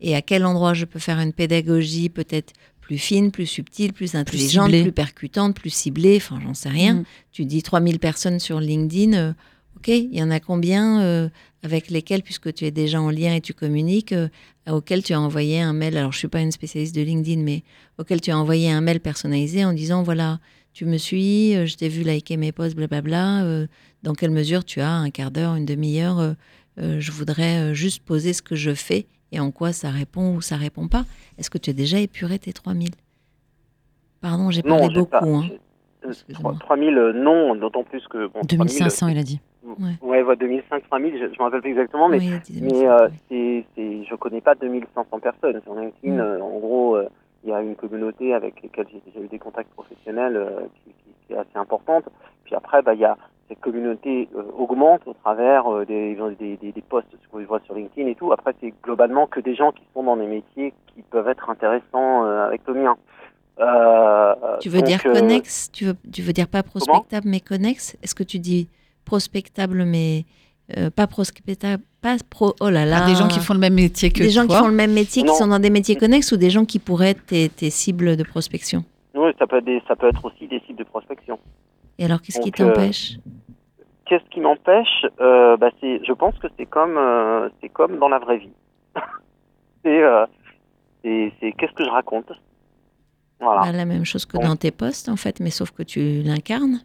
et 0.00 0.16
à 0.16 0.22
quel 0.22 0.44
endroit 0.44 0.74
je 0.74 0.84
peux 0.84 0.98
faire 0.98 1.20
une 1.20 1.32
pédagogie 1.32 2.08
peut-être 2.08 2.52
plus 2.92 2.98
fine, 2.98 3.30
plus 3.30 3.46
subtile, 3.46 3.94
plus 3.94 4.14
intelligente, 4.16 4.68
plus, 4.68 4.92
percutante, 4.92 5.56
plus 5.56 5.70
ciblée, 5.70 6.16
enfin 6.18 6.38
j'en 6.44 6.52
sais 6.52 6.68
rien. 6.68 6.96
Mm. 6.96 7.04
Tu 7.32 7.46
dis 7.46 7.62
3000 7.62 7.98
personnes 7.98 8.38
sur 8.38 8.60
LinkedIn, 8.60 9.14
euh, 9.14 9.32
ok, 9.78 9.88
il 9.88 10.14
y 10.14 10.22
en 10.22 10.30
a 10.30 10.40
combien 10.40 11.00
euh, 11.00 11.30
avec 11.62 11.88
lesquelles, 11.88 12.22
puisque 12.22 12.52
tu 12.52 12.66
es 12.66 12.70
déjà 12.70 13.00
en 13.00 13.08
lien 13.08 13.34
et 13.34 13.40
tu 13.40 13.54
communiques, 13.54 14.12
euh, 14.12 14.28
auxquels 14.68 15.02
tu 15.02 15.14
as 15.14 15.20
envoyé 15.22 15.62
un 15.62 15.72
mail, 15.72 15.96
alors 15.96 16.12
je 16.12 16.18
suis 16.18 16.28
pas 16.28 16.42
une 16.42 16.52
spécialiste 16.52 16.94
de 16.94 17.00
LinkedIn, 17.00 17.40
mais 17.40 17.62
auquel 17.96 18.20
tu 18.20 18.30
as 18.30 18.36
envoyé 18.36 18.70
un 18.70 18.82
mail 18.82 19.00
personnalisé 19.00 19.64
en 19.64 19.72
disant, 19.72 20.02
voilà, 20.02 20.38
tu 20.74 20.84
me 20.84 20.98
suis, 20.98 21.56
euh, 21.56 21.64
je 21.64 21.76
t'ai 21.76 21.88
vu 21.88 22.02
liker 22.02 22.36
mes 22.36 22.52
posts, 22.52 22.76
blablabla, 22.76 23.66
dans 24.02 24.12
quelle 24.12 24.32
mesure 24.32 24.66
tu 24.66 24.82
as 24.82 24.92
un 24.92 25.08
quart 25.08 25.30
d'heure, 25.30 25.54
une 25.54 25.64
demi-heure, 25.64 26.34
je 26.76 27.10
voudrais 27.10 27.74
juste 27.74 28.02
poser 28.02 28.34
ce 28.34 28.42
que 28.42 28.54
je 28.54 28.74
fais 28.74 29.06
et 29.32 29.40
en 29.40 29.50
quoi 29.50 29.72
ça 29.72 29.90
répond 29.90 30.36
ou 30.36 30.40
ça 30.40 30.56
répond 30.56 30.86
pas? 30.88 31.04
Est-ce 31.38 31.50
que 31.50 31.58
tu 31.58 31.70
as 31.70 31.72
déjà 31.72 31.98
épuré 31.98 32.38
tes 32.38 32.52
3000 32.52 32.90
Pardon, 34.20 34.50
j'ai 34.50 34.62
parlé 34.62 34.88
beaucoup. 34.94 35.06
pas. 35.10 35.22
hein. 35.24 35.42
j'ai- 35.48 35.60
euh, 36.04 36.10
Excuse-moi. 36.10 36.54
3000, 36.60 36.96
euh, 36.98 37.12
non, 37.12 37.54
d'autant 37.56 37.84
plus 37.84 38.06
que. 38.08 38.26
Bon, 38.28 38.40
2500, 38.44 39.08
il 39.08 39.18
a 39.18 39.22
dit. 39.22 39.40
3000, 39.64 39.98
ouais, 40.02 40.22
ouais, 40.22 40.36
2500, 40.36 40.84
3000, 40.90 41.18
je 41.18 41.24
ne 41.24 41.28
me 41.30 41.36
rappelle 41.42 41.60
plus 41.60 41.70
exactement, 41.70 42.08
mais, 42.08 42.18
Oui, 42.18 42.30
mais 42.30 42.38
2500, 42.60 42.86
euh, 42.90 43.08
oui. 43.08 43.16
c'est, 43.28 43.64
c'est, 43.76 44.04
je 44.04 44.14
connais 44.16 44.40
pas 44.40 44.54
2500 44.54 45.20
personnes. 45.20 45.60
Sur 45.62 45.74
LinkedIn, 45.74 46.14
Mm. 46.16 46.20
euh, 46.20 46.40
en 46.42 46.58
gros, 46.58 46.96
euh, 46.96 47.08
il 47.44 47.50
y 47.50 47.52
a 47.52 47.60
une 47.62 47.74
communauté 47.76 48.34
avec 48.34 48.62
laquelle 48.62 48.86
j'ai 48.92 49.00
déjà 49.06 49.24
eu 49.24 49.28
des 49.28 49.38
contacts 49.38 49.70
professionnels 49.72 50.36
euh, 50.36 50.60
qui, 50.84 50.90
qui- 50.90 51.14
qui 51.26 51.32
est 51.32 51.36
assez 51.36 51.56
importante. 51.56 52.04
Puis 52.44 52.54
après, 52.54 52.82
bah, 52.82 52.94
il 52.94 53.00
y 53.00 53.04
a 53.04 53.16
cette 53.52 53.60
communauté 53.60 54.28
euh, 54.36 54.42
augmente 54.56 55.02
au 55.06 55.12
travers 55.12 55.70
euh, 55.70 55.84
des, 55.84 56.16
des, 56.38 56.56
des, 56.56 56.72
des 56.72 56.80
posts 56.82 57.06
que 57.30 57.40
je 57.40 57.46
vois 57.46 57.60
sur 57.66 57.74
LinkedIn 57.74 58.08
et 58.08 58.14
tout. 58.14 58.32
Après, 58.32 58.54
c'est 58.60 58.72
globalement 58.82 59.26
que 59.26 59.40
des 59.40 59.54
gens 59.54 59.72
qui 59.72 59.82
sont 59.92 60.02
dans 60.02 60.16
des 60.16 60.26
métiers 60.26 60.72
qui 60.94 61.02
peuvent 61.10 61.28
être 61.28 61.50
intéressants 61.50 62.24
euh, 62.24 62.46
avec 62.46 62.62
le 62.66 62.74
mien. 62.74 62.96
Euh, 63.60 64.34
Tu 64.60 64.70
veux 64.70 64.78
donc, 64.78 64.86
dire 64.88 65.00
euh, 65.04 65.12
connexe 65.12 65.70
tu 65.72 65.84
veux, 65.84 65.94
tu 66.10 66.22
veux 66.22 66.32
dire 66.32 66.48
pas 66.48 66.62
prospectable 66.62 67.28
mais 67.28 67.40
connexe 67.40 67.96
Est-ce 68.02 68.14
que 68.14 68.22
tu 68.22 68.38
dis 68.38 68.68
prospectable 69.04 69.84
mais 69.84 70.24
euh, 70.78 70.88
pas 70.88 71.06
prospectable 71.06 71.82
Pas 72.00 72.16
pro. 72.30 72.54
Oh 72.60 72.70
là 72.70 72.86
là 72.86 73.00
Ah, 73.02 73.06
des 73.06 73.14
gens 73.14 73.28
qui 73.28 73.40
font 73.40 73.52
le 73.52 73.60
même 73.60 73.74
métier 73.74 74.10
que 74.10 74.22
Des 74.22 74.30
gens 74.30 74.46
toi? 74.46 74.56
qui 74.56 74.62
font 74.62 74.68
le 74.68 74.74
même 74.74 74.92
métier, 74.94 75.22
qui 75.22 75.34
sont 75.34 75.48
dans 75.48 75.58
des 75.58 75.68
métiers 75.68 75.96
connexes 75.96 76.32
ou 76.32 76.38
des 76.38 76.48
gens 76.48 76.64
qui 76.64 76.78
pourraient 76.78 77.10
être 77.10 77.26
tes, 77.26 77.50
tes 77.50 77.68
cibles 77.68 78.16
de 78.16 78.22
prospection? 78.22 78.84
Oui, 79.14 79.30
ça 79.38 79.46
peut 79.46 79.58
être 79.58 79.64
des, 79.66 79.82
ça 79.86 79.96
peut 79.96 80.08
être 80.08 80.24
aussi 80.24 80.48
des 80.48 80.60
sites 80.66 80.78
de 80.78 80.84
prospection. 80.84 81.38
Et 81.98 82.04
alors, 82.04 82.20
qu'est-ce 82.20 82.40
qui 82.40 82.50
euh, 82.62 82.68
t'empêche? 82.68 83.18
Qu'est-ce 84.06 84.28
qui 84.30 84.40
m'empêche? 84.40 85.06
Euh, 85.20 85.56
bah, 85.56 85.70
c'est, 85.80 86.04
je 86.04 86.12
pense 86.12 86.36
que 86.38 86.48
c'est 86.58 86.66
comme, 86.66 86.96
euh, 86.96 87.48
c'est 87.60 87.68
comme 87.68 87.98
dans 87.98 88.08
la 88.08 88.18
vraie 88.18 88.38
vie. 88.38 88.52
c'est, 89.84 90.02
euh, 90.02 90.26
c'est, 91.02 91.32
c'est 91.40 91.52
qu'est-ce 91.52 91.72
que 91.72 91.84
je 91.84 91.90
raconte? 91.90 92.32
Voilà. 93.40 93.62
Bah, 93.62 93.72
La 93.72 93.84
même 93.84 94.04
chose 94.04 94.26
que 94.26 94.36
Bon. 94.36 94.48
dans 94.48 94.56
tes 94.56 94.70
postes, 94.70 95.08
en 95.08 95.16
fait, 95.16 95.40
mais 95.40 95.50
sauf 95.50 95.70
que 95.70 95.82
tu 95.82 96.22
l'incarnes. 96.22 96.80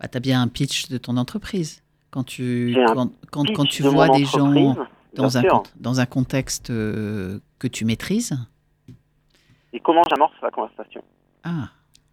Bah, 0.00 0.08
tu 0.08 0.16
as 0.16 0.20
bien 0.20 0.40
un 0.40 0.48
pitch 0.48 0.88
de 0.88 0.98
ton 0.98 1.16
entreprise. 1.16 1.82
Quand 2.10 2.24
tu, 2.24 2.74
quand, 2.94 3.10
quand, 3.30 3.64
tu 3.66 3.82
de 3.82 3.88
vois 3.88 4.08
des 4.08 4.24
gens 4.24 4.74
dans 5.14 5.36
un, 5.36 5.42
dans 5.76 6.00
un 6.00 6.06
contexte 6.06 6.70
euh, 6.70 7.38
que 7.58 7.66
tu 7.66 7.84
maîtrises. 7.84 8.32
Et 9.72 9.80
comment 9.80 10.02
j'amorce 10.08 10.34
la 10.42 10.50
conversation? 10.50 11.02
Ah, 11.44 11.68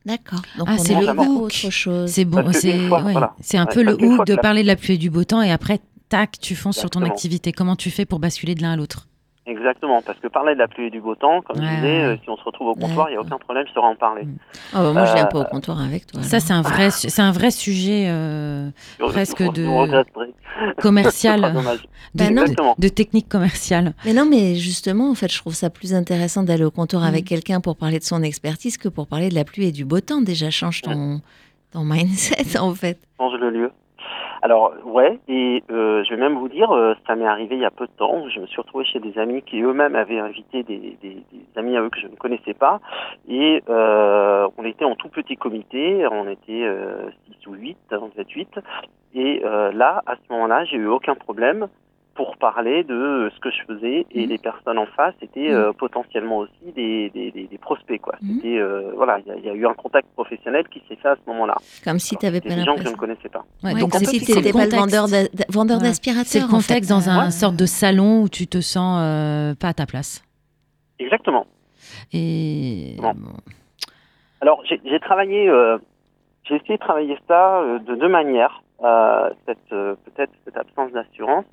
D'accord. 0.05 0.41
Donc, 0.57 0.67
Ah, 0.69 0.75
on 0.77 0.83
c'est 0.83 0.93
est 0.93 1.01
le 1.01 1.11
hook. 1.19 1.41
autre 1.43 1.69
chose. 1.71 2.09
C'est 2.11 2.25
bon, 2.25 2.45
c'est 2.53 2.75
une 2.77 2.87
fois, 2.89 3.01
ouais, 3.03 3.11
voilà. 3.13 3.35
c'est 3.41 3.57
un 3.57 3.65
Ouais, 3.65 3.73
peu 3.73 3.81
le 3.83 3.93
hook 3.93 4.25
de 4.27 4.35
la- 4.35 4.41
parler 4.41 4.61
de 4.61 4.67
la 4.67 4.75
pluie 4.75 4.93
et 4.93 4.97
du 4.97 5.09
beau 5.09 5.23
temps 5.23 5.41
et 5.41 5.51
après, 5.51 5.79
tac, 6.09 6.39
tu 6.39 6.55
fonces 6.55 6.77
sur 6.77 6.89
ton 6.91 7.01
activité. 7.01 7.51
Comment 7.51 7.75
tu 7.75 7.89
fais 7.89 8.05
pour 8.05 8.19
basculer 8.19 8.53
de 8.55 8.61
l'un 8.61 8.73
à 8.73 8.75
l'autre? 8.75 9.07
Exactement, 9.47 10.01
parce 10.01 10.17
que 10.19 10.27
parler 10.27 10.55
de 10.55 10.59
la 10.59 10.67
pluie 10.67 10.87
et 10.87 10.89
du 10.89 10.99
beau 11.01 11.13
temps, 11.13 11.41
comme 11.43 11.59
Ouais, 11.59 11.65
je 11.69 11.75
disais, 11.75 11.87
ouais. 11.87 12.03
euh, 12.05 12.17
si 12.23 12.29
on 12.31 12.35
se 12.37 12.43
retrouve 12.43 12.69
au 12.69 12.73
comptoir, 12.73 13.09
il 13.09 13.11
n'y 13.11 13.17
a 13.17 13.21
aucun 13.21 13.37
problème, 13.37 13.65
je 13.67 13.73
saurai 13.73 13.87
en 13.87 13.95
parler. 13.95 14.23
Mm. 14.23 14.37
Oh, 14.73 14.77
bah, 14.77 14.93
moi, 14.93 15.05
je 15.05 15.13
viens 15.13 15.25
Euh, 15.25 15.27
pas 15.27 15.39
au 15.41 15.43
comptoir 15.45 15.81
avec 15.81 16.07
toi. 16.07 16.23
Ça, 16.23 16.39
c'est 16.39 16.53
un 16.53 16.63
vrai, 16.63 16.89
c'est 16.89 17.21
un 17.21 17.31
vrai 17.31 17.51
sujet 17.51 18.05
euh, 18.07 18.69
Presque 18.97 19.43
de- 19.43 19.65
commercial, 20.81 21.41
de, 21.53 21.59
Bah 22.15 22.29
non. 22.31 22.41
Exactement. 22.43 22.75
de 22.79 22.87
technique 22.87 23.29
commerciale. 23.29 23.93
Mais 24.03 24.13
non, 24.13 24.25
mais 24.25 24.55
justement, 24.55 25.11
en 25.11 25.15
fait, 25.15 25.31
je 25.31 25.37
trouve 25.37 25.53
ça 25.53 25.69
plus 25.69 25.93
intéressant 25.93 26.41
d'aller 26.43 26.63
au 26.63 26.71
comptoir 26.71 27.03
Mm. 27.03 27.07
avec 27.07 27.25
quelqu'un 27.25 27.61
pour 27.61 27.75
parler 27.77 27.99
de 27.99 28.03
son 28.03 28.23
expertise 28.23 28.77
que 28.77 28.87
pour 28.89 29.05
parler 29.07 29.29
de 29.29 29.35
la 29.35 29.43
pluie 29.43 29.67
et 29.67 29.71
du 29.71 29.85
beau 29.85 29.99
temps. 29.99 30.21
Déjà, 30.21 30.49
change 30.49 30.81
ton, 30.81 31.21
ton 31.71 31.83
mindset, 31.83 32.57
en 32.59 32.73
fait. 32.73 32.97
change 33.19 33.39
le 33.39 33.49
lieu. 33.51 33.71
Alors, 34.41 34.73
ouais, 34.85 35.19
et 35.27 35.63
euh, 35.71 36.03
je 36.03 36.09
vais 36.11 36.19
même 36.19 36.37
vous 36.37 36.49
dire, 36.49 36.71
euh, 36.71 36.93
ça 37.07 37.15
m'est 37.15 37.25
arrivé 37.25 37.55
il 37.55 37.61
y 37.61 37.65
a 37.65 37.71
peu 37.71 37.87
de 37.87 37.91
temps. 37.91 38.29
Je 38.29 38.39
me 38.39 38.45
suis 38.45 38.61
retrouvé 38.61 38.85
chez 38.85 38.99
des 38.99 39.17
amis 39.17 39.41
qui 39.41 39.61
eux-mêmes 39.61 39.95
avaient 39.95 40.19
invité 40.19 40.63
des, 40.63 40.97
amis 41.55 41.77
à 41.77 41.81
eux 41.81 41.89
que 41.89 41.99
je 41.99 42.07
ne 42.07 42.15
connaissais 42.15 42.53
pas. 42.53 42.79
Et 43.27 43.63
euh, 43.69 44.47
on 44.57 44.65
était 44.65 44.85
en 44.85 44.95
tout 44.95 45.09
petit 45.09 45.35
comité, 45.37 46.05
on 46.11 46.29
était 46.29 46.63
euh, 46.63 47.09
6 47.41 47.47
ou 47.47 47.53
8, 47.53 47.77
on 47.93 48.07
devait 48.09 48.21
être 48.21 48.31
8. 48.31 48.59
Et 49.15 49.41
euh, 49.45 49.71
là, 49.71 50.03
à 50.05 50.15
ce 50.15 50.33
moment-là, 50.33 50.65
j'ai 50.65 50.77
eu 50.77 50.87
aucun 50.87 51.15
problème 51.15 51.67
pour 52.15 52.37
parler 52.37 52.83
de 52.85 53.29
ce 53.35 53.39
que 53.41 53.51
je 53.51 53.61
faisais 53.67 54.05
et 54.09 54.23
Mhm. 54.23 54.29
les 54.29 54.37
personnes 54.37 54.77
en 54.77 54.85
face 54.85 55.13
étaient 55.21 55.51
euh, 55.51 55.73
potentiellement 55.73 56.37
aussi 56.37 56.71
des, 56.73 57.09
des, 57.09 57.29
des, 57.31 57.43
des 57.47 57.57
prospects 57.57 57.99
quoi. 57.99 58.15
Mhm. 58.21 58.35
C'était 58.35 58.57
euh, 58.57 58.91
voilà, 58.95 59.19
il 59.19 59.27
y, 59.27 59.31
a- 59.31 59.35
il 59.35 59.45
y 59.45 59.49
a 59.49 59.53
eu 59.53 59.67
un 59.67 59.73
contact 59.73 60.07
professionnel 60.13 60.63
qui 60.69 60.81
s'est 60.87 60.95
fait 60.95 61.09
à 61.09 61.15
ce 61.15 61.29
moment-là. 61.29 61.55
Comme 61.83 61.99
si 61.99 62.15
tu 62.15 62.25
c'était 62.25 62.39
pas 62.41 62.55
des 62.55 62.63
gens 62.63 62.75
que 62.75 62.83
je 62.83 62.89
ne 62.89 62.95
connaissais 62.95 63.27
pas. 63.29 63.43
Ouais, 63.63 63.73
Ouais, 63.73 63.79
donc 63.81 63.91
comme 63.91 64.05
si 64.05 64.19
tu 64.21 64.31
n'étais 64.33 64.53
pas 64.53 64.65
le 64.65 64.71
vendeur 64.71 65.07
vendeur 65.49 65.77
Ouais. 65.79 65.83
d'aspirateur. 65.83 66.25
C'est 66.25 66.39
le 66.39 66.45
en 66.45 66.49
contexte 66.49 66.87
fait. 66.89 66.93
dans 66.95 67.09
un 67.09 67.27
Euh, 67.27 67.31
sorte 67.31 67.57
de 67.57 67.65
salon 67.65 68.21
où 68.23 68.29
tu 68.29 68.47
te 68.47 68.61
sens 68.61 68.99
euh, 69.01 69.53
pas 69.55 69.67
à 69.67 69.73
ta 69.73 69.85
place. 69.85 70.23
Exactement. 70.99 71.45
Et 72.13 72.95
Bon. 73.01 73.13
Alors, 74.41 74.61
j'ai 74.65 74.99
travaillé, 74.99 75.49
euh, 75.49 75.77
j'ai 76.43 76.55
essayé 76.55 76.75
de 76.75 76.79
travailler 76.79 77.17
ça 77.27 77.59
euh, 77.61 77.79
de 77.79 77.95
deux 77.95 78.07
manières. 78.07 78.61
Euh, 78.83 79.29
cette 79.47 79.57
euh, 79.71 79.95
peut-être 80.05 80.31
cette 80.45 80.57
absence 80.57 80.91
d'assurance. 80.91 81.45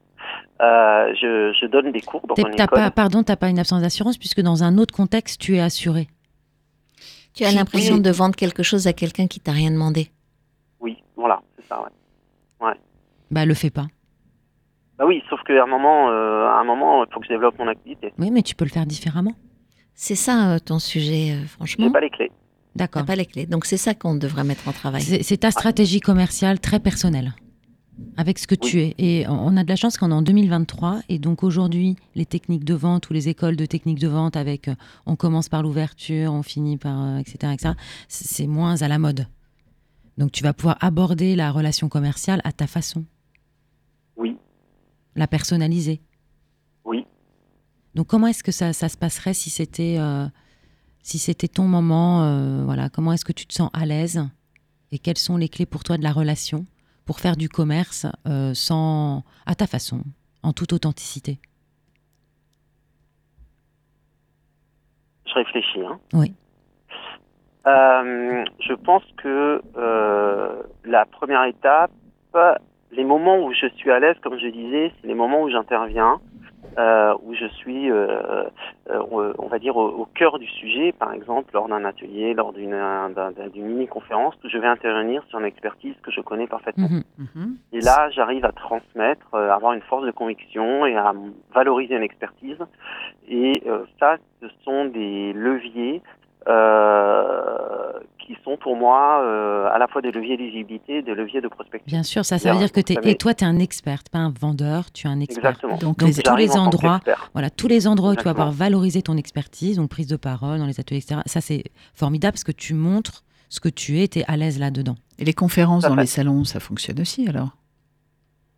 Euh, 0.60 1.12
je, 1.20 1.52
je 1.60 1.66
donne 1.66 1.90
des 1.90 2.00
cours 2.00 2.24
dans 2.26 2.34
école. 2.34 2.54
pas, 2.68 2.90
pardon, 2.90 3.22
t'as 3.22 3.36
pas 3.36 3.48
une 3.48 3.58
absence 3.58 3.82
d'assurance 3.82 4.16
puisque 4.16 4.40
dans 4.40 4.62
un 4.62 4.78
autre 4.78 4.94
contexte, 4.94 5.40
tu 5.40 5.56
es 5.56 5.60
assuré. 5.60 6.08
Tu 7.34 7.44
as 7.44 7.52
l'impression 7.52 7.96
de 7.98 8.10
vendre 8.10 8.36
quelque 8.36 8.62
chose 8.62 8.86
à 8.86 8.92
quelqu'un 8.92 9.26
qui 9.26 9.40
t'a 9.40 9.52
rien 9.52 9.70
demandé. 9.70 10.10
Oui, 10.80 11.02
voilà, 11.16 11.40
c'est 11.56 11.66
ça. 11.66 11.82
Ouais. 12.60 12.74
Bah, 13.30 13.46
le 13.46 13.54
fais 13.54 13.70
pas. 13.70 13.86
Bah 14.98 15.06
oui, 15.06 15.22
sauf 15.30 15.40
qu'à 15.42 15.62
un 15.62 15.66
moment, 15.66 16.10
euh, 16.10 16.46
à 16.46 16.60
un 16.60 16.64
moment, 16.64 17.04
il 17.04 17.12
faut 17.12 17.18
que 17.20 17.26
je 17.26 17.32
développe 17.32 17.58
mon 17.58 17.66
activité. 17.66 18.12
Oui, 18.18 18.30
mais 18.30 18.42
tu 18.42 18.54
peux 18.54 18.64
le 18.64 18.70
faire 18.70 18.86
différemment. 18.86 19.34
C'est 19.94 20.14
ça 20.14 20.52
euh, 20.52 20.58
ton 20.58 20.78
sujet, 20.78 21.32
euh, 21.32 21.40
J'ai 21.40 21.46
franchement. 21.48 21.90
pas 21.90 22.00
les 22.00 22.10
clés. 22.10 22.30
D'accord. 22.76 23.02
T'as 23.02 23.06
pas 23.06 23.16
les 23.16 23.26
clés. 23.26 23.46
Donc 23.46 23.64
c'est 23.64 23.76
ça 23.76 23.94
qu'on 23.94 24.14
devrait 24.14 24.44
mettre 24.44 24.68
en 24.68 24.72
travail. 24.72 25.02
C'est 25.02 25.22
c'est 25.22 25.38
ta 25.38 25.50
stratégie 25.50 26.00
commerciale 26.00 26.60
très 26.60 26.78
personnelle 26.78 27.32
avec 28.16 28.38
ce 28.38 28.46
que 28.46 28.54
tu 28.54 28.80
es. 28.80 28.94
Et 28.98 29.26
on- 29.28 29.56
a 29.56 29.64
de 29.64 29.68
la 29.68 29.76
chance 29.76 29.96
qu'on 29.96 30.10
est 30.10 30.14
en 30.14 30.22
2023 30.22 31.00
et 31.08 31.18
donc 31.18 31.42
aujourd'hui, 31.42 31.96
les 32.14 32.26
techniques 32.26 32.64
de 32.64 32.74
vente 32.74 33.08
ou 33.10 33.12
les 33.12 33.28
écoles 33.28 33.56
de 33.56 33.66
techniques 33.66 33.98
de 34.00 34.08
vente 34.08 34.36
avec 34.36 34.68
euh, 34.68 34.74
on 35.06 35.16
commence 35.16 35.48
par 35.48 35.62
l'ouverture, 35.62 36.32
on 36.32 36.42
finit 36.42 36.76
par 36.76 37.00
euh, 37.02 37.18
etc., 37.18 37.52
etc., 37.52 37.74
c- 38.08 38.24
c'est 38.28 38.46
moins 38.46 38.80
à 38.82 38.88
la 38.88 38.98
mode. 38.98 39.26
Donc 40.18 40.30
tu 40.32 40.42
vas 40.42 40.52
pouvoir 40.52 40.76
aborder 40.80 41.36
la 41.36 41.50
relation 41.50 41.88
commerciale 41.88 42.40
à 42.44 42.52
ta 42.52 42.66
façon, 42.66 43.04
Oui, 44.16 44.36
la 45.16 45.26
personnaliser. 45.26 46.00
oui. 46.84 47.06
Donc 47.94 48.06
comment 48.08 48.26
est-ce 48.26 48.42
que 48.44 48.52
ça, 48.52 48.72
ça 48.72 48.88
se 48.88 48.96
passerait 48.96 49.34
si 49.34 49.48
c'était 49.50 49.96
euh, 49.98 50.26
si 51.02 51.18
c'était 51.18 51.48
ton 51.48 51.64
moment 51.68 52.22
euh, 52.24 52.64
voilà 52.64 52.88
comment 52.90 53.12
est-ce 53.12 53.24
que 53.24 53.32
tu 53.32 53.46
te 53.46 53.52
sens 53.54 53.70
à 53.74 53.84
l'aise 53.86 54.22
et 54.92 54.98
quelles 54.98 55.18
sont 55.18 55.36
les 55.36 55.48
clés 55.48 55.66
pour 55.66 55.82
toi 55.84 55.96
de 55.98 56.02
la 56.02 56.12
relation? 56.12 56.66
Pour 57.06 57.20
faire 57.20 57.36
du 57.36 57.48
commerce 57.48 58.06
euh, 58.26 58.54
sans 58.54 59.22
à 59.46 59.54
ta 59.54 59.66
façon 59.66 60.02
en 60.42 60.52
toute 60.52 60.72
authenticité 60.72 61.38
Je 65.26 65.34
réfléchis. 65.34 65.80
Hein. 65.80 65.98
Oui. 66.12 66.34
Euh, 67.66 68.44
je 68.60 68.74
pense 68.74 69.04
que 69.16 69.62
euh, 69.76 70.62
la 70.84 71.06
première 71.06 71.44
étape, 71.44 71.92
les 72.90 73.04
moments 73.04 73.38
où 73.38 73.52
je 73.52 73.66
suis 73.76 73.90
à 73.90 73.98
l'aise, 73.98 74.16
comme 74.22 74.38
je 74.38 74.48
disais, 74.48 74.92
c'est 75.00 75.06
les 75.06 75.14
moments 75.14 75.42
où 75.42 75.50
j'interviens, 75.50 76.20
euh, 76.78 77.14
où 77.22 77.34
je 77.34 77.46
suis, 77.46 77.90
euh, 77.90 78.44
euh, 78.90 79.32
on 79.38 79.46
va 79.46 79.58
dire, 79.58 79.76
au, 79.76 79.88
au, 79.88 80.06
cœur 80.06 80.38
du 80.38 80.46
sujet, 80.46 80.92
par 80.92 81.12
exemple, 81.12 81.50
lors 81.52 81.68
d'un 81.68 81.84
atelier, 81.84 82.34
lors 82.34 82.52
d'une 82.52 82.78
d'une 83.52 83.66
mini-conférence, 83.66 84.34
où 84.42 84.48
je 84.48 84.58
vais 84.58 84.66
intervenir 84.66 85.22
sur 85.28 85.38
une 85.38 85.44
expertise 85.44 85.94
que 86.02 86.10
je 86.10 86.20
connais 86.20 86.46
parfaitement. 86.46 86.88
Mhm. 87.18 87.56
Et 87.72 87.80
là, 87.80 88.08
j'arrive 88.10 88.44
à 88.44 88.52
transmettre, 88.52 89.34
euh, 89.34 89.50
à 89.50 89.54
avoir 89.54 89.72
une 89.74 89.82
force 89.82 90.04
de 90.06 90.10
conviction 90.10 90.86
et 90.86 90.96
à 90.96 91.12
valoriser 91.54 91.96
une 91.96 92.02
expertise. 92.02 92.58
Et 93.28 93.62
euh, 93.66 93.84
ça, 94.00 94.16
ce 94.40 94.46
sont 94.64 94.86
des 94.86 95.32
leviers 95.32 96.02
euh, 96.48 97.92
qui 98.18 98.36
sont 98.44 98.56
pour 98.56 98.76
moi 98.76 99.20
euh, 99.22 99.68
à 99.72 99.78
la 99.78 99.88
fois 99.88 100.00
des 100.02 100.10
leviers 100.12 100.36
d'éligibilité 100.36 100.98
et 100.98 101.02
des 101.02 101.14
leviers 101.14 101.40
de 101.40 101.48
prospection. 101.48 101.84
Bien 101.86 102.02
sûr, 102.02 102.24
ça, 102.24 102.38
ça 102.38 102.52
veut 102.52 102.58
dire 102.58 102.70
que 102.72 102.80
vous 102.80 102.94
savez- 102.94 103.10
et 103.10 103.16
toi, 103.16 103.34
tu 103.34 103.44
es 103.44 103.46
un 103.46 103.58
expert, 103.58 104.02
pas 104.10 104.18
un 104.20 104.32
vendeur, 104.40 104.90
tu 104.92 105.06
es 105.06 105.10
un 105.10 105.20
expert. 105.20 105.44
Exactement. 105.44 105.76
Donc, 105.78 105.98
Donc, 105.98 106.08
les- 106.16 106.22
tous 106.22 106.36
les 106.36 106.56
endroits, 106.56 107.00
voilà, 107.32 107.50
tous 107.50 107.68
les 107.68 107.86
endroits 107.88 108.12
où 108.12 108.16
tu 108.16 108.22
vas 108.24 108.32
pouvoir 108.32 108.52
valoriser 108.52 109.02
ton 109.02 109.16
expertise, 109.16 109.76
donc 109.76 109.90
prise 109.90 110.06
de 110.06 110.16
parole 110.16 110.58
dans 110.58 110.66
les 110.66 110.78
ateliers, 110.80 111.00
etc. 111.00 111.20
Ça, 111.26 111.40
c'est 111.40 111.64
formidable 111.94 112.32
parce 112.34 112.44
que 112.44 112.52
tu 112.52 112.74
montres 112.74 113.24
ce 113.48 113.60
que 113.60 113.68
tu 113.68 114.00
es, 114.00 114.08
tu 114.08 114.20
es 114.20 114.24
à 114.28 114.36
l'aise 114.36 114.58
là-dedans. 114.58 114.94
Et 115.18 115.24
les 115.24 115.34
conférences 115.34 115.82
dans 115.82 115.94
fait. 115.94 116.00
les 116.02 116.06
salons, 116.06 116.44
ça 116.44 116.58
fonctionne 116.60 117.00
aussi 117.00 117.28
alors? 117.28 117.50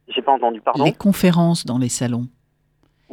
J'ai 0.09 0.23
pas 0.23 0.33
entendu, 0.33 0.61
pardon? 0.61 0.85
Les 0.85 0.93
conférences 0.93 1.65
dans 1.65 1.79
les 1.79 1.89
salons. 1.89 2.29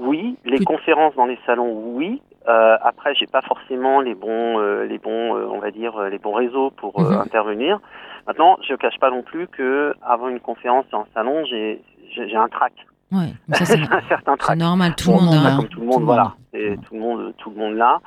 Oui, 0.01 0.35
les 0.45 0.63
conférences 0.63 1.15
dans 1.15 1.25
les 1.25 1.37
salons, 1.45 1.71
oui. 1.95 2.21
Euh, 2.47 2.75
après, 2.81 3.13
j'ai 3.15 3.27
pas 3.27 3.41
forcément 3.43 4.01
les 4.01 4.15
bons, 4.15 4.59
euh, 4.59 4.85
les 4.85 4.97
bons, 4.97 5.35
euh, 5.35 5.45
on 5.51 5.59
va 5.59 5.69
dire, 5.69 5.95
euh, 5.97 6.09
les 6.09 6.17
bons 6.17 6.33
réseaux 6.33 6.71
pour 6.71 6.99
Mhm. 6.99 7.19
intervenir. 7.21 7.79
Maintenant, 8.25 8.57
je 8.67 8.73
cache 8.75 8.97
pas 8.99 9.11
non 9.11 9.21
plus 9.21 9.47
que 9.47 9.93
avant 10.01 10.27
une 10.29 10.39
conférence 10.39 10.85
en 10.91 11.05
salon, 11.13 11.45
j'ai 11.45 11.81
j'ai 12.13 12.35
un 12.35 12.49
trac, 12.49 12.73
Ouais, 13.11 13.33
ça, 13.53 13.63
c'est, 13.65 13.79
un 13.79 14.01
certain 14.09 14.33
c'est 14.33 14.37
trac. 14.37 14.57
normal, 14.57 14.95
tout 14.95 15.05
Tout 15.05 15.11
le 15.11 15.17
monde 15.17 15.33
a. 15.35 15.53
a. 15.53 15.55
Comme 15.57 15.67
tout 15.69 15.79
le 15.79 15.85
Tout 15.85 15.91
monde, 15.91 15.99
le 16.01 16.05
voilà, 16.05 16.33
Mhm. 16.53 16.77
tout 16.81 16.93
le 16.95 16.99
monde, 16.99 17.33
tout 17.37 17.49
le 17.51 17.55
monde 17.57 17.75
là. 17.75 17.99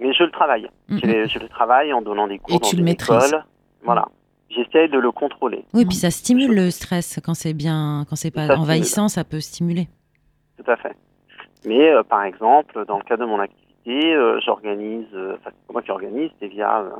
Mais 0.00 0.12
je 0.14 0.24
le 0.24 0.30
travaille. 0.30 0.68
Je, 0.88 1.06
le- 1.06 1.26
je 1.26 1.38
le 1.38 1.48
travaille 1.48 1.92
en 1.92 2.00
donnant 2.02 2.26
des 2.26 2.38
cours 2.38 2.54
Et 2.54 2.58
dans 2.58 2.66
tu 2.68 2.76
le 2.76 2.82
maîtrises. 2.84 3.36
Voilà. 3.84 4.06
J'essaie 4.48 4.88
de 4.88 4.98
le 4.98 5.10
contrôler. 5.12 5.64
Oui, 5.74 5.84
puis 5.84 5.96
ça 5.96 6.10
stimule 6.10 6.54
le 6.54 6.70
stress 6.70 7.20
quand 7.24 7.34
c'est 7.34 7.52
bien, 7.52 8.04
quand 8.08 8.16
c'est 8.16 8.30
pas 8.30 8.42
Ça 8.46 8.54
stimule. 8.54 8.62
envahissant, 8.62 9.08
ça 9.08 9.22
peut 9.24 9.40
stimuler. 9.40 9.88
Tout 10.56 10.70
à 10.70 10.76
fait. 10.76 10.96
Mais 11.64 11.90
euh, 11.90 12.02
par 12.02 12.24
exemple, 12.24 12.84
dans 12.86 12.98
le 12.98 13.04
cadre 13.04 13.24
de 13.24 13.28
mon 13.28 13.40
activité, 13.40 14.14
euh, 14.14 14.40
j'organise, 14.40 15.06
euh, 15.14 15.36
enfin 15.38 15.50
c'est 15.66 15.72
moi 15.72 15.82
qui 15.82 15.90
organise, 15.90 16.30
c'est 16.40 16.48
via 16.48 16.80
euh, 16.80 16.90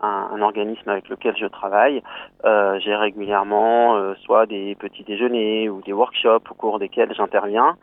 un, 0.00 0.06
un- 0.06 0.30
un 0.36 0.42
organisme 0.42 0.88
avec 0.88 1.08
lequel 1.08 1.36
je 1.36 1.46
travaille. 1.46 2.02
Euh, 2.44 2.78
J'ai 2.80 2.94
régulièrement 2.94 4.14
soit 4.24 4.46
des 4.46 4.74
petits 4.76 5.04
déjeuners 5.04 5.68
ou 5.68 5.80
des 5.82 5.92
workshops 5.92 6.50
au 6.50 6.54
cours 6.54 6.78
desquels 6.78 7.12
j'interviens. 7.14 7.76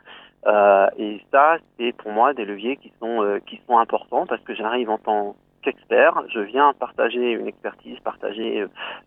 Et 0.96 1.20
ça, 1.32 1.56
c'est 1.76 1.92
pour 1.92 2.12
moi 2.12 2.32
des 2.32 2.44
leviers 2.44 2.76
qui 2.76 2.92
sont 3.00 3.40
qui 3.46 3.60
sont 3.66 3.78
importants 3.78 4.26
parce 4.26 4.40
que 4.42 4.54
j'arrive 4.54 4.88
en 4.90 4.98
tant 4.98 5.34
qu'expert, 5.62 6.22
je 6.32 6.38
viens 6.38 6.72
partager 6.74 7.32
une 7.32 7.48
expertise, 7.48 7.98
partager 8.00 8.64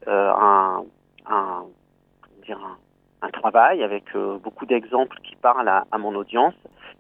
euh, 0.08 0.32
un, 0.34 0.84
un, 1.30 1.64
dire, 2.46 2.60
un, 2.60 2.76
un 3.22 3.30
travail 3.30 3.84
avec 3.84 4.04
euh, 4.16 4.38
beaucoup 4.40 4.66
d'exemples 4.66 5.18
qui 5.24 5.36
parlent 5.36 5.68
à, 5.68 5.86
à 5.92 5.98
mon 5.98 6.16
audience. 6.16 6.54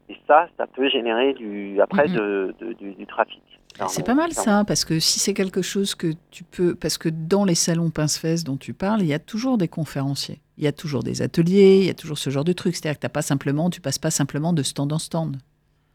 Et 0.09 0.17
ça, 0.28 0.47
ça 0.57 0.65
peut 0.67 0.89
générer 0.89 1.34
du, 1.34 1.80
après 1.82 2.07
Mhm. 2.07 2.15
de, 2.15 2.55
de- 2.59 2.74
du, 2.74 2.93
du 2.93 3.05
trafic. 3.05 3.41
C'est 3.88 4.05
pas 4.05 4.15
mal 4.15 4.34
ça, 4.34 4.65
parce 4.67 4.84
que 4.84 4.99
si 4.99 5.20
c'est 5.22 5.34
quelque 5.34 5.61
chose 5.61 5.95
que 5.95 6.07
tu 6.32 6.43
peux, 6.43 6.76
parce 6.76 6.97
que 6.97 7.07
dans 7.07 7.45
les 7.45 7.55
salons 7.55 7.91
pince-fesses 7.91 8.43
dont 8.43 8.57
tu 8.57 8.74
parles, 8.74 9.01
il 9.01 9.07
y 9.07 9.13
a 9.13 9.20
toujours 9.20 9.57
des 9.57 9.70
conférenciers, 9.70 10.41
il 10.57 10.65
y 10.65 10.67
a 10.67 10.74
toujours 10.74 11.01
des 11.03 11.22
ateliers, 11.22 11.78
il 11.80 11.86
y 11.86 11.89
a 11.89 11.93
toujours 11.93 12.17
ce 12.17 12.30
genre 12.30 12.43
de 12.43 12.51
truc. 12.51 12.76
C'est-à-dire 12.76 12.97
que 12.97 13.03
t'as 13.03 13.07
pas 13.09 13.22
simplement, 13.22 13.70
tu 13.70 13.80
passes 13.80 13.99
pas 13.99 14.11
simplement 14.11 14.51
de 14.51 14.63
stand 14.63 14.91
en 14.91 14.99
stand. 14.99 15.38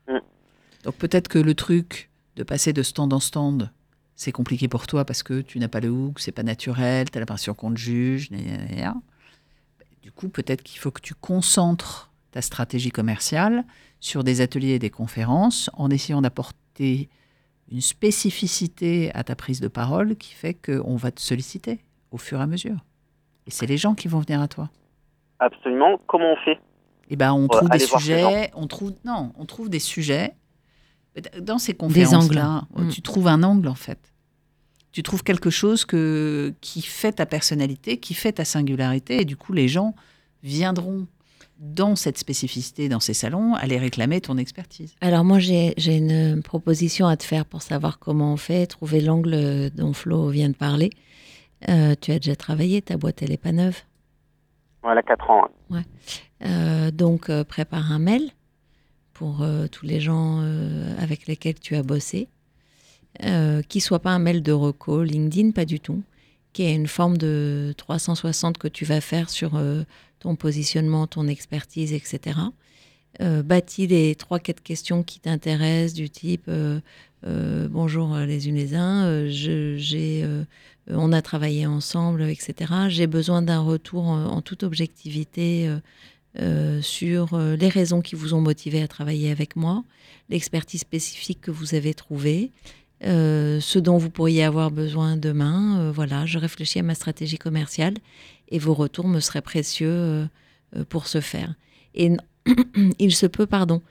Mm. 0.09 0.19
Donc 0.85 0.95
peut-être 0.95 1.29
que 1.29 1.39
le 1.39 1.55
truc 1.55 2.09
de 2.37 2.43
passer 2.45 2.73
de 2.73 2.83
stand 2.83 3.13
en 3.13 3.21
stand, 3.21 3.71
c'est 4.15 4.33
compliqué 4.33 4.69
pour 4.69 4.87
toi 4.87 5.05
parce 5.05 5.23
que 5.23 5.41
tu 5.43 5.59
n'as 5.59 5.69
pas 5.69 5.81
le 5.81 5.91
hook, 5.91 6.21
c'est 6.21 6.33
pas 6.33 6.45
naturel, 6.45 7.11
tu 7.11 7.19
as 7.19 7.21
l'impression 7.21 7.53
qu'on 7.53 7.73
te 7.75 7.79
juge. 7.79 8.31
gna. 8.31 8.95
Du 10.05 10.13
coup, 10.13 10.29
peut-être 10.29 10.63
qu'il 10.63 10.79
faut 10.79 10.91
que 10.91 11.01
tu 11.01 11.15
concentres 11.15 12.13
ta 12.31 12.43
stratégie 12.43 12.91
commerciale 12.91 13.65
sur 14.01 14.23
des 14.23 14.43
ateliers 14.43 14.73
et 14.75 14.79
des 14.79 14.91
conférences 14.91 15.71
en 15.73 15.89
essayant 15.89 16.21
d'apporter 16.21 17.09
une 17.73 17.81
spécificité 17.81 19.11
à 19.15 19.25
ta 19.25 19.35
prise 19.35 19.61
de 19.63 19.69
parole 19.69 20.17
qui 20.17 20.35
fait 20.35 20.53
qu'on 20.53 20.97
va 20.97 21.11
te 21.11 21.23
solliciter 21.23 21.83
au 22.11 22.19
fur 22.19 22.39
et 22.39 22.43
à 22.43 22.47
mesure. 22.47 22.77
Et 23.47 23.51
c'est 23.51 23.65
les 23.65 23.79
gens 23.79 23.95
qui 23.95 24.09
vont 24.09 24.21
venir 24.21 24.43
à 24.43 24.47
toi. 24.49 24.69
Absolument. 25.39 25.99
Comment 26.07 26.35
on 26.35 26.37
fait? 26.45 26.61
Et 27.09 27.17
ben 27.17 27.33
on 27.33 27.47
Pour 27.49 27.57
trouve 27.61 27.71
des 27.71 27.79
sujets, 27.79 28.51
on 28.55 28.67
trouve 28.67 28.93
non, 29.07 29.33
on 29.39 29.47
trouve 29.47 29.71
des 29.71 29.79
sujets 29.79 30.35
dans 31.41 31.57
ces 31.57 31.73
conférences 31.73 32.27
angles. 32.27 32.35
là, 32.35 32.67
Mm. 32.77 32.89
tu 32.91 33.01
trouves 33.01 33.29
un 33.29 33.43
angle 33.43 33.69
en 33.69 33.75
fait. 33.75 34.13
Tu 34.95 35.03
trouves 35.03 35.25
quelque 35.25 35.51
chose 35.51 35.85
que 35.85 36.55
qui 36.61 36.81
fait 36.81 37.13
ta 37.13 37.27
personnalité, 37.27 37.99
qui 37.99 38.15
fait 38.15 38.33
ta 38.33 38.45
singularité 38.45 39.21
et 39.21 39.25
du 39.25 39.37
coup 39.37 39.53
les 39.53 39.67
gens 39.67 39.95
viendront 40.45 41.07
dans 41.59 41.97
cette 41.97 42.19
spécificité 42.19 42.89
dans 42.89 43.01
ces 43.01 43.15
salons 43.15 43.55
aller 43.55 43.79
réclamer 43.79 44.21
ton 44.21 44.37
expertise. 44.39 44.95
Alors 45.01 45.25
moi, 45.25 45.41
j'ai 45.41 45.75
j'ai 45.77 45.97
une 45.97 46.43
proposition 46.43 47.07
à 47.09 47.17
te 47.17 47.25
faire 47.25 47.45
pour 47.45 47.63
savoir 47.63 47.99
comment 47.99 48.33
on 48.33 48.37
fait, 48.37 48.67
trouver 48.67 49.01
l'angle 49.01 49.71
dont 49.75 49.93
Flo 49.93 50.29
vient 50.29 50.49
de 50.49 50.55
parler. 50.57 50.91
Euh, 51.69 51.95
tu 52.01 52.13
as 52.13 52.19
déjà 52.21 52.37
travaillé, 52.37 52.81
ta 52.83 52.97
boîte, 52.97 53.23
elle 53.23 53.33
est 53.33 53.37
pas 53.37 53.53
neuve. 53.53 53.79
Voilà, 54.83 55.03
4 55.03 55.31
ans. 55.31 55.49
hein. 55.73 55.83
Euh, 56.45 56.91
donc, 56.91 57.31
euh, 57.31 57.43
prépare 57.43 57.91
un 57.91 57.99
mail 57.99 58.31
pour 59.13 59.43
euh, 59.43 59.67
tous 59.67 59.87
les 59.87 59.99
gens 60.01 60.41
euh, 60.43 60.95
avec 60.99 61.27
lesquels 61.27 61.59
tu 61.59 61.75
as 61.75 61.83
bossé, 61.83 62.29
euh, 63.23 63.63
qui 63.63 63.81
soit 63.81 64.01
pas 64.01 64.11
un 64.11 64.19
mail 64.19 64.43
de 64.43 64.53
reco, 64.53 65.03
LinkedIn, 65.03 65.53
pas 65.53 65.65
du 65.65 65.81
tout, 65.81 66.03
qui 66.53 66.63
est 66.63 66.75
une 66.75 66.89
forme 66.89 67.17
de 67.17 67.75
360 67.77 68.59
que 68.59 68.69
tu 68.69 68.85
vas 68.85 69.01
faire 69.01 69.31
sur 69.31 69.57
euh, 69.57 69.85
ton 70.19 70.37
positionnement, 70.37 71.07
ton 71.07 71.29
expertise, 71.29 71.93
etc. 71.93 72.41
Euh, 73.21 73.43
bâtis 73.43 74.17
trois 74.17 74.41
quatre 74.41 74.63
questions 74.63 75.05
qui 75.05 75.21
t'intéressent 75.21 75.95
du 75.95 76.11
type 76.11 76.47
euh, 76.49 76.81
euh, 77.25 77.69
bonjour 77.69 78.17
les 78.17 78.49
unes 78.49 78.57
les 78.57 78.75
uns, 78.75 79.29
j'ai 79.29 80.27
on 80.89 81.13
a 81.13 81.23
travaillé 81.23 81.67
ensemble, 81.67 82.23
etc. 82.23 82.73
J'ai 82.89 83.07
besoin 83.07 83.41
d'un 83.41 83.61
retour 83.61 84.05
en, 84.05 84.43
toute 84.43 84.65
objectivité 84.65 85.71
sur 86.83 87.39
les 87.39 87.69
raisons 87.69 88.03
qui 88.03 88.17
vous 88.17 88.35
ont 88.35 88.43
motivé 88.43 88.83
à 88.83 88.89
travailler 88.89 89.31
avec 89.31 89.57
moi, 89.57 89.85
l'expertise 90.29 90.81
spécifique 90.81 91.41
que 91.41 91.51
vous 91.51 91.75
avez 91.75 91.95
trouvée, 91.95 92.51
euh, 93.07 93.61
ce 93.61 93.79
dont 93.79 93.99
vous 93.99 94.09
pourriez 94.09 94.45
avoir 94.45 94.71
besoin 94.71 95.17
demain. 95.17 95.79
Euh, 95.79 95.93
voilà, 95.93 96.25
je 96.25 96.39
réfléchis 96.39 96.79
à 96.79 96.83
ma 96.83 96.95
stratégie 96.95 97.37
commerciale 97.37 97.95
et 98.49 98.59
vos 98.59 98.73
retours 98.73 99.09
me 99.09 99.21
seraient 99.21 99.43
précieux 99.43 99.91
euh, 99.91 100.27
pour 100.89 101.07
ce 101.07 101.21
faire. 101.21 101.55
Et 101.95 102.13
il 102.99 103.15
se 103.15 103.27
peut, 103.27 103.47
pardon, 103.47 103.83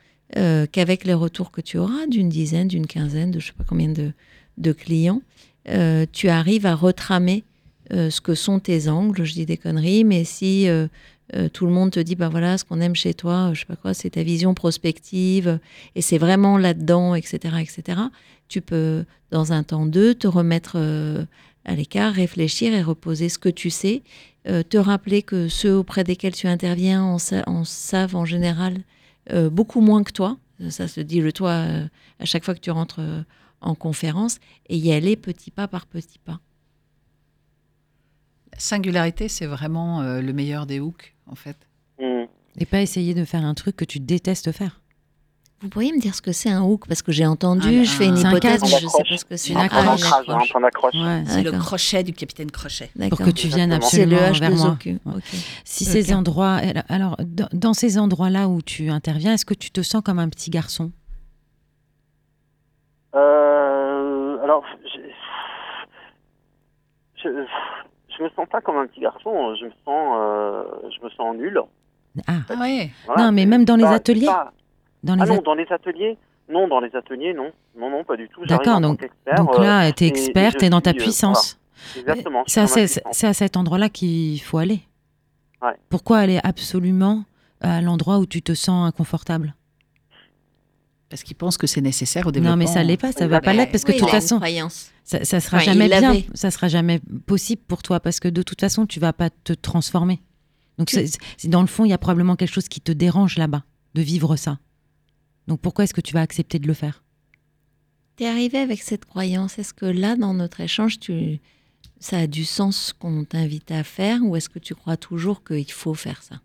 qu'avec 0.72 1.04
les 1.04 1.14
retours 1.14 1.52
que 1.52 1.60
tu 1.60 1.78
auras 1.78 2.06
d'une 2.08 2.28
dizaine, 2.28 2.66
d'une 2.66 2.88
quinzaine, 2.88 3.30
de 3.30 3.38
je 3.38 3.48
sais 3.48 3.52
pas 3.52 3.62
combien 3.68 3.92
de, 3.92 4.72
clients, 4.72 5.22
tu 6.12 6.28
arrives 6.28 6.66
à 6.66 6.74
retramer 6.74 7.44
ce 7.92 8.20
que 8.20 8.34
sont 8.34 8.58
tes 8.58 8.88
angles. 8.88 9.22
Je 9.22 9.32
dis 9.32 9.46
des 9.46 9.56
conneries, 9.56 10.02
mais 10.02 10.24
si 10.24 10.66
euh, 11.32 11.48
tout 11.48 11.66
le 11.66 11.72
monde 11.72 11.90
te 11.90 12.00
dit, 12.00 12.16
bah 12.16 12.28
voilà, 12.28 12.58
ce 12.58 12.64
qu'on 12.64 12.80
aime 12.80 12.94
chez 12.94 13.14
toi, 13.14 13.50
je 13.54 13.60
sais 13.60 13.66
pas 13.66 13.76
quoi, 13.76 13.94
c'est 13.94 14.10
ta 14.10 14.22
vision 14.22 14.52
prospective, 14.54 15.58
et 15.94 16.02
c'est 16.02 16.18
vraiment 16.18 16.58
là-dedans, 16.58 17.14
etc., 17.14 17.56
etc. 17.60 18.00
Tu 18.48 18.60
peux, 18.60 19.04
dans 19.30 19.52
un 19.52 19.62
temps 19.62 19.86
deux, 19.86 20.14
te 20.14 20.26
remettre 20.26 20.74
euh, 20.76 21.24
à 21.64 21.74
l'écart, 21.74 22.12
réfléchir 22.12 22.74
et 22.74 22.82
reposer 22.82 23.30
ce 23.30 23.38
que 23.38 23.48
tu 23.48 23.70
sais, 23.70 24.02
euh, 24.46 24.62
te 24.62 24.76
rappeler 24.76 25.22
que 25.22 25.48
ceux 25.48 25.74
auprès 25.74 26.04
desquels 26.04 26.34
tu 26.34 26.46
interviens 26.46 27.02
en, 27.02 27.16
en 27.46 27.64
savent 27.64 28.16
en 28.16 28.24
général 28.24 28.82
beaucoup 29.50 29.80
moins 29.80 30.04
que 30.04 30.12
toi. 30.12 30.36
Ça 30.68 30.86
se 30.86 31.00
dit 31.00 31.22
le 31.22 31.32
toi 31.32 31.64
à 32.18 32.24
chaque 32.26 32.44
fois 32.44 32.54
que 32.54 32.60
tu 32.60 32.70
rentres 32.70 33.00
en 33.62 33.74
conférence, 33.74 34.38
et 34.68 34.76
y 34.76 34.92
aller 34.92 35.16
petit 35.16 35.50
pas 35.50 35.66
par 35.66 35.86
petit 35.86 36.18
pas. 36.18 36.40
La 38.52 38.58
singularité, 38.58 39.28
c'est 39.28 39.46
vraiment 39.46 40.02
le 40.02 40.32
meilleur 40.34 40.66
des 40.66 40.78
hooks 40.78 41.13
en 41.30 41.34
fait. 41.34 41.56
Hmm. 42.00 42.24
Et 42.58 42.66
pas 42.66 42.80
essayer 42.80 43.14
de 43.14 43.24
faire 43.24 43.44
un 43.44 43.54
truc 43.54 43.76
que 43.76 43.84
tu 43.84 43.98
détestes 44.00 44.52
faire. 44.52 44.80
Vous 45.60 45.68
pourriez 45.70 45.92
me 45.92 46.00
dire 46.00 46.14
ce 46.14 46.20
que 46.20 46.32
c'est 46.32 46.50
un 46.50 46.62
hook 46.62 46.86
Parce 46.88 47.00
que 47.00 47.10
j'ai 47.10 47.24
entendu, 47.24 47.68
Un- 47.80 47.84
je 47.84 47.90
fais 47.90 48.06
une 48.06 48.18
un 48.18 48.30
hypothèse, 48.30 48.60
je 48.66 48.84
ne 48.84 48.88
sais 48.90 49.02
pas 49.08 49.16
ce 49.16 49.24
que 49.24 49.36
c'est. 49.36 49.52
Une 49.54 49.58
Ah, 49.58 49.62
accroche. 49.62 49.82
une 49.82 49.86
Ton 49.86 49.94
ancrage, 49.94 50.28
hein, 50.28 50.32
accroche. 50.34 50.48
ton 50.50 50.62
accroche. 50.64 50.94
Ouais. 50.94 51.24
C'est 51.26 51.42
le 51.42 51.52
crochet 51.52 52.02
du 52.02 52.12
capitaine 52.12 52.50
Crochet. 52.50 52.90
Pour 53.08 53.18
que 53.18 53.30
tu 53.30 53.48
viennes 53.48 53.72
Exactement. 53.72 53.88
C'est 53.90 54.06
le 54.06 54.18
absolument 54.18 54.56
vers 54.56 54.66
moi. 54.66 54.76
H2OQ. 54.78 54.86
Ouais. 55.06 55.12
Ok. 55.16 55.24
Si 55.64 55.84
ces 55.86 56.12
endroits, 56.12 56.60
alors 56.88 57.16
dans, 57.24 57.48
dans 57.52 57.72
ces 57.72 57.98
endroits-là 57.98 58.48
où 58.48 58.60
tu 58.60 58.90
interviens, 58.90 59.32
est-ce 59.34 59.46
que 59.46 59.54
tu 59.54 59.70
te 59.70 59.80
sens 59.80 60.02
comme 60.04 60.18
un 60.18 60.28
petit 60.28 60.50
garçon? 60.50 60.92
Euh, 63.14 64.36
alors, 64.42 64.64
je, 67.22 67.28
je 68.18 68.22
me 68.24 68.28
sens 68.30 68.46
pas 68.50 68.60
comme 68.60 68.76
un 68.76 68.86
petit 68.86 69.00
garçon. 69.00 69.54
Je 69.60 69.64
me 69.66 69.70
sens, 69.84 70.16
euh, 70.18 70.62
je 70.96 71.04
me 71.04 71.10
sens 71.10 71.36
nul. 71.36 71.60
Ah, 72.26 72.32
Ah 72.48 72.54
ouais. 72.60 72.90
Voilà, 73.06 73.24
Non, 73.24 73.32
mais 73.32 73.46
même 73.46 73.64
dans 73.64 73.76
les 73.76 73.82
pas- 73.84 73.90
ateliers 73.94 74.26
pas- 74.26 74.52
dans 75.02 75.14
les 75.16 75.22
Ah 75.22 75.26
non, 75.26 75.38
at- 75.38 75.42
dans 75.42 75.54
les 75.54 75.66
ateliers, 75.70 76.16
non, 76.48 76.68
dans 76.68 76.80
les 76.80 76.94
ateliers, 76.94 77.34
non, 77.34 77.50
non, 77.78 77.90
non, 77.90 78.04
pas 78.04 78.16
du 78.16 78.28
tout. 78.28 78.44
D'accord, 78.46 78.80
donc- 78.80 79.00
Donc 79.36 79.58
euh, 79.58 79.62
là, 79.62 79.92
tu 79.92 80.04
es 80.04 80.06
et- 80.06 80.10
expert, 80.10 80.48
et 80.48 80.52
je 80.52 80.58
tu 80.58 80.64
es 80.66 80.70
dans 80.70 80.80
ta 80.80 80.90
euh, 80.90 80.94
puissance. 80.94 81.58
exactement. 81.96 82.44
je 82.46 82.52
C'est 82.52 83.26
à, 83.26 83.30
à 83.30 83.32
cet 83.34 83.56
endroit-là 83.56 83.88
qu'il 83.88 84.40
faut 84.40 84.58
aller. 84.58 84.80
Ouais. 85.62 85.74
Pourquoi 85.88 86.18
aller 86.18 86.38
absolument 86.44 87.24
à 87.60 87.80
l'endroit 87.80 88.18
où 88.18 88.26
tu 88.26 88.42
te 88.42 88.52
sens 88.54 88.86
inconfortable? 88.86 89.54
Parce 91.10 91.22
qu'ils 91.22 91.36
pensent 91.36 91.58
que 91.58 91.66
c'est 91.66 91.80
nécessaire 91.80 92.26
au 92.26 92.32
développement. 92.32 92.52
Non, 92.56 92.58
mais 92.58 92.66
ça 92.66 92.82
l'est 92.82 92.96
pas, 92.96 93.12
ça 93.12 93.26
va 93.28 93.40
pas 93.40 93.52
l'être 93.52 93.70
parce 93.70 93.84
que 93.84 93.92
oui, 93.92 93.96
de 93.98 94.02
toute 94.02 94.10
façon, 94.10 94.36
croyance. 94.36 94.92
Ça, 95.04 95.24
ça 95.24 95.40
sera 95.40 95.58
jamais 95.60 95.88
bien, 95.88 96.22
ça 96.34 96.50
sera 96.50 96.68
jamais 96.68 97.00
possible 97.26 97.62
pour 97.68 97.82
toi 97.82 98.00
parce 98.00 98.20
que 98.20 98.28
de 98.28 98.42
toute 98.42 98.60
façon, 98.60 98.86
tu 98.86 98.98
vas 99.00 99.12
pas 99.12 99.30
te 99.30 99.52
transformer. 99.52 100.20
Donc, 100.78 100.90
c'est- 100.90 101.18
dans 101.48 101.60
le 101.60 101.66
fond, 101.68 101.84
il 101.84 101.90
y 101.90 101.92
a 101.92 101.98
probablement 101.98 102.36
quelque 102.36 102.52
chose 102.52 102.68
qui 102.68 102.80
te 102.80 102.90
dérange 102.90 103.36
là-bas 103.38 103.62
de 103.94 104.02
vivre 104.02 104.34
ça. 104.36 104.58
Donc, 105.46 105.60
pourquoi 105.60 105.84
est-ce 105.84 105.94
que 105.94 106.00
tu 106.00 106.14
vas 106.14 106.20
accepter 106.22 106.58
de 106.58 106.66
le 106.66 106.74
faire? 106.74 107.04
T'es 108.16 108.26
arrivé 108.26 108.58
avec 108.58 108.82
cette 108.82 109.04
croyance. 109.04 109.58
Est-ce 109.58 109.74
que 109.74 109.86
là, 109.86 110.16
dans 110.16 110.34
notre 110.34 110.60
échange, 110.60 110.98
tu... 110.98 111.40
ça 112.00 112.18
a 112.18 112.26
du 112.26 112.44
sens 112.44 112.76
ce 112.76 112.94
qu'on 112.94 113.24
t'invite 113.24 113.70
à 113.70 113.84
faire 113.84 114.20
ou 114.24 114.36
est-ce 114.36 114.48
que 114.48 114.58
tu 114.58 114.74
crois 114.74 114.96
toujours 114.96 115.44
qu'il 115.44 115.70
faut 115.70 115.94
faire 115.94 116.22
ça? 116.22 116.36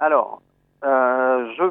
Alors, 0.00 0.42
euh, 0.84 1.52
je 1.58 1.64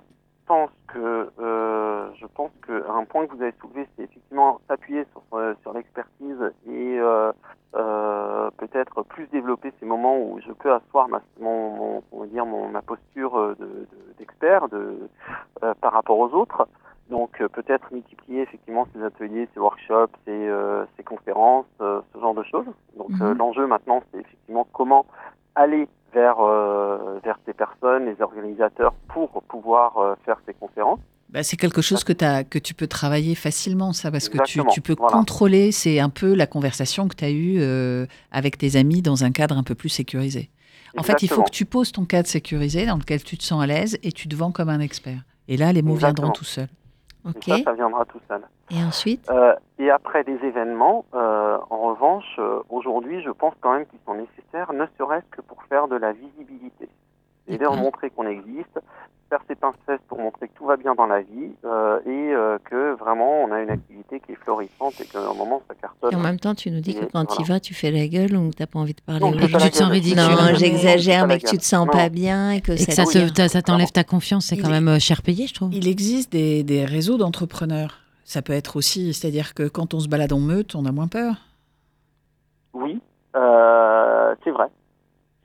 pense 0.45 0.71
que 0.87 1.29
euh, 1.39 1.86
je 2.19 2.25
pense 2.27 2.51
que 2.61 2.87
un 2.89 3.05
point 3.05 3.25
que 3.27 3.35
vous 3.35 3.41
avez 3.41 3.53
soulevé, 3.61 3.87
c'est 3.95 4.03
effectivement 4.03 4.59
s'appuyer 4.67 5.05
sur, 5.11 5.21
euh, 5.37 5.53
sur 5.61 5.73
l'expertise 5.73 6.41
et 6.67 6.97
euh, 6.99 7.31
euh, 7.75 8.49
peut-être 8.57 9.03
plus 9.03 9.27
développer 9.27 9.71
ces 9.79 9.85
moments 9.85 10.17
où 10.19 10.39
je 10.45 10.51
peux 10.53 10.73
asseoir 10.73 11.07
ma, 11.09 11.21
mon, 11.39 11.69
mon- 11.75 12.03
on 12.11 12.19
va 12.21 12.25
dire 12.27 12.45
mon, 12.45 12.69
ma 12.69 12.81
posture 12.81 13.55
de- 13.55 13.65
de- 13.65 13.87
d'expert 14.17 14.67
de, 14.69 15.09
par 15.81 15.93
rapport 15.93 16.17
aux 16.19 16.31
autres. 16.33 16.67
Donc 17.09 17.37
peut-être 17.37 17.91
multiplier 17.93 18.41
effectivement 18.41 18.85
ces 18.93 19.01
ateliers, 19.03 19.47
ces 19.53 19.59
workshops, 19.59 20.11
ces, 20.25 20.47
euh, 20.49 20.85
ces 20.97 21.03
conférences, 21.03 21.65
euh, 21.81 22.01
ce 22.13 22.19
genre 22.19 22.33
de 22.33 22.43
choses. 22.43 22.65
Donc 22.97 23.11
euh, 23.21 23.31
Mhm. 23.33 23.37
l'enjeu 23.37 23.67
maintenant, 23.67 24.01
c'est 24.11 24.19
effectivement 24.19 24.67
comment 24.73 25.05
aller 25.55 25.87
vers 26.13 26.37
vers 27.23 27.37
ces 27.45 27.53
personnes, 27.53 28.05
les 28.05 28.21
organisateurs, 28.21 28.93
pour 29.09 29.29
pouvoir 29.43 30.17
faire 30.25 30.37
ces 30.45 30.53
conférences. 30.53 30.99
Bah, 31.29 31.43
c'est 31.43 31.57
quelque 31.57 31.81
chose 31.81 32.03
que, 32.05 32.57
tu 32.59 32.73
peux 32.73 32.87
travailler 32.87 33.35
facilement, 33.35 33.91
ça, 33.91 34.11
parce 34.11 34.29
que 34.29 34.37
tu, 34.45 34.81
peux 34.81 34.95
voilà. 34.97 35.17
contrôler. 35.17 35.71
C'est 35.73 35.99
un 35.99 36.09
peu 36.09 36.33
la 36.33 36.47
conversation 36.47 37.07
que 37.07 37.15
tu 37.15 37.25
as 37.25 37.31
eue 37.31 37.57
euh, 37.59 38.05
avec 38.31 38.57
tes 38.57 38.77
amis 38.77 39.01
dans 39.01 39.25
un 39.25 39.31
cadre 39.31 39.57
un 39.57 39.63
peu 39.63 39.75
plus 39.75 39.89
sécurisé. 39.89 40.49
En 40.97 41.03
fait, 41.03 41.21
il 41.21 41.29
faut 41.29 41.43
que 41.43 41.51
tu 41.51 41.65
poses 41.65 41.91
ton 41.91 42.05
cadre 42.05 42.27
sécurisé 42.27 42.85
dans 42.85 42.97
lequel 42.97 43.23
tu 43.23 43.37
te 43.37 43.43
sens 43.43 43.61
à 43.61 43.67
l'aise 43.67 43.99
et 44.03 44.11
tu 44.11 44.27
te 44.29 44.35
vends 44.35 44.51
comme 44.51 44.69
un 44.69 44.79
expert. 44.79 45.19
Et 45.49 45.57
là, 45.57 45.73
les 45.73 45.81
mots 45.81 45.95
Exactement. 45.95 46.27
viendront 46.27 46.33
tout 46.33 46.45
seuls. 46.45 46.69
Ça, 47.45 47.57
ça 47.61 47.73
viendra 47.73 48.05
tout 48.05 48.21
seul. 48.29 48.41
Et 48.71 48.81
ensuite 48.81 49.29
Euh, 49.29 49.53
et 49.79 49.89
après 49.89 50.23
les 50.23 50.37
événements, 50.47 51.05
euh, 51.13 51.57
en 51.69 51.89
revanche, 51.89 52.39
aujourd'hui, 52.69 53.21
je 53.21 53.29
pense 53.31 53.53
quand 53.59 53.73
même 53.73 53.85
qu'ils 53.85 53.99
sont 54.05 54.13
nécessaires, 54.13 54.71
ne 54.71 54.85
serait-ce 54.97 55.25
que 55.35 55.41
pour 55.41 55.61
faire 55.63 55.89
de 55.89 55.97
la 55.97 56.13
visibilité. 56.13 56.87
C'est-à-dire 57.47 57.69
D'accord. 57.71 57.83
montrer 57.83 58.09
qu'on 58.09 58.27
existe, 58.27 58.79
faire 59.29 59.39
ses 59.47 59.55
pincettes 59.55 60.01
pour 60.07 60.19
montrer 60.19 60.47
que 60.47 60.53
tout 60.57 60.65
va 60.65 60.77
bien 60.77 60.95
dans 60.95 61.05
la 61.05 61.21
vie 61.21 61.51
euh, 61.65 61.99
et 62.05 62.33
euh, 62.33 62.57
que 62.69 62.93
vraiment 62.95 63.43
on 63.43 63.51
a 63.51 63.61
une 63.61 63.69
activité 63.69 64.19
qui 64.21 64.33
est 64.33 64.35
florissante 64.35 64.93
et 65.01 65.05
qu'à 65.05 65.19
un 65.19 65.33
moment 65.33 65.61
ça 65.67 65.75
cartonne. 65.75 66.11
Et 66.13 66.15
en 66.15 66.19
même 66.19 66.39
temps, 66.39 66.55
tu 66.55 66.71
nous 66.71 66.79
dis 66.81 66.93
que 66.95 67.03
Et 67.03 67.07
quand 67.07 67.25
tu 67.25 67.35
voilà. 67.39 67.55
vas, 67.55 67.59
tu 67.59 67.73
fais 67.73 67.91
la 67.91 68.07
gueule 68.07 68.35
ou 68.35 68.49
que 68.51 68.55
t'as 68.55 68.67
pas 68.67 68.79
envie 68.79 68.93
de 68.93 69.01
parler 69.01 69.21
Non, 69.21 69.33
Et 69.33 69.37
que 69.37 69.45
tu 69.63 69.69
te 69.71 69.75
sens 69.75 69.89
ridicule. 69.89 70.17
Non, 70.21 70.53
j'exagère, 70.55 71.27
mais 71.27 71.39
que 71.39 71.47
tu 71.49 71.57
te 71.57 71.63
sens 71.63 71.85
Non. 71.87 71.91
pas 71.91 72.09
bien 72.09 72.51
et 72.51 72.61
que 72.61 72.71
Et 72.73 72.77
ça 72.77 73.03
que 73.03 73.11
ça, 73.11 73.19
te- 73.21 73.29
te- 73.29 73.35
ça- 73.41 73.47
ça 73.49 73.61
t'enlève 73.61 73.91
ta 73.91 74.03
confiance, 74.03 74.45
c'est 74.45 74.57
quand 74.57 74.67
est- 74.69 74.71
même 74.71 74.87
euh, 74.87 74.99
cher 74.99 75.21
payé, 75.21 75.47
je 75.47 75.53
trouve. 75.53 75.73
Il 75.73 75.87
existe 75.87 76.31
des, 76.31 76.63
des 76.63 76.85
réseaux 76.85 77.17
d'entrepreneurs. 77.17 77.99
Ça 78.23 78.41
peut 78.41 78.53
être 78.53 78.75
aussi, 78.75 79.13
c'est-à-dire 79.13 79.53
que 79.53 79.67
quand 79.69 79.93
on 79.93 79.99
se 80.01 80.07
balade 80.09 80.33
en 80.33 80.39
meute, 80.39 80.75
on 80.75 80.85
a 80.85 80.91
moins 80.91 81.07
peur. 81.07 81.35
Oui, 82.73 82.99
euh, 83.35 84.35
c'est 84.43 84.51
vrai. 84.51 84.65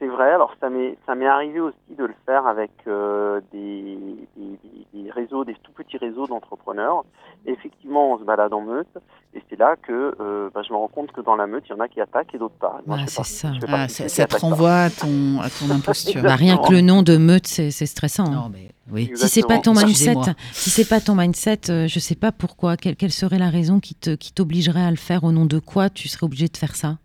C'est 0.03 0.09
vrai. 0.09 0.33
Alors 0.33 0.53
ça 0.59 0.69
m'est 0.69 0.99
ça 1.07 1.15
m'est 1.15 1.29
arrivé 1.29 1.61
aussi 1.61 1.77
de 1.97 2.05
le 2.05 2.15
faire 2.27 2.45
avec 2.49 2.73
euh, 2.89 3.41
des, 3.53 3.97
des, 4.37 4.59
des- 4.95 5.03
des 5.05 5.11
réseaux, 5.13 5.45
des 5.45 5.55
tout 5.63 5.71
petits 5.71 5.97
réseaux 5.97 6.27
d'entrepreneurs. 6.27 7.05
Effectivement, 7.47 8.13
on 8.13 8.19
se 8.19 8.25
balade 8.25 8.53
en 8.53 8.63
meute, 8.63 8.89
et 9.35 9.43
c'est 9.49 9.59
là 9.59 9.77
que 9.81 10.15
euh, 10.21 10.51
bah, 10.53 10.63
je 10.67 10.73
me 10.73 10.77
rends 10.79 10.89
compte 10.89 11.13
que 11.13 11.21
dans 11.21 11.37
la 11.37 11.47
meute, 11.47 11.63
il 11.69 11.71
y 11.71 11.73
en 11.75 11.79
a 11.81 11.87
qui 11.87 12.01
attaquent 12.01 12.35
et 12.35 12.39
d'autres 12.39 12.57
pas. 12.57 12.81
Moi, 12.85 12.97
Ah, 13.01 13.05
c'est 13.07 13.23
ça. 13.23 13.53
Ah, 13.69 13.89
ça, 13.89 14.27
te 14.27 14.33
pas. 14.33 14.39
renvoie 14.39 14.75
à 14.75 14.91
ton, 14.91 15.41
à 15.41 15.49
ton 15.51 15.71
imposture. 15.71 16.23
Bah, 16.23 16.35
rien 16.35 16.59
que 16.59 16.73
le 16.73 16.81
nom 16.81 17.03
de 17.03 17.17
meute, 17.17 17.47
c'est 17.47 17.71
c'est 17.71 17.87
stressant. 17.87 18.27
hein. 18.27 18.31
Non, 18.31 18.49
mais 18.53 18.73
oui. 18.91 19.11
Si 19.15 19.29
c'est 19.29 19.47
pas 19.47 19.59
ton 19.59 19.73
mindset, 19.73 20.15
si 20.53 20.71
c'est 20.71 20.89
pas 20.89 21.01
ton 21.01 21.15
mindset, 21.15 21.71
euh, 21.71 21.87
je 21.87 21.99
sais 22.01 22.17
pas 22.17 22.33
pourquoi. 22.33 22.77
Quelle, 22.77 22.97
quelle 22.97 23.13
serait 23.13 23.39
la 23.39 23.51
raison 23.51 23.79
qui 23.79 23.95
te 23.95 24.17
qui 24.17 24.33
t'obligerait 24.33 24.83
à 24.83 24.91
le 24.91 24.97
faire 24.97 25.23
Au 25.23 25.31
nom 25.31 25.47
de 25.47 25.61
quoi 25.61 25.91
tu 25.91 26.09
serais 26.09 26.25
obligé 26.25 26.49
de 26.49 26.57
faire 26.57 26.75
ça? 26.75 26.99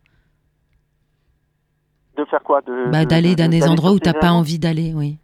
De 2.17 2.25
faire 2.25 2.41
quoi 2.43 2.61
de, 2.61 2.89
Bah 2.91 3.03
de- 3.05 3.09
d'aller 3.09 3.35
de- 3.35 3.43
dans 3.43 3.49
des 3.49 3.63
endroits 3.63 3.91
où 3.91 3.95
ces 3.95 3.99
t'as 4.01 4.13
pas 4.13 4.31
envie 4.31 4.57
d'aller, 4.59 4.93
oui. 4.93 5.17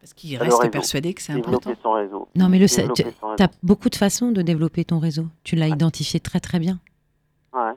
Parce 0.00 0.12
qu'il 0.14 0.36
reste 0.38 0.70
persuadé 0.70 1.12
que 1.14 1.20
c'est 1.22 1.32
important. 1.32 1.58
Développer 1.58 1.80
son 1.82 1.92
réseau. 1.92 2.28
Non, 2.36 2.48
mais 2.48 2.58
le, 2.58 2.66
tu 3.36 3.42
as 3.42 3.50
beaucoup 3.62 3.88
de 3.88 3.96
façons 3.96 4.30
de 4.30 4.42
développer 4.42 4.84
ton 4.84 4.98
réseau. 4.98 5.26
Tu 5.44 5.56
l'as 5.56 5.68
identifié 5.68 6.20
très 6.20 6.40
très 6.40 6.58
bien. 6.58 6.78
Ouais. 7.54 7.72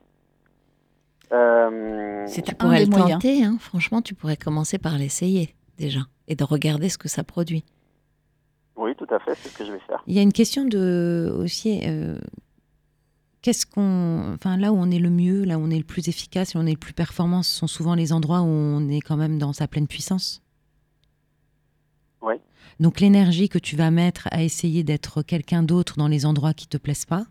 Euh, 1.34 2.26
C'est 2.28 2.41
Tu 2.41 2.51
un 2.51 2.55
pourrais 2.55 2.80
des 2.80 2.86
le 2.86 2.91
moyens. 2.91 3.12
tenter, 3.22 3.43
hein. 3.43 3.57
franchement, 3.59 4.01
tu 4.01 4.14
pourrais 4.14 4.38
commencer 4.38 4.78
par 4.78 4.97
l'essayer 4.97 5.55
déjà 5.78 6.01
et 6.28 6.36
de 6.36 6.43
regarder 6.43 6.89
ce 6.89 6.97
que 6.97 7.07
ça 7.07 7.24
produit. 7.24 7.64
oui, 8.76 8.95
tout 8.95 9.07
à 9.14 9.20
fait, 9.20 9.36
c'est 9.36 9.49
ce 9.49 9.57
que 9.57 9.66
je 9.66 9.72
vais 9.72 9.80
faire. 9.88 10.03
Il 10.07 10.16
y 10.16 10.20
a 10.20 10.22
une 10.22 10.34
question 10.34 10.66
de 10.66 11.34
aussi. 11.39 11.82
euh, 11.86 12.18
Qu'est-ce 13.42 13.66
qu'on, 13.66 14.34
enfin 14.36 14.56
là 14.58 14.72
où 14.72 14.76
on 14.78 14.92
est 14.92 15.00
le 15.00 15.10
mieux, 15.10 15.44
là 15.46 15.58
où 15.58 15.64
on 15.64 15.72
est 15.72 15.78
le 15.78 15.84
plus 15.84 16.08
efficace, 16.10 16.54
là 16.54 16.62
où 16.62 16.64
on 16.64 16.68
est 16.68 16.74
le 16.74 16.78
plus 16.78 16.94
performant, 16.94 17.42
ce 17.42 17.56
sont 17.56 17.68
souvent 17.68 17.96
les 17.96 18.14
endroits 18.14 18.42
où 18.42 18.48
on 18.48 18.88
est 18.88 19.02
quand 19.02 19.18
même 19.18 19.39
dans 19.39 19.52
sa 19.52 19.68
pleine 19.68 19.88
puissance. 19.88 20.44
Oui. 22.22 22.36
Donc 22.80 23.00
l'énergie 23.00 23.50
que 23.50 23.58
tu 23.58 23.76
vas 23.76 23.89
mettre 23.89 24.28
à 24.32 24.44
essayer 24.44 24.84
d'être 24.84 25.24
quelqu'un 25.24 25.64
d'autre 25.64 25.98
dans 25.98 26.08
les 26.08 26.28
endroits 26.28 26.54
qui 26.54 26.68
te 26.68 26.78
plaisent 26.78 27.06
pas, 27.06 27.26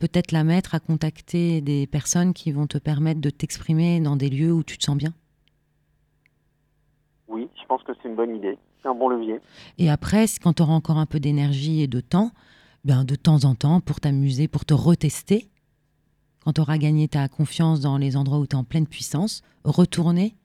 peut-être 0.00 0.32
la 0.32 0.42
mettre 0.42 0.74
à 0.74 0.80
contacter 0.80 1.60
des 1.60 1.86
personnes 1.86 2.34
qui 2.34 2.50
vont 2.50 2.66
te 2.66 2.78
permettre 2.78 3.20
de 3.20 3.30
t'exprimer 3.30 4.00
dans 4.00 4.16
des 4.16 4.30
lieux 4.30 4.52
où 4.52 4.64
tu 4.64 4.78
te 4.78 4.84
sens 4.84 4.96
bien. 4.96 5.12
Oui, 7.28 7.48
je 7.60 7.66
pense 7.66 7.82
que 7.84 7.92
c'est 8.02 8.08
une 8.08 8.16
bonne 8.16 8.34
idée. 8.34 8.58
C'est 8.82 8.88
un 8.88 8.94
bon 8.94 9.08
levier. 9.08 9.40
Et 9.78 9.90
après, 9.90 10.26
quand 10.42 10.54
tu 10.54 10.62
auras 10.62 10.74
encore 10.74 10.98
un 10.98 11.06
peu 11.06 11.20
d'énergie 11.20 11.82
et 11.82 11.86
de 11.86 12.00
temps, 12.00 12.32
ben 12.86 13.04
de 13.04 13.16
temps 13.16 13.44
en 13.44 13.56
temps, 13.56 13.80
pour 13.80 14.00
t'amuser, 14.00 14.46
pour 14.46 14.64
te 14.64 14.72
retester, 14.72 15.50
quand 16.40 16.52
tu 16.52 16.60
auras 16.60 16.78
gagné 16.78 17.08
ta 17.08 17.28
confiance 17.28 17.80
dans 17.80 17.98
les 17.98 18.16
endroits 18.16 18.38
où 18.38 18.46
tu 18.46 18.54
es 18.54 18.58
en 18.58 18.62
pleine 18.62 18.86
puissance, 18.86 19.42
retourner 19.64 20.36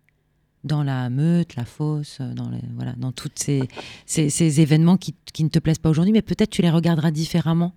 dans 0.64 0.84
la 0.84 1.12
meute, 1.12 1.56
la 1.56 1.66
fosse, 1.66 2.20
dans, 2.20 2.50
les, 2.50 2.62
voilà, 2.76 2.94
dans 2.94 3.12
tous 3.12 3.30
ces, 3.36 3.62
ces, 4.08 4.32
ces 4.32 4.60
événements 4.60 4.98
qui, 4.98 5.16
qui 5.32 5.44
ne 5.44 5.50
te 5.50 5.60
plaisent 5.60 5.78
pas 5.78 5.90
aujourd'hui, 5.92 6.12
mais 6.12 6.24
peut-être 6.24 6.50
tu 6.50 6.64
les 6.64 6.72
regarderas 6.72 7.12
différemment. 7.12 7.74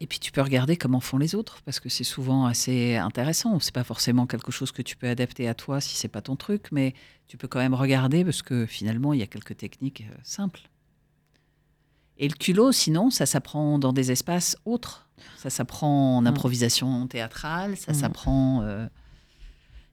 Et 0.00 0.08
puis 0.08 0.18
tu 0.18 0.32
peux 0.32 0.42
regarder 0.42 0.76
comment 0.76 0.98
font 0.98 1.18
les 1.18 1.36
autres, 1.36 1.62
parce 1.64 1.78
que 1.78 1.88
c'est 1.88 2.02
souvent 2.02 2.46
assez 2.46 2.96
intéressant. 2.96 3.60
C'est 3.60 3.74
pas 3.74 3.84
forcément 3.84 4.26
quelque 4.26 4.50
chose 4.50 4.72
que 4.72 4.82
tu 4.82 4.96
peux 4.96 5.08
adapter 5.08 5.46
à 5.46 5.54
toi 5.54 5.80
si 5.80 5.94
c'est 5.94 6.08
pas 6.08 6.22
ton 6.22 6.34
truc, 6.34 6.66
mais 6.72 6.94
tu 7.28 7.36
peux 7.36 7.46
quand 7.46 7.60
même 7.60 7.74
regarder 7.74 8.24
parce 8.24 8.42
que 8.42 8.66
finalement 8.66 9.12
il 9.12 9.20
y 9.20 9.22
a 9.22 9.28
quelques 9.28 9.56
techniques 9.56 10.04
euh, 10.10 10.14
simples. 10.24 10.62
Et 12.22 12.28
le 12.28 12.34
culot, 12.34 12.70
sinon, 12.70 13.10
ça 13.10 13.26
s'apprend 13.26 13.80
dans 13.80 13.92
des 13.92 14.12
espaces 14.12 14.56
autres. 14.64 15.08
Ça 15.36 15.50
s'apprend 15.50 16.18
en 16.18 16.22
Mm. 16.22 16.26
improvisation 16.28 17.06
théâtrale, 17.08 17.76
ça 17.76 17.90
Mm. 17.90 17.94
s'apprend. 17.96 18.62
euh, 18.62 18.86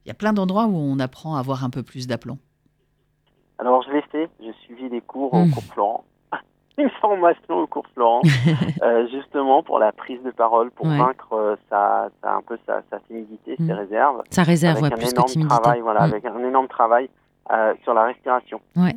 Il 0.06 0.08
y 0.10 0.12
a 0.12 0.14
plein 0.16 0.32
d'endroits 0.34 0.66
où 0.66 0.76
on 0.76 0.98
apprend 1.00 1.36
à 1.36 1.40
avoir 1.40 1.64
un 1.64 1.70
peu 1.70 1.84
plus 1.84 2.08
d'aplomb. 2.08 2.38
Alors, 3.60 3.82
je 3.84 3.92
l'ai 3.92 4.02
fait. 4.12 4.30
J'ai 4.42 4.54
suivi 4.64 4.90
des 4.90 5.02
cours 5.02 5.34
au 5.34 5.46
Mm. 5.46 5.52
cours 5.52 5.64
Florent. 5.74 6.04
Une 6.78 6.90
formation 7.02 7.56
au 7.58 7.68
cours 7.68 7.86
Florent, 7.94 8.22
euh, 8.84 9.08
justement 9.12 9.62
pour 9.64 9.78
la 9.80 9.92
prise 9.92 10.22
de 10.24 10.32
parole, 10.32 10.70
pour 10.72 10.86
Ouais. 10.86 10.98
vaincre 10.98 11.34
euh, 11.34 11.56
sa, 11.70 12.10
sa- 12.22 12.36
un 12.36 12.42
peu 12.44 12.58
sa, 12.66 12.82
sa 12.92 13.00
timidité, 13.02 13.56
ses 13.58 13.74
réserves. 13.74 14.22
Ça 14.32 14.44
réserve 14.44 14.78
avec 14.78 14.84
ouais, 14.84 14.94
un 14.94 14.98
plus 14.98 15.08
que 15.08 15.12
énorme 15.16 15.30
timidité. 15.32 15.56
travail, 15.60 15.82
voilà, 15.82 16.02
avec 16.02 16.24
un 16.26 16.40
énorme 16.48 16.68
travail 16.70 17.10
euh, 17.52 17.74
sur 17.84 17.94
la 17.94 18.06
respiration. 18.06 18.62
Ouais. 18.78 18.96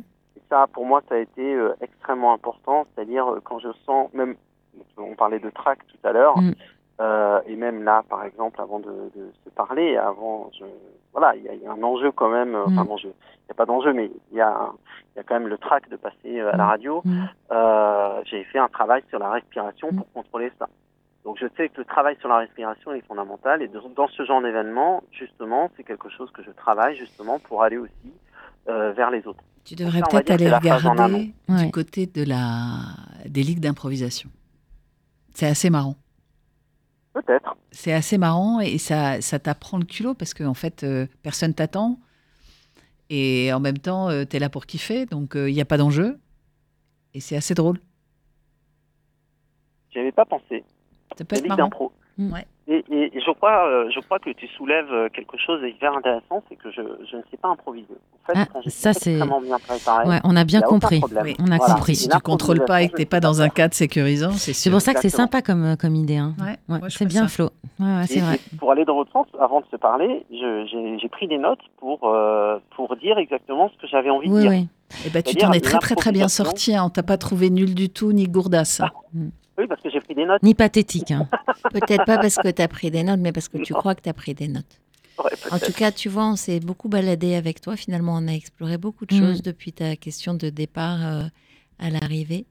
Ça, 0.53 0.67
pour 0.71 0.85
moi, 0.85 1.01
ça 1.09 1.15
a 1.15 1.17
été 1.17 1.55
euh, 1.55 1.73
extrêmement 1.81 2.31
important. 2.31 2.85
C'est-à-dire 2.93 3.27
euh, 3.27 3.39
quand 3.43 3.57
je 3.57 3.69
sens, 3.87 4.13
même, 4.13 4.35
on 4.97 5.15
parlait 5.15 5.39
de 5.39 5.49
trac 5.49 5.79
tout 5.87 5.97
à 6.07 6.11
l'heure, 6.11 6.37
Mm. 6.37 6.51
euh, 7.01 7.39
et 7.47 7.55
même 7.55 7.83
là, 7.83 8.03
par 8.07 8.23
exemple, 8.23 8.61
avant 8.61 8.77
de, 8.79 8.91
de 9.15 9.31
se 9.43 9.49
parler, 9.49 9.97
avant, 9.97 10.51
je, 10.59 10.65
voilà, 11.11 11.35
il 11.35 11.41
y, 11.41 11.49
a- 11.49 11.55
il 11.55 11.61
y 11.63 11.65
a 11.65 11.71
un 11.71 11.81
enjeu 11.81 12.11
quand 12.11 12.29
même. 12.29 12.53
Enfin, 12.55 12.83
Mm. 12.83 12.87
un 12.87 12.93
enjeu. 12.93 13.13
Il 13.39 13.45
n'y 13.47 13.51
a 13.51 13.55
pas 13.55 13.65
d'enjeu, 13.65 13.93
mais 13.93 14.11
il 14.31 14.37
y 14.37 14.41
a, 14.41 14.69
y 15.15 15.19
a 15.19 15.23
quand 15.23 15.33
même 15.39 15.47
le 15.47 15.57
trac 15.57 15.89
de 15.89 15.95
passer 15.95 16.39
à 16.39 16.55
la 16.55 16.65
Mm. 16.65 16.67
radio. 16.73 17.01
Mm. 17.03 17.23
Euh, 17.51 18.21
j'ai 18.25 18.43
fait 18.43 18.59
un 18.59 18.69
travail 18.69 19.01
sur 19.09 19.17
la 19.17 19.31
respiration 19.31 19.87
pour 19.91 20.05
contrôler 20.13 20.51
ça. 20.59 20.67
Donc 21.25 21.37
je 21.39 21.47
sais 21.57 21.69
que 21.69 21.79
le 21.79 21.85
travail 21.85 22.15
sur 22.19 22.29
la 22.29 22.37
respiration 22.37 22.91
est 22.93 23.01
fondamental 23.07 23.61
et 23.63 23.69
dans 23.69 24.07
ce 24.09 24.23
genre 24.25 24.41
d'événement, 24.41 25.01
justement, 25.11 25.71
c'est 25.75 25.83
quelque 25.83 26.09
chose 26.09 26.29
que 26.31 26.43
je 26.43 26.51
travaille 26.51 26.95
justement 26.97 27.39
pour 27.39 27.63
aller 27.63 27.77
aussi 27.77 28.11
vers 28.67 29.11
les 29.11 29.25
autres. 29.27 29.43
Tu 29.63 29.75
devrais 29.75 30.01
peut-être 30.01 30.31
aller 30.31 30.49
regarder 30.49 31.33
du 31.47 31.53
Ouais. 31.55 31.71
côté 31.71 32.05
de 32.05 32.23
la 32.23 32.79
des 33.25 33.43
ligues 33.43 33.59
d'improvisation. 33.61 34.29
C'est 35.33 35.47
assez 35.47 35.69
marrant. 35.69 35.95
Peut-être. 37.13 37.55
C'est 37.71 37.93
assez 37.93 38.17
marrant 38.17 38.59
et 38.59 38.77
ça, 38.77 39.21
ça 39.21 39.39
t'apprend 39.39 39.77
le 39.77 39.85
culot 39.85 40.13
parce 40.15 40.33
qu'en 40.33 40.47
en 40.47 40.53
fait, 40.53 40.83
euh, 40.83 41.07
personne 41.21 41.53
t'attend. 41.53 41.99
Et 43.09 43.51
en 43.53 43.59
même 43.59 43.77
temps, 43.77 44.09
tu 44.25 44.35
es 44.35 44.39
là 44.39 44.49
pour 44.49 44.65
kiffer, 44.65 45.05
donc 45.05 45.35
euh, 45.35 45.49
il 45.49 45.53
n'y 45.53 45.61
a 45.61 45.65
pas 45.65 45.77
d'enjeu. 45.77 46.19
Et 47.13 47.19
c'est 47.19 47.35
assez 47.35 47.53
drôle. 47.53 47.79
J'y 49.91 49.99
avais 49.99 50.11
pas 50.11 50.25
pensé. 50.25 50.63
Ça 51.17 51.23
peut 51.25 51.35
être 51.35 51.41
ligue 51.43 51.49
marrant. 51.49 51.63
d'impro. 51.63 51.93
Mm. 52.17 52.33
Ouais. 52.33 52.47
Et, 52.65 52.83
et- 52.89 53.17
et 53.17 53.19
je 53.19 53.31
crois, 53.31 53.67
euh, 53.67 53.89
je 53.93 53.99
crois 53.99 54.19
que 54.19 54.29
tu 54.29 54.47
soulèves 54.47 54.89
euh, 54.91 55.09
quelque 55.09 55.37
chose 55.37 55.61
d'hyper 55.61 55.93
intéressant, 55.97 56.41
c'est 56.47 56.55
que 56.55 56.71
je, 56.71 56.81
je 57.11 57.17
ne 57.17 57.21
sais 57.29 57.35
pas 57.41 57.49
improviser. 57.49 57.87
En 57.91 58.25
fait, 58.33 58.33
Ah, 58.39 58.45
quand 58.53 58.61
ça, 58.69 58.93
c'est- 58.93 59.11
extrêmement 59.11 59.41
bien 59.41 59.59
préparé, 59.59 60.07
Ouais, 60.07 60.19
on 60.23 60.33
a 60.37 60.45
bien 60.45 60.59
a 60.61 60.63
compris. 60.63 61.01
Oui. 61.23 61.35
On 61.39 61.51
a 61.51 61.57
Voilà. 61.57 61.73
compris. 61.73 61.95
Si 61.97 62.07
tu 62.07 62.17
contrôles 62.19 62.63
pas 62.63 62.81
et 62.81 62.87
que 62.87 62.95
t'es 62.95 63.03
je 63.03 63.07
pas 63.09 63.17
ne 63.17 63.23
dans 63.23 63.41
un 63.41 63.49
cadre 63.49 63.73
sécurisant, 63.73 64.31
c'est 64.31 64.53
C'est 64.53 64.69
pour 64.71 64.79
ça 64.79 64.93
que 64.93 65.01
c'est 65.01 65.09
sympa 65.09 65.41
comme, 65.41 65.65
euh, 65.65 65.75
comme 65.75 65.93
idée. 65.95 66.15
Hein. 66.15 66.35
Ouais, 66.39 66.55
Ouais, 66.75 66.79
c'est 66.89 67.05
bien, 67.05 67.23
ça. 67.23 67.27
Flo. 67.27 67.49
Ouais, 67.81 67.85
ouais, 67.97 68.07
c'est 68.07 68.19
Et- 68.19 68.21
vrai. 68.21 68.35
et 68.35 68.55
pour 68.55 68.71
aller 68.71 68.85
dans 68.85 68.95
l'autre 68.95 69.11
sens, 69.11 69.27
avant 69.41 69.59
de 69.59 69.65
se 69.69 69.75
parler, 69.75 70.25
j'ai 70.31 71.09
pris 71.09 71.27
des 71.27 71.37
notes 71.39 71.59
pour, 71.79 71.99
euh, 72.07 72.59
pour 72.77 72.95
dire 72.95 73.17
exactement 73.17 73.69
ce 73.75 73.81
que 73.81 73.87
j'avais 73.87 74.09
envie 74.09 74.29
de 74.29 74.39
dire. 74.39 74.49
oui. 74.51 74.67
Et 75.05 75.09
ben, 75.09 75.21
tu 75.23 75.35
t'en 75.35 75.51
es 75.51 75.59
très 75.59 75.79
très 75.79 75.95
très 75.95 76.11
bien 76.13 76.27
sorti. 76.29 76.75
Hein. 76.75 76.83
On 76.85 76.89
t'a 76.89 77.01
pas 77.03 77.17
trouvé 77.17 77.49
nul 77.49 77.73
du 77.75 77.89
tout 77.89 78.13
ni 78.13 78.25
gourdasse. 78.27 78.79
hein. 78.79 78.89
Oui, 79.57 79.67
parce 79.67 79.81
que 79.81 79.89
j'ai 79.89 79.99
pris 79.99 80.15
des 80.15 80.25
notes. 80.25 80.41
Ni 80.43 80.53
pathétique. 80.55 81.11
Hein. 81.11 81.27
Peut-être 81.71 82.05
pas 82.05 82.17
parce 82.17 82.35
que 82.35 82.49
tu 82.49 82.61
as 82.61 82.67
pris 82.67 82.89
des 82.91 83.03
notes, 83.03 83.19
mais 83.19 83.31
parce 83.31 83.47
que 83.49 83.57
tu 83.59 83.73
crois 83.73 83.93
que 83.95 84.01
tu 84.01 84.09
as 84.09 84.13
pris 84.13 84.33
des 84.33 84.47
notes. 84.47 84.79
Ouais, 85.23 85.31
En 85.51 85.59
tout 85.59 85.73
cas, 85.73 85.91
tu 85.91 86.09
vois, 86.09 86.25
on 86.27 86.35
s'est 86.35 86.59
beaucoup 86.59 86.89
baladé 86.89 87.35
avec 87.35 87.61
toi. 87.61 87.75
Finalement, 87.75 88.15
on 88.15 88.27
a 88.27 88.31
exploré 88.33 88.77
beaucoup 88.77 89.05
de 89.05 89.13
Mm. 89.13 89.19
choses 89.19 89.41
depuis 89.43 89.71
ta 89.71 89.95
question 89.95 90.33
de 90.33 90.49
départ 90.49 91.05
euh, 91.05 91.23
à 91.77 91.89
l'arrivée. 91.91 92.45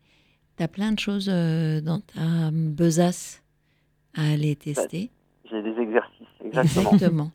Tu 0.57 0.63
as 0.63 0.69
plein 0.69 0.93
de 0.93 0.99
choses 1.01 1.29
euh, 1.29 1.81
dans 1.81 2.01
ta 2.01 2.51
besace 2.53 3.43
à 4.15 4.31
aller 4.33 4.55
tester. 4.55 5.11
J'ai 5.51 5.63
des 5.63 5.71
exercices, 5.81 6.27
exactement. 6.45 6.93
Exactement. 6.93 7.31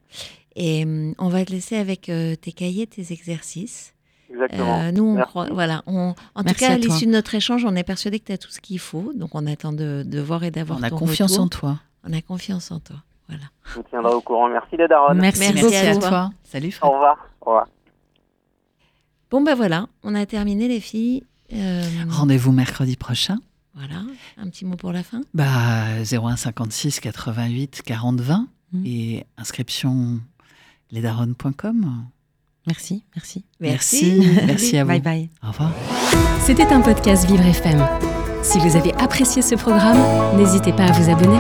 Et 0.56 0.84
hum, 0.86 1.14
on 1.18 1.28
va 1.28 1.44
te 1.44 1.52
laisser 1.52 1.76
avec 1.76 2.08
euh, 2.10 2.36
tes 2.36 2.52
cahiers, 2.54 2.88
tes 2.88 3.12
exercices. 3.12 3.94
Exactement. 4.32 4.82
Euh, 4.82 4.92
nous, 4.92 5.04
on 5.18 5.22
croit, 5.22 5.48
voilà, 5.52 5.84
on, 5.88 6.14
en 6.36 6.44
tout 6.44 6.54
cas, 6.54 6.74
à 6.74 6.78
l'issue 6.78 7.06
de 7.06 7.12
notre 7.12 7.34
échange, 7.36 7.66
on 7.66 7.76
est 7.76 7.84
persuadé 7.84 8.20
que 8.20 8.26
tu 8.26 8.32
as 8.32 8.38
tout 8.38 8.50
ce 8.52 8.60
qu'il 8.62 8.80
faut. 8.80 9.12
Donc, 9.16 9.36
on 9.36 9.46
attend 9.48 9.72
de, 9.74 10.04
de 10.06 10.20
voir 10.20 10.44
et 10.44 10.52
d'avoir 10.52 10.80
On 10.80 10.84
a 10.84 10.90
ton 10.90 10.98
confiance 10.98 11.32
retour. 11.32 11.46
en 11.46 11.48
toi. 11.50 11.80
On 12.08 12.14
a 12.14 12.22
confiance 12.22 12.72
en 12.72 12.80
toi. 12.80 12.98
Voilà. 13.28 13.44
Je 13.66 13.74
vous 13.76 13.84
tiendrai 13.90 14.14
au 14.14 14.22
courant. 14.22 14.48
Merci 14.50 14.78
les 14.78 14.88
darons. 14.88 15.14
Merci, 15.16 15.40
Merci 15.42 15.62
beaucoup. 15.62 15.76
à 15.76 15.80
à 15.80 15.96
toi. 15.98 16.30
Salut 16.46 16.72
Fred. 16.72 16.90
Au 16.90 16.94
revoir. 16.94 17.18
Au 17.42 17.46
revoir. 17.46 17.68
Bon, 19.30 19.42
ben 19.42 19.56
voilà, 19.56 19.88
on 20.04 20.16
a 20.16 20.26
terminé, 20.26 20.68
les 20.70 20.80
filles. 20.80 21.24
Euh, 21.54 21.84
Rendez-vous 22.10 22.52
mercredi 22.54 22.96
prochain. 22.96 23.38
voilà, 23.76 24.02
un 24.38 24.50
petit 24.50 24.64
mot 24.66 24.76
pour 24.78 24.94
la 24.94 25.04
fin. 25.04 25.22
Bah, 25.34 26.02
01 26.10 26.36
56 26.38 27.00
88 27.02 27.82
40 27.86 28.20
20 28.22 28.48
Mm. 28.74 28.84
et 28.86 29.26
inscription 29.38 30.20
lesdaronnes.com. 30.92 32.04
Merci, 32.68 33.04
merci. 33.16 33.46
Merci. 33.62 34.28
Merci 34.46 34.78
à 34.78 34.84
vous. 34.84 34.90
Bye 34.90 35.02
bye. 35.02 35.30
Au 35.42 35.48
revoir. 35.48 35.72
C'était 36.46 36.68
un 36.68 36.82
podcast 36.82 37.26
Vivre 37.26 37.46
FM. 37.46 37.86
Si 38.44 38.60
vous 38.60 38.76
avez 38.76 38.94
apprécié 38.96 39.42
ce 39.42 39.56
programme, 39.56 39.98
n'hésitez 40.38 40.74
pas 40.74 40.84
à 40.84 40.92
vous 40.92 41.10
abonner. 41.10 41.40